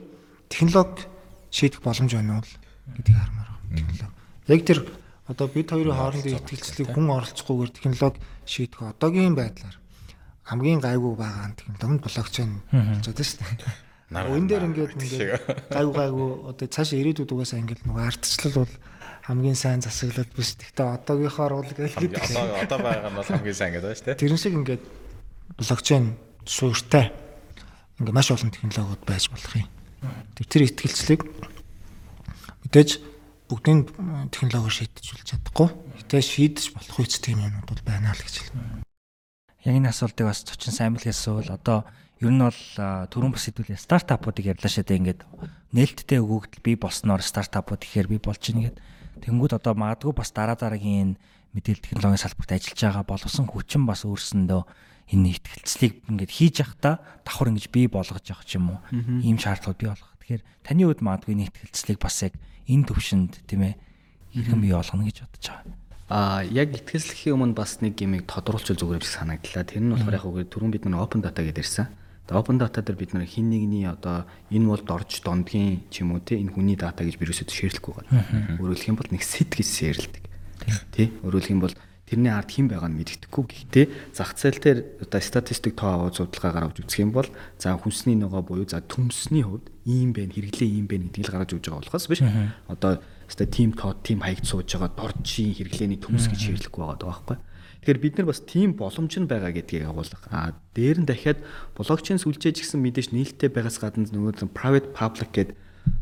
[0.47, 1.03] технологи
[1.51, 2.47] шийдэх боломж байна уу
[2.95, 3.91] гэдгийг хармаар байна.
[3.91, 4.23] Технологи.
[4.47, 4.79] Яг тэр
[5.27, 9.75] одоо бид хоёрын хоорондын итгэлцлийг хүн оролцохгүйгээр технологи шийдэх одоогийн байдлаар
[10.45, 13.83] хамгийн гайгүй байгаа нь технологи блокчейн болж байгаа шүү дээ.
[14.13, 18.73] Энэ дээр ингээд ингээд гайгүй гайгүй одоо цаашаа ирээдүйд угаасаа ингээд нөгөө ардчлал бол
[19.25, 20.53] хамгийн сайн засаглал биш.
[20.53, 22.13] Гэхдээ одоогийнхоор бол гэдэг.
[22.29, 24.21] Одоо одоо байгаа нь бол хамгийн сайн гэдэг байна шүү дээ.
[24.21, 24.83] Тэрэн шиг ингээд
[25.57, 26.05] блокчейн
[26.45, 27.09] суурьтай
[27.97, 29.69] ингээд маш олон технологиуд байж болох юм.
[30.37, 31.21] Тэр тэр ихтгэлцлийг
[32.69, 32.89] мэдээж
[33.49, 33.89] бүгдийн
[34.29, 35.73] технологиор шийдэж чадахгүй.
[36.05, 38.85] Гэтэ шийдэж болох үеч тийм юмнууд бол байна л гэж хэлнэ.
[39.65, 41.77] Яг энэ асуултыг бас цочин сайн мэл хэлсэн бол одоо
[42.21, 42.61] ер нь бол
[43.09, 45.25] түрүүн бас хэдүүлээ стартапуудыг ярьлаа шээ ингээд
[45.73, 48.93] нээлттэй өгөгдөл бий болсноор стартапууд ихээр бий болж ийн гэдэг
[49.23, 51.15] Тэнгүүд одоо магадгүй бас дараа дараагийн
[51.55, 54.61] мэдээлэл технологийн салбарт ажиллаж байгаа боловсон хүчин бас өөрсөндөө
[55.15, 58.79] энэ ихтгэлцлийг ингээд хийж явахдаа давхар ингэж бий болгож явах юм уу
[59.21, 60.11] ийм шаардлагууд бий болох.
[60.19, 62.33] Тэгэхээр таны хувьд магадгүй энэ ихтгэлцлийг бас яг
[62.65, 63.73] энэ төвшөнд тийм ээ
[64.33, 65.77] хэрхэн бий болгоно гэж бодож байгаа.
[66.09, 69.65] Аа яг ихтгэлцлэхийн өмнө бас нэг юмыг тодруулчих зүгээр шиг санагдлаа.
[69.65, 71.87] Тэр нь болохоор яг үгээр түрүүн бид нар open data гэдээ ирсэн.
[72.33, 76.25] Open data дээр бид нар хин нэгний одоо энэ бол дорж дондгийн ч юм уу
[76.25, 78.57] те энэ хүний дата гэж вирусэд шеэрлэхгүй байгаа.
[78.57, 80.25] Өөрөлдөх юм бол нэг сет гэж шеэрлдэг.
[80.89, 81.13] Тий.
[81.21, 81.75] Өөрөлдөх юм бол
[82.09, 83.45] тэрний ард хэн байгаа нь мэддэхгүй.
[83.45, 87.29] Гэхдээ зах зээл дээр одоо статистик тоо аваад судалгаагаар авч үзэх юм бол
[87.61, 91.65] за хүнсний ногоо буюу за төмсний хувьд ийм байна, хэрэглээ ийм байна гэдгийг гаргаж өгж
[91.69, 92.21] байгаа болохоос биш.
[92.69, 97.37] Одоо өстой тим тоо тим хаягд сууж байгаа доржийн хэрэглээний төмс гэж шеэрлэхгүй байгаа байхгүй.
[97.85, 100.17] Тэгэхээр бид нар бас тийм боломж нь байгаа гэдгийг агуулга.
[100.33, 101.37] А дээр нь дахиад
[101.77, 105.53] блокчейн сүлжээж гисэн мэдээж нээлттэй байгаас гадна нөгөө private public гэдэг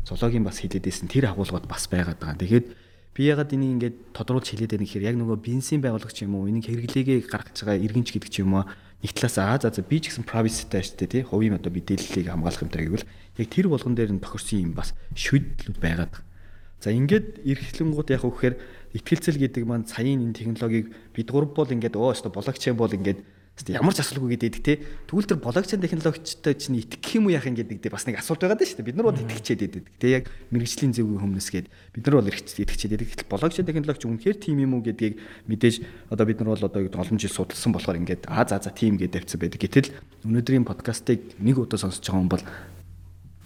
[0.08, 2.40] зоологийн бас хэлээд байсан тэр агуулгууд бас байгаад байгаа.
[2.40, 2.66] Тэгээд
[3.12, 6.72] би ягаад энийг ингээд тодруулж хэлээд байна гэхээр яг нөгөө бензин байгуулагч юм уу энийг
[6.72, 8.64] хэрэглээгээ гаргаж байгаа иргэнч гэдэг ч юм уу
[9.04, 12.64] нэг талаас аа за за би ч гэсэн privacy-тай штэ тий хувийн одоо мэдээллийг хамгаалах
[12.64, 16.33] юмтай гэвэл яг тэр болгон дээр нь тохирсон юм бас шүдлүүд байгаад байгаа.
[16.80, 18.54] За ингээд эрхлэнгууд яг үхээр
[18.94, 23.22] ихтгэлцэл гэдэг маань саяын энэ технологиг бид гурав бол ингээд өө өстө блокчейн бол ингээд
[23.70, 24.82] ямар ч асуулгүй гэдэг те.
[25.06, 28.58] Тэгвэл тэр блокчейн технологичтой чинь итгэх юм уу яах ингээд гэдэг бас нэг асуулт байгаа
[28.58, 28.88] даа шүү дээ.
[28.90, 29.84] Бид нар бол итгэчээд байдаг.
[30.02, 33.26] Те яг мэрэгжлийн зөвгийн хүмүүс гээд бид нар бол итгэчээд байдаг.
[33.30, 35.14] Блокчейн технологич үнэхээр тийм юм уу гэдгийг
[35.46, 35.74] мэдээж
[36.10, 39.22] одоо бид нар бол одоо олон жил судалсан болохоор ингээд а за за тийм гэдэг
[39.22, 39.62] тавьсан байдаг.
[39.62, 39.94] Гэтэл
[40.26, 42.44] өнөөдрийн подкастыг нэг удаа сонсож байгаа хүн бол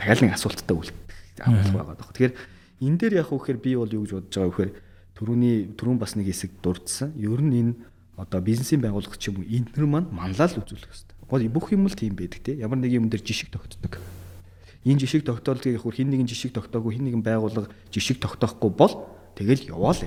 [0.00, 0.96] дахиад нэг асуулттай үлдэх
[1.44, 1.96] авах байгаа.
[2.00, 2.32] Даа тэгэхээр
[2.80, 4.72] энэ дээр яг үхээр би бол юу гэж бодож байгаа вэхээр
[5.18, 7.10] Төрөний түрүүн бас нэг хэсэг дурдсан.
[7.18, 7.74] Ер нь энэ
[8.14, 11.16] одоо бизнесийн байгууллага ч юм уу энтнэр маань манлал үзүүлэх хэрэгтэй.
[11.26, 12.54] Гол бүх юм л тийм байдаг те.
[12.54, 13.98] Ямар нэг юм дээр жишг тогтдог.
[14.86, 19.74] Энэ жишг тогтоолтыг яг хин нэгэн жишг тогтоогүй хин нэгэн байгууллага жишг тогтоохгүй бол тэгэл
[19.74, 20.06] яваал.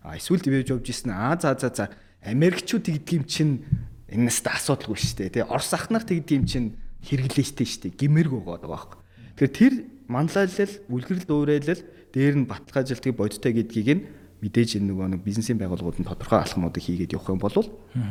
[0.00, 1.12] А эсвэл дивэж явж исэн.
[1.12, 1.92] А за за за
[2.24, 3.60] Америкчууд тэгдэг юм чинь
[4.08, 5.44] энэс та асуудалгүй шүү дээ.
[5.44, 8.00] Тэ Орос ахнаар тэгдэг юм чинь хэрэглээжтэй шүү дээ.
[8.08, 9.00] Гимэрг байгаа байхгүй.
[9.36, 9.72] Тэгэхээр тэр
[10.10, 14.02] манлайлал, үлгэрэл дуурайлал, дээр нь баталгаа ажилтгийг бодтой гэдгийг нь
[14.40, 17.56] мэдээж энэ нөгөө нэг бизнесийн байгууллагууд нь тодорхой алхмуудыг хийгээд явах юм бол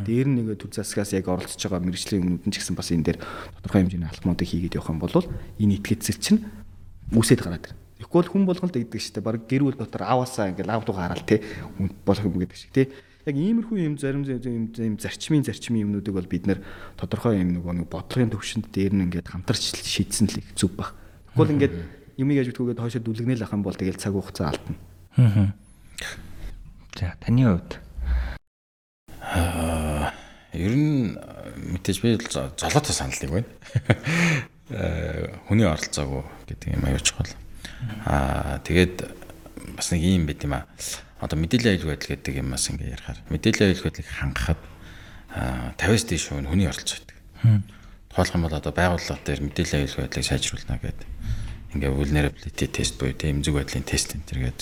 [0.05, 3.05] дээр нь нэг төр засгаас яг оролцож байгаа мэрэгжлийн өмнөд нь ч гэсэн бас энэ
[3.09, 3.19] дээр
[3.59, 6.45] тодорхой хэмжээний алхмуудыг хийгээд явах юм бол энэ итгэцэл чинь
[7.17, 7.81] үүсээд гараад ирнэ.
[8.05, 9.25] Бол хүн болгонд гэдэг дээ.
[9.25, 11.41] Бараг гэр бүл дотор аваасаа ингээл аав дуугаа хараал те
[12.05, 12.93] болох юм гэдэг шиг те.
[13.25, 16.61] Яг иймэрхүү юм зарим юм зарчмын зарчмын юмнуудыг бол бид нэр
[16.95, 20.95] тодорхой юм нөгөө нэг бодлогын төвшөнд дээр нь ингээд хамтарч шийдсэн л зүг баг.
[21.39, 21.75] Тэгвэл ингээд
[22.19, 24.75] юм яаж битгүүгээд хойшоо дүлгнэл ах юм бол тэгэл цаг хугацаа алдна.
[25.15, 25.55] Аа.
[26.99, 27.79] За таны хувьд
[29.23, 30.11] аа
[30.51, 31.15] ер нь
[31.79, 33.47] мэдээж би золоотой санал нэг байна.
[34.75, 37.31] Аа хүний оролцоогүй гэдэг юм аюул чухал.
[38.03, 39.07] Аа тэгээд
[39.79, 40.67] бас нэг юм байт юм аа.
[41.23, 44.61] Одоо мэдээллийн аюул байдал гэдэг юм бас ингээ ярихаар мэдээллийн аюул байдлыг хангахад
[45.79, 47.17] 50-аас дээш хүн хүний оролцоо гэдэг.
[48.11, 51.18] Тухайлх юм бол одоо байгууллага дээр мэдээлэл аюулгүй байдлыг сайжруулна гэдэг.
[51.75, 54.59] Ингээ vulnerability test буюу тийм эмзэг байдлын тест энэ төргээд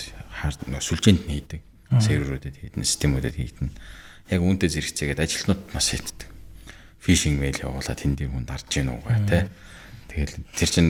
[0.84, 1.62] сүлжээнд нь хийдэг.
[1.88, 3.70] Серверүүдэд хийдэн, системүүдэд хийдэн.
[4.28, 6.28] Яг үүнтэй зэрэгцээгээд ажилтнууд маш хийддэг.
[7.00, 9.48] Фишинг мэйл явуулаад тэнд юм дарж гин үгүй тий.
[10.12, 10.88] Тэгэл тэр чин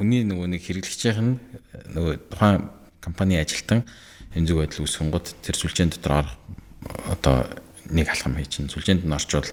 [0.00, 1.36] хүний нөгөө нэг хэрэглэгчийн
[1.92, 2.72] нөгөө тухайн
[3.04, 3.84] компани ажилтан
[4.32, 6.28] эмзэг байдал үүсгэн гот тэр сүлжээн дотор
[7.12, 7.44] одоо
[7.90, 9.48] нэг алхам хий чинь сүлжээнд нь орчвол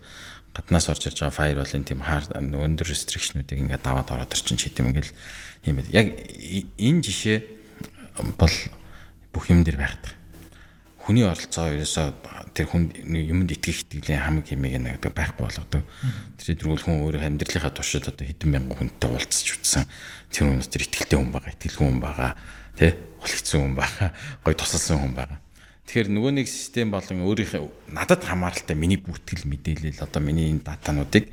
[0.54, 4.94] гаднаас орж ирж байгаа файрволын тийм хаар өндөр рестрикшнүүдийг ингээд даваад ороод ирчин ч гэдэм
[4.94, 5.14] ингээл
[5.66, 5.98] юм байл.
[5.98, 6.08] Яг
[6.78, 7.38] энэ жишээ
[8.38, 8.58] бол
[9.34, 10.14] бүх юм дээр байдаг.
[11.04, 15.84] Хүний оролцоо ерөөсөө тэр хүн юмд итгэх итгэлийн хамаг хэмээг нэг байхгүй болгодог.
[16.40, 19.84] Тэр зэрэгүүл хүн өөрөө амьдралынхаа туршид одоо хэдэн мянган хүнтэй уулзч утсан.
[20.32, 22.32] Тэр хүн тэр итгэлтэй хүн байгаа, итгэлгүй хүн байгаа,
[22.80, 22.96] тий?
[23.20, 24.10] Хулигдсан хүн байгаа,
[24.48, 25.43] гой тусалсан хүн байгаа.
[25.88, 31.28] Тэгэхээр нөгөө нэг систем болон өөрийнхөө надад хамааралтай миний бүртгэл мэдээлэл одоо миний энэ датануудыг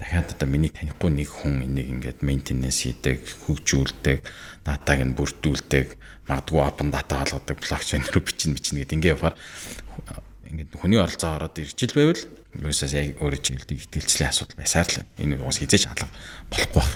[0.00, 4.24] дахиад одоо миний танихгүй нэг хүн энийг ингээд мейнтенанс хийдэг, хөгжүүлдэг,
[4.64, 9.36] датаг нь бүрдүүлдэг, магадгүй open data болгодог, блокчейн руу бичнэ бичнэ гэдэг ингээд явахаар
[10.48, 12.22] ингээд хүний оролцоо ороод ирж ил байвал
[12.56, 16.08] юусаас яг өөрөө чиглэлд итгэлцлийн асуудал байсаар л энэ уус хизээч алга
[16.48, 16.94] болохгүй байх.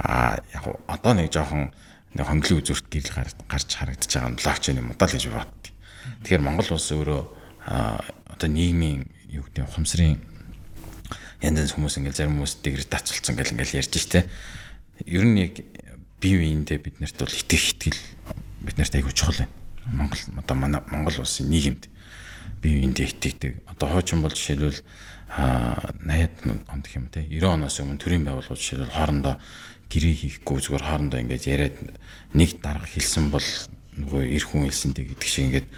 [0.00, 1.70] Аа яг одоо нэг жоохон
[2.16, 5.73] нэг хонглын үзүүрт гэрэл гарч харагдаж байгаа блокчейн юм удаа л гэж боддог.
[6.24, 7.22] Тэгэхээр Монгол улс өөрөө
[7.64, 10.20] одоо нийгмийн юу гэдэг ухамсарын
[11.40, 14.28] янз янз хүмүүс ингээл зарим хүмүүс дэгрээ тацалцсан гэл ингээл ярьж штэ.
[15.04, 15.60] Ер нь яг
[16.20, 18.00] бие биендээ бид нарт бол итгэх итгэл
[18.64, 19.52] бид нарт айгүй чухал байна.
[19.92, 21.88] Монгол одоо манай Монгол улсын нийгэмд
[22.62, 23.52] бие биендээ итгэдэг.
[23.68, 24.80] Одоо хуучин бол жишээлбэл
[25.34, 25.74] а
[26.04, 29.34] 80-ад онд гэх юм те 90 оноос өмнө төрийн байгууллагууд жишээлбэл хоорондоо
[29.90, 31.76] гэрээ хийхгүй зүгээр хоорондоо ингээд яриад
[32.32, 33.44] нэг дарга хэлсэн бол
[33.98, 35.68] нөгөө эр хүн хэлсэнтэй гэдэг шиг ингээд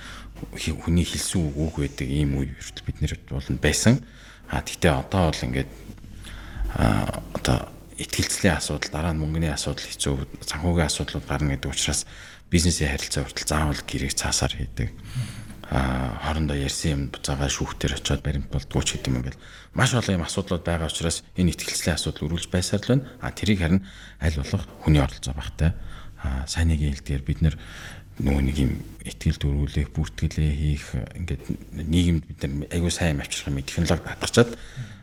[0.84, 4.04] хүний хэлсэн үг үг байдаг ийм үе хүртэл бид нэр бол байсан.
[4.48, 5.70] А тэгтээ одоо бол ингээд
[6.76, 12.04] а одоо итгэлцлийн асуудал дараа нь мөнгөний асуудал хэцүү санхүүгийн асуудлууд гарна гэдэг учраас
[12.52, 14.92] бизнесийн харилцаа хүртэл заавал гэрээг цаасаар хийдэг.
[15.66, 19.42] А хоорондоо ярьсан юм буцаага шүүхтэр очиод баримт болдгоо ч гэдэг юм ингээл
[19.74, 23.08] маш олон юм асуудлууд байгаа учраас энэ итгэлцлийн асуудал үргэлж байсаар л байна.
[23.18, 23.82] А тэрийг харин
[24.22, 25.74] аль болох хүний оролцоо багтай.
[26.22, 27.58] А сайн нэг хэлдгээр бид нэр
[28.16, 28.72] нөгөө нэг юм
[29.04, 30.86] ихтгэл дөрвөлэх, бүртгэлээ хийх
[31.20, 31.44] ингээд
[31.84, 34.50] нийгэмд бид нар аягүй сайн авчрах юм технологи хатгачаад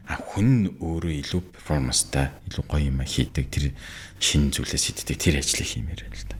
[0.10, 3.72] а хүн өөрөө илүү перформанстай, илүү гоё юм хийдэг тэр
[4.20, 6.38] шинэ зүйлээс хийдэг тэр ажлыг хиймээр байна л да.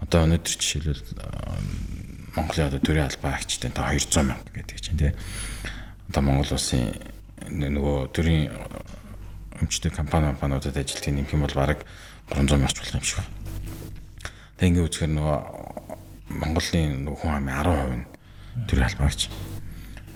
[0.00, 1.04] Одоо өнөөдөр жишээлбэл
[2.36, 5.12] Монголын одоо төрийн албан агчтай та 200 мянга гэдэг чинь тий.
[6.08, 6.92] Одоо Монгол улсын
[7.48, 8.52] нөгөө төрийн
[9.60, 11.84] өмчтэй компани компаниудад ажилтны нэмэх юм бол бараг
[12.32, 13.32] 300 мянгач болох юм шиг байна.
[14.56, 15.36] Тэг ингээ үзэхээр нөгөө
[16.28, 18.04] Монголын хүн амын 10% нь
[18.66, 19.28] төрийн албаагч.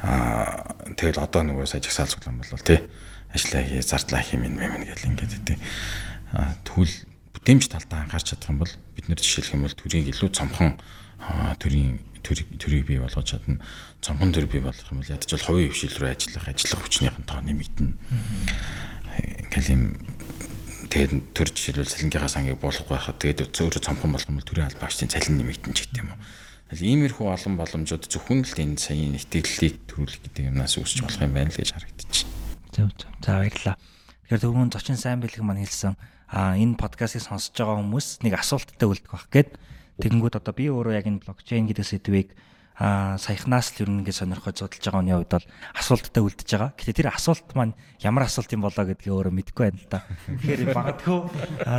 [0.03, 2.81] Аа тэгэл одоо нөгөө сая жагсаал цуглаан бол тий
[3.35, 5.59] ажиллаа хий зардлаа хий минь мэн гэл ингээд тий.
[6.67, 6.97] Тэгвэл
[7.35, 10.81] бүтээмж талдаа анхаарч чадах юм бол бид нэр жишээлх юм бол төрийг илүү цомхон
[11.63, 13.63] төрийн төрийг бий болгож чадна.
[14.03, 17.41] Цомхон төр бий болгох юм бол ядч бол хувийн хвшил рүү ажиллах ажиллах хүчнийхэн тоо
[17.41, 17.93] нэмэгдэнэ.
[19.47, 19.85] Ингээл юм
[20.91, 25.11] тэгээд төр жишээлбэл цалингийнхаа сангийг буулгах байхад тэгээд зөөрө цомхон болох юм бол төрийн албаагчдын
[25.15, 26.19] цалин нэмэгдэн ч гэдэг юм
[26.71, 31.51] иймэрхүү олон боломжууд зөвхөн л энэ саяын итгэлийг төрүүлэх гэдэг юмнаас үүсч болох юм байна
[31.51, 32.31] л гэж харагдчих.
[32.71, 33.11] Зөв зөв.
[33.27, 33.75] За баярлалаа.
[34.31, 35.99] Тэгэхээр түрүүн зочин сайн бэлэг маань хэлсэн
[36.31, 39.51] а энэ подкастыг сонсож байгаа хүмүүс нэг асуулттай үлдэх байх гээд
[39.99, 42.31] тэгэнгүүт одоо би өөрөө яг энэ блокчейн гэдэг сэдвийг
[42.81, 46.73] саяхнаас л ер нь ингэ сонирхож судалж байгаа хүний хувьд бол асуулттай үлдэж байгаа.
[46.81, 50.01] Гэтэ тэр асуулт маань ямар асуулт юм болоо гэдгийг өөрөө мэдэхгүй байна л да.
[50.25, 51.21] Тэгэхээр магадгүй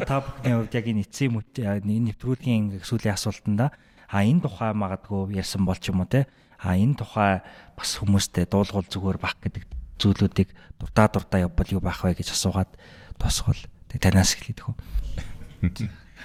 [0.06, 3.74] та бүхний хувьд яг энэ эцсийн энэ нэвтрүүлгийн сүүлийн асуултанда
[4.14, 6.30] а энэ тухай магадгүй ярьсан бол ч юм уу те
[6.62, 7.42] а энэ тухай
[7.74, 9.66] бас хүмүүстэй дуулгуул зүгээр бах гэдэг
[9.98, 12.70] зүйлүүдийг дурдаа дурдаа явбал юу байх вэ гэж асуугаад
[13.18, 13.58] тосгол
[13.90, 14.78] танаас эхлэдэг хөө.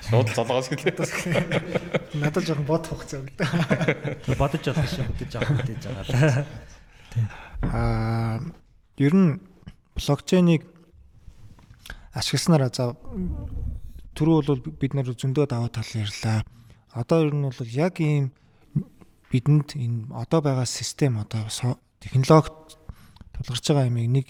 [0.06, 0.94] Шууд золгоос гэлээ.
[2.22, 3.46] Надад жоохон бодох хугацаа да.
[4.38, 6.46] Бодож явах шиг бодож авах гэж байгаа л.
[7.74, 8.38] Аа
[8.98, 9.40] ер нь
[9.98, 10.62] блокчейнийг
[12.14, 12.94] ашигласнараа за
[14.14, 16.46] түрүү бол бид нар зөндөө даваа тал ярьлаа.
[16.94, 18.32] Одоо ер нь бол яг ийм
[19.30, 21.50] бидэнд энэ одоо байгаа систем одоо
[22.00, 22.78] технологи
[23.34, 24.26] тулгарч байгаа юмыг нэг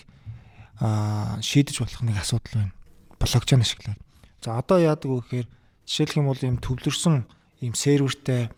[0.80, 2.74] аа шийдэж болох нэг асуудал байна.
[3.20, 4.00] Блокчейн ашиглаад.
[4.42, 5.48] За одоо яадаг вэ гэхээр
[5.86, 7.24] Жишээлх юм бол ийм төвлөрсөн
[7.62, 8.50] ийм сервертэй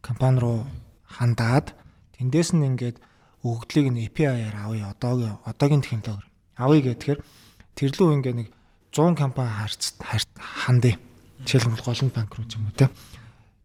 [0.00, 0.58] компани руу
[1.04, 1.76] хандаад
[2.16, 2.96] тэндээс нь ингээд
[3.44, 6.26] өгөгдлийг нь API-аар авъя одоогийн одоогийн технологиор
[6.56, 7.20] авъя гэхээр
[7.76, 8.48] тэр лүү ингээд нэг
[8.96, 9.92] 100 компани харц
[10.40, 10.96] хандъя.
[11.44, 12.88] Жишээлбэл голланд банк руу ч юм уу те.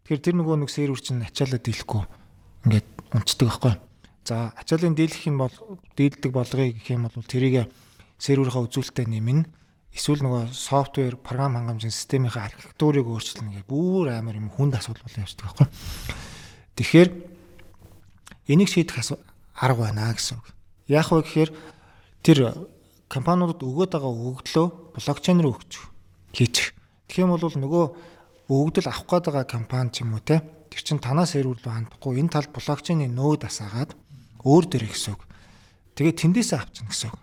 [0.04, 2.04] Тэгэхээр тэр нөгөө нэг сервер чинь ачаалаад дийлэхгүй
[2.68, 3.74] ингээд унцдаг байхгүй.
[4.28, 5.54] За ачааллын дийлэх юм бол
[5.96, 7.72] дийлдэг болгоё гэх юм бол тэрийг
[8.20, 9.48] серверийнхаа үзүүлэлтэд нэмнэ.
[9.92, 15.20] Эсвэл нөгөө софтвер, програм хангамжийн системийн архитектурыг өөрчилнө гэх бүр амар юм хүнд асуудал болоо
[15.20, 15.68] явчихдаг байхгүй.
[16.80, 17.08] Тэгэхээр
[18.48, 19.20] энийг шийдэх
[19.52, 20.48] арга байна гэсэн үг.
[20.88, 21.50] Яг вэ гэхээр
[22.24, 22.38] тэр
[23.12, 24.66] компаниудад өгөөд байгаа өгөгдлөө
[24.96, 25.72] блокчейн руу өгч
[26.32, 26.72] хийчих.
[27.12, 27.84] Тэгэх юм бол нөгөө
[28.48, 30.40] өгөгдөл авах гээд байгаа компани ч юм уу те
[30.72, 33.92] тэр чин танаа сервер руу хандахгүй энэ талд блокчейний нөөд асаагаад
[34.40, 35.22] өөр дээр гэсэн үг.
[36.00, 37.20] Тэгээд тэндээсээ авчихна гэсэн үг.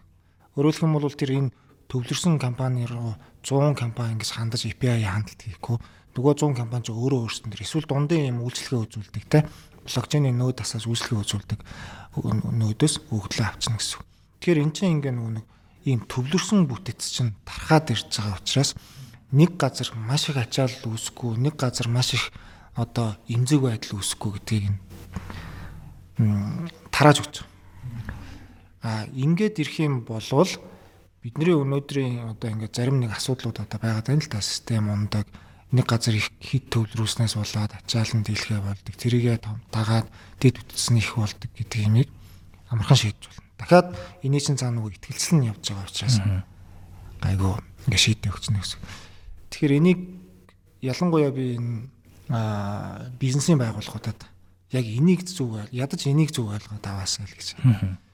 [0.53, 1.49] Өөрөөр хэлбэл тэр энэ
[1.89, 5.77] төвлөрсөн компани руу 100 компани ингэж хандаж API хандлт хийхгүй
[6.15, 9.45] нөгөө 100 компани ч өөрөө өөрсдөн тэр эсвэл дундын юм үйлчлэгээ үзүүлдэг те
[9.85, 11.59] блокчейний нөөд асаас үйлчлэгээ үзүүлдэг
[12.19, 14.01] нөөдөөс өгдлөө авчна гэсэн.
[14.41, 15.45] Тэгэхээр эн чинь ингээ нөгөө нэг
[15.87, 18.71] ийм төвлөрсөн бүтэц чинь тархаад ирж байгаа учраас
[19.31, 22.33] нэг газар маш их ачаалал үүсэхгүй, нэг газар маш их
[22.75, 24.75] одоо эмзэг байдал үүсэхгүй гэдгийг
[26.91, 27.35] тарааж өгч.
[28.83, 30.49] А ингээд ирэх юм болвол
[31.23, 35.27] бидний өнөөдрийн одоо ингээд зарим нэг асуудлууд одоо байгаад байна л та систем ундаг
[35.71, 38.95] нэг газар их хит төвлөрүүлснээс болоод ачаалан дийлхэ болдог.
[38.95, 39.37] Тэрийгээ
[39.69, 40.07] дагаад
[40.39, 42.09] дэд үтсэн их болдог гэдэг юмыг
[42.71, 46.17] амархан шийдэж болно дахиад эний чинь цаана нөгөө ихтгэлцэл нь явж байгаа учраас
[47.19, 47.51] гайгүй
[47.91, 48.79] ингээ шийдэх өгчнө гэсэн.
[49.51, 49.99] Тэгэхээр энийг
[50.79, 51.91] ялангуяа би энэ
[53.19, 54.19] бизнесийн байгууллагуудад
[54.71, 57.59] яг энийг зөв ядаж энийг зөв ойлгоод аваасаа л гэж.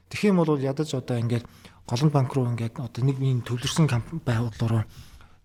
[0.09, 1.45] Тэгэх юм бол ядаж одоо ингээд
[1.85, 3.87] голомт банк руу ингээд одоо нэг ийм төвлөрсөн
[4.25, 4.83] байгууллага руу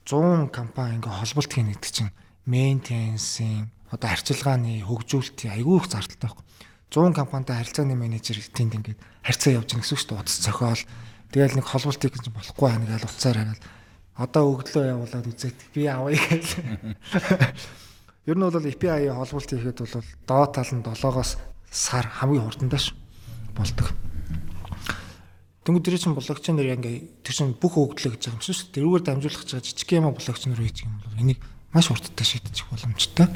[0.08, 2.12] 100 компани ингээ холболт хийнэ гэдэг чинь
[2.48, 6.44] мейнтенсийн одоо арчилгааны хөгжүүлэлтийн айгүй их зардалтай байхгүй.
[6.90, 10.20] 100 компанитай харилцааны менежер тэнд ингээд харьцаа явж байгаа гэсэн дээ.
[10.22, 10.82] Утас цохиол.
[11.30, 13.62] Тэгэл нэг холболтыг гэж болохгүй байна гэж утсаар хагаад
[14.18, 16.46] одоо өгдлөө явуулаад үзээд би авъя гэж.
[18.30, 21.38] Ер нь бол API холболт хийхэд бол доод тал нь 7-оос
[21.70, 22.94] сар хамгийн хурдандаа ш
[23.54, 23.94] болдог.
[25.60, 28.74] Тэнгүүд дээр чинь блокчейнээр ингээ тэр чинь бүх өгдлөө гэж байгаа юм шүү дээ.
[28.80, 31.40] Тэрүүгээр дамжуулах гэж жижиг юм блокчейн руу хийчих юм бол энийг
[31.76, 33.28] маш хурдтай шийдчих боломжтой.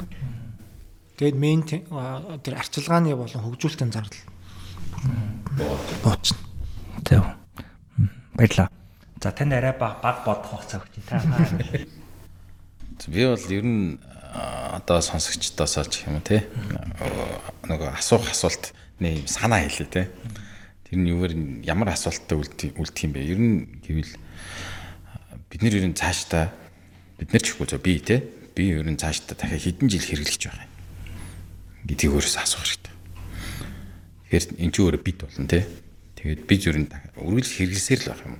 [1.21, 4.25] Тэгээд мейн тэр арчилгааны болон хөгжүүлэлтийн зардал
[6.03, 6.37] боочно.
[7.05, 7.23] Зөв.
[8.33, 8.69] Баярлаа.
[9.21, 11.21] За танд арай баг баг бодох хугацаа өгч та.
[13.07, 13.97] Би бол ер нь
[14.73, 16.43] одоо сонсогчдоосоо ч юм те
[17.63, 20.11] нөгөө асуух асуулт нэ юм санаа хэлээ те.
[20.95, 21.35] Тэр нь юугаар
[21.67, 23.19] ямар асуулттай үлдэх юм бэ?
[23.19, 24.15] Ер нь гэвэл
[25.51, 26.55] бид нэр ер нь цаашдаа
[27.19, 28.23] бид нар ч ихгүй зөө би те
[28.55, 30.71] би ер нь цаашдаа дахиад хэдэн жил хэрэглэж байгаа юм
[31.83, 32.95] гэдгийг өөрөөсөө асуух хэрэгтэй.
[34.23, 35.67] Тэгэхээр эн чинь өөрөө бит болно те.
[36.15, 36.87] Тэгээд бид ер нь
[37.19, 38.39] үргэлж хэрэглэсээр л байх юм.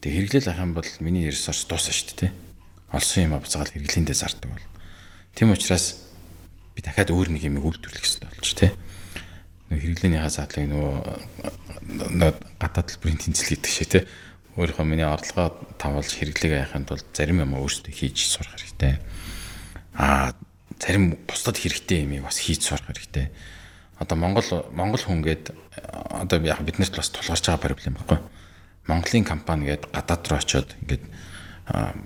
[0.00, 2.36] Тэг хэрэглэл ах юм бол миний ресурс дуусна шүү дээ те.
[2.96, 4.66] Олсон юм авцгаал хэрэглэндээ зардаг бол.
[5.36, 6.00] Тэм учраас
[6.72, 8.72] би дахиад өөр нэг юм үйлдвэрлэх хэрэгтэй болж те.
[9.66, 10.94] Нөгөө хэрэглээнийхаа задлыг нөгөө
[12.62, 14.06] гадаад төлбөрийн тэнцэл гэдэг шиг те.
[14.54, 19.02] Өөрийнхөө миний орлогоо тавуулж хэрэглэгээ яхахын тулд зарим юм өөрсдөө хийж сурах хэрэгтэй.
[19.98, 20.32] Аа
[20.78, 23.34] зарим бусдад хэрэгтэй юмыг бас хийж сурах хэрэгтэй.
[23.98, 25.50] Одоо Монгол Монгол хүн гээд
[26.14, 28.20] одоо яг биднэрт бас тулгарч байгаа проблем байхгүй.
[28.86, 31.04] Монголын компани гээд гадаад руу очиод ингээд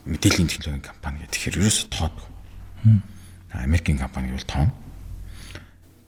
[0.09, 2.28] мэдээллийн технологийн компани гэдэг хэрэг ерөөсө тоодгүй.
[3.53, 4.70] Америкийн компани гэвэл тоон.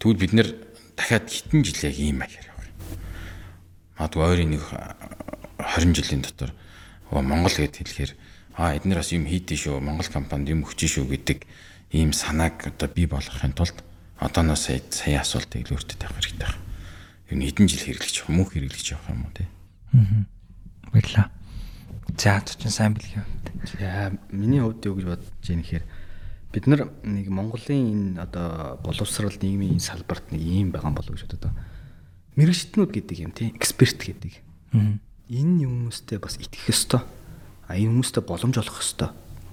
[0.01, 0.49] Тэгвэл бид нэр
[0.97, 2.69] дахиад хитэн жил яг ийм маягаар явах.
[3.99, 4.65] Магадгүй ойрын нэг
[5.59, 6.51] 20 жилийн дотор
[7.11, 8.13] Монгол гээд хэлэхээр
[8.57, 11.45] аа эднэр бас юм хийдэж шүү, Монгол компанид юм өгч шүү гэдэг
[11.93, 13.77] ийм санааг одоо бий болгохын тулд
[14.17, 16.61] одооноос сая асуултыг л өөртөө тавих хэрэгтэй байна.
[17.33, 19.45] Юу хэдэн жил хэрэглэж явах мөнх хэрэглэж явах юм уу те.
[19.93, 20.25] Аа.
[20.93, 21.27] Баярлаа.
[22.17, 23.25] За чинь сайн билгээ.
[23.81, 25.85] За миний хувьд юу гэж бодож байна гэхээр
[26.53, 31.51] бид нар нэг Монголын энэ одоо боловсрал нийгмийн салбарт нэг юм байгаа болов гэж бодод.
[32.37, 34.39] Мэргэжтнүүд гэдэг юм тийм эксперт гэдэг.
[35.33, 37.03] Энэ хүмүүстэй бас итгэх ёстой.
[37.67, 39.11] А энэ хүмүүстэй боломж олох ёстой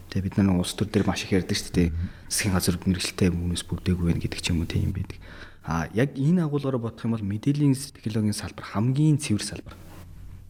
[0.09, 1.93] Тэгээ бид нар улс төр дээр маш их ярьдаг шүү дээ.
[2.33, 5.21] Засгийн газар мэрэгчлээ хүмүүс бүрдээгүй байх гэдэг ч юм уу тийм байдаг.
[5.61, 9.77] А яг энэ агуулгаараа бодох юм бол мэдээллийн технологийн салбар хамгийн цэвэр салбар.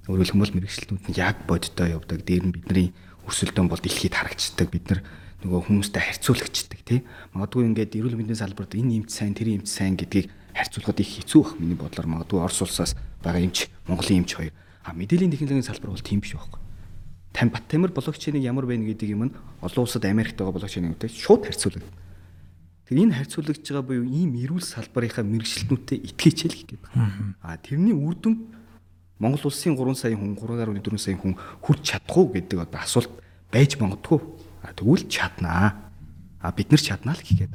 [0.07, 2.23] Өөрөөр хэлбэл мэрэгчлэнүүд нь яг бодтой явдаг.
[2.23, 2.95] Дээр нь бидний
[3.27, 4.67] өрсөлдөөн бол дэлхийд харагддаг.
[4.71, 5.03] Бид нар
[5.43, 7.03] нөгөө хүмүүстэй харьцуулагчдаг тий.
[7.33, 11.39] Магадгүй ингээд эрүүл мэндийн салбарт энэ эмч сайн, тэр эмч сайн гэдгийг харьцуулахад их хэцүү
[11.43, 14.53] бах миний бодлоор магадгүй Орос улсаас байгаа эмч, Монголын эмч хоёр.
[14.83, 16.59] А мэдээллийн технологийн салбар бол тийм биш байхгүй
[17.33, 21.85] Там Баттамир блокчейнийг ямар байна гэдэг юм нь олон улсад Америкт байгаа блокчейнingтэй шууд харьцуулдаг.
[22.89, 26.79] Тэр энэ харьцуулагдж байгаа буюу ийм эрүүл салбарынхаа мэрэгчлэнүүтээ итгэж хэл гэдэг.
[27.45, 28.49] Аа тэрний үр дүн
[29.21, 33.13] Монгол улсын 3 сая хүн 3.4 сая хүн хүрч чадах уу гэдэг одоо асуулт
[33.53, 34.19] байж магадгүй.
[34.63, 35.75] Тэгвэл чаднаа.
[36.39, 37.51] А бид нар чаднаа л гэхэд.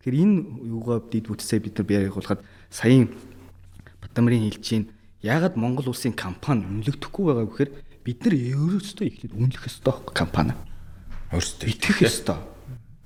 [0.00, 0.36] Тэгэхээр энэ
[0.68, 3.10] юугаа дид бүтсээ бид нар биарыг болоход саяын
[4.00, 4.86] Бардамрын хэлж чинь
[5.24, 7.70] ягаад Монгол улсын компани үнэлэгдэхгүй байгаа гэхээр
[8.06, 10.54] бид нар өөрөөсөө эхлээд үнэлэх ёстой компани.
[11.34, 12.38] Өөрсдөө Итгэх ёстой.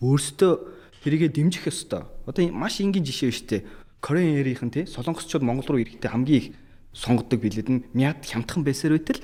[0.05, 0.52] Өөрсдөө
[1.01, 2.05] тэрийгэ дэмжих ёстой.
[2.28, 3.62] Одоо маш энгийн жишээ шүү дээ.
[4.05, 6.47] Кореан Air-ийн тий солонгосчууд Монгол руу ирэхдээ хамгийн их
[6.93, 9.20] сонгодог билээд нь мяд хямдхан байсаар байтал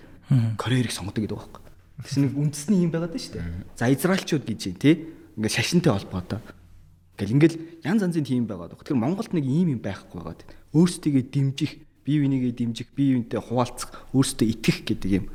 [0.57, 1.63] Кореан Air-ийг сонгодог гэдэг байхгүй.
[2.05, 3.77] Тэс нэг үндэсний юм байгаад шүү дээ.
[3.77, 4.95] За Израильчууд гэж юм тий.
[5.41, 6.41] Ингээд шашинтай холбоотой.
[7.17, 7.57] Ингээл ингээл
[7.89, 8.77] янз янзын тийм байгаад.
[8.77, 10.45] Тэгэхээр Монголд нэг ийм юм байхгүй байгаад.
[10.77, 11.73] Өөрсдийгөө дэмжих,
[12.05, 15.27] бие бинийгээ дэмжих, бие биентэй хуваалцах, өөрсдөө итгэх гэдэг юм.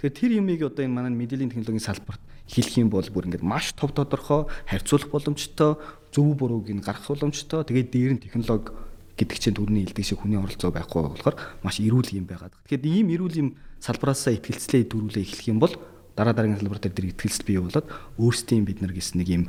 [0.00, 3.76] Тэгэхээр тэр юмыг одоо энэ манай мэдээллийн технологийн салбарт хэлэх юм бол бүр ингээд маш
[3.76, 5.76] тов тодорхой, харьцуулах боломжтой,
[6.08, 7.60] зөв бурууг нь гаргах боломжтой.
[7.68, 8.72] Тэгээд дээр нь технологи
[9.20, 12.56] гэдэг чинь түрүүний хэлдэг шиг хүний оролцоо байхгүй болохоор маш эрүүл юм байгаад.
[12.64, 13.48] Тэгэхээр ийм эрүүл юм
[13.82, 15.74] салбараасаа ихтгэлцлээ дөрүүлээ эхлэх юм бол
[16.18, 17.86] дараа дараагийн салбар дээр тэр ихтгэлцэл бий болоод
[18.18, 19.44] өөрсдийн бид нар гэсэн нэг юм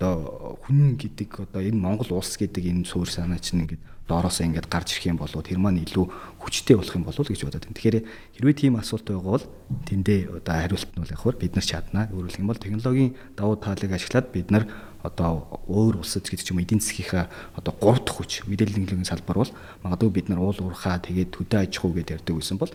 [0.00, 4.70] одоо хүн гэдэг одоо энэ Монгол улс гэдэг энэ суурь санаа чинь ингээд доороосоо ингээд
[4.70, 6.06] гарч ирэх юм болоо тэр маань илүү
[6.38, 7.76] хүчтэй болох юм болов гэж бодоод байна.
[7.76, 7.98] Тэгэхээр
[8.38, 9.46] хэрвээ тийм асуулт байгаа бол
[9.88, 12.04] тэндээ одоо хариулт нь бол яг хөр бид нар чаднаа.
[12.14, 14.64] Өөрөлдөх юм бол технологийн давуу талыг ашиглаад бид нар
[15.06, 19.36] одоо өөр улсад гэдэг ч юм эдийн засгийнхаа одоо 3 дахь хүч мэдээллийн технологийн салбар
[19.38, 19.52] бол
[19.84, 22.72] магадгүй бид нар уул уурхаа тэгээд хөдөө аж ахуй гэдээ ярьдаг байсан бол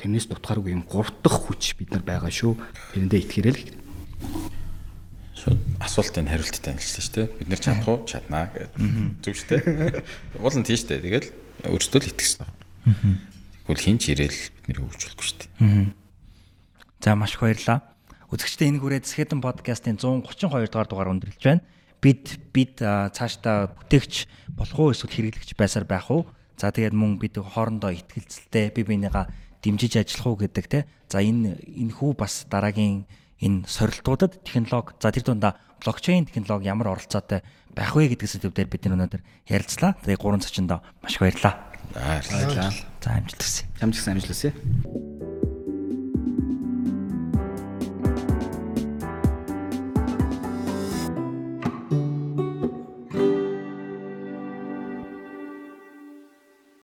[0.00, 2.58] тэрнээс дутгааргүй юм 3 дахь хүч бид нар байгаа шүү.
[2.94, 3.76] Тэрэндээ итгэрэй л гэдэг.
[5.38, 7.26] шууд асуултын хариулттай хэлсэн шүү дээ.
[7.38, 8.02] Бид нэр чадах уу?
[8.10, 9.22] Чаднаа гэдэг.
[9.22, 9.62] Зүг шүү дээ.
[10.42, 11.04] Уул нь тийм шүү дээ.
[11.06, 11.28] Тэгэл
[11.70, 12.58] өөрсдөө л итгэсэн байна.
[13.68, 15.94] Тэгвэл хин ч ирээл бид нэр хөвжүүлэхгүй шүү дээ.
[16.98, 17.86] За маш их баярлалаа.
[18.28, 21.64] Үзэгчдээ энэ хүрээд Сэхэдэн подкастын 132 дугаар дугаар өндөрлөж байна.
[22.04, 26.28] Бид бид цаашдаа бүтээгч болох уу эсвэл хэрэглэгч байсаар байх уу?
[26.60, 29.32] За тэгээд мөн бид хоорондоо ихтгэлцэлтэй бие бинийгаа
[29.64, 30.84] дэмжиж ажиллах уу гэдэг те.
[31.08, 33.08] За энэ энэ хүү бас дараагийн
[33.40, 37.40] энэ сорилтуудад технологи за тэр дундаа блокчейн технологи ямар оролцоотой
[37.72, 39.96] байх вэ гэдгээс төвдөр бид өнөөдөр ярилцлаа.
[40.04, 41.56] Тэгээд гурван цочондоо маш их баярлалаа.
[41.96, 42.76] За баярлалаа.
[43.00, 43.64] За амжилт хүсье.
[43.80, 44.52] Хамжигсан амжилт хүсье.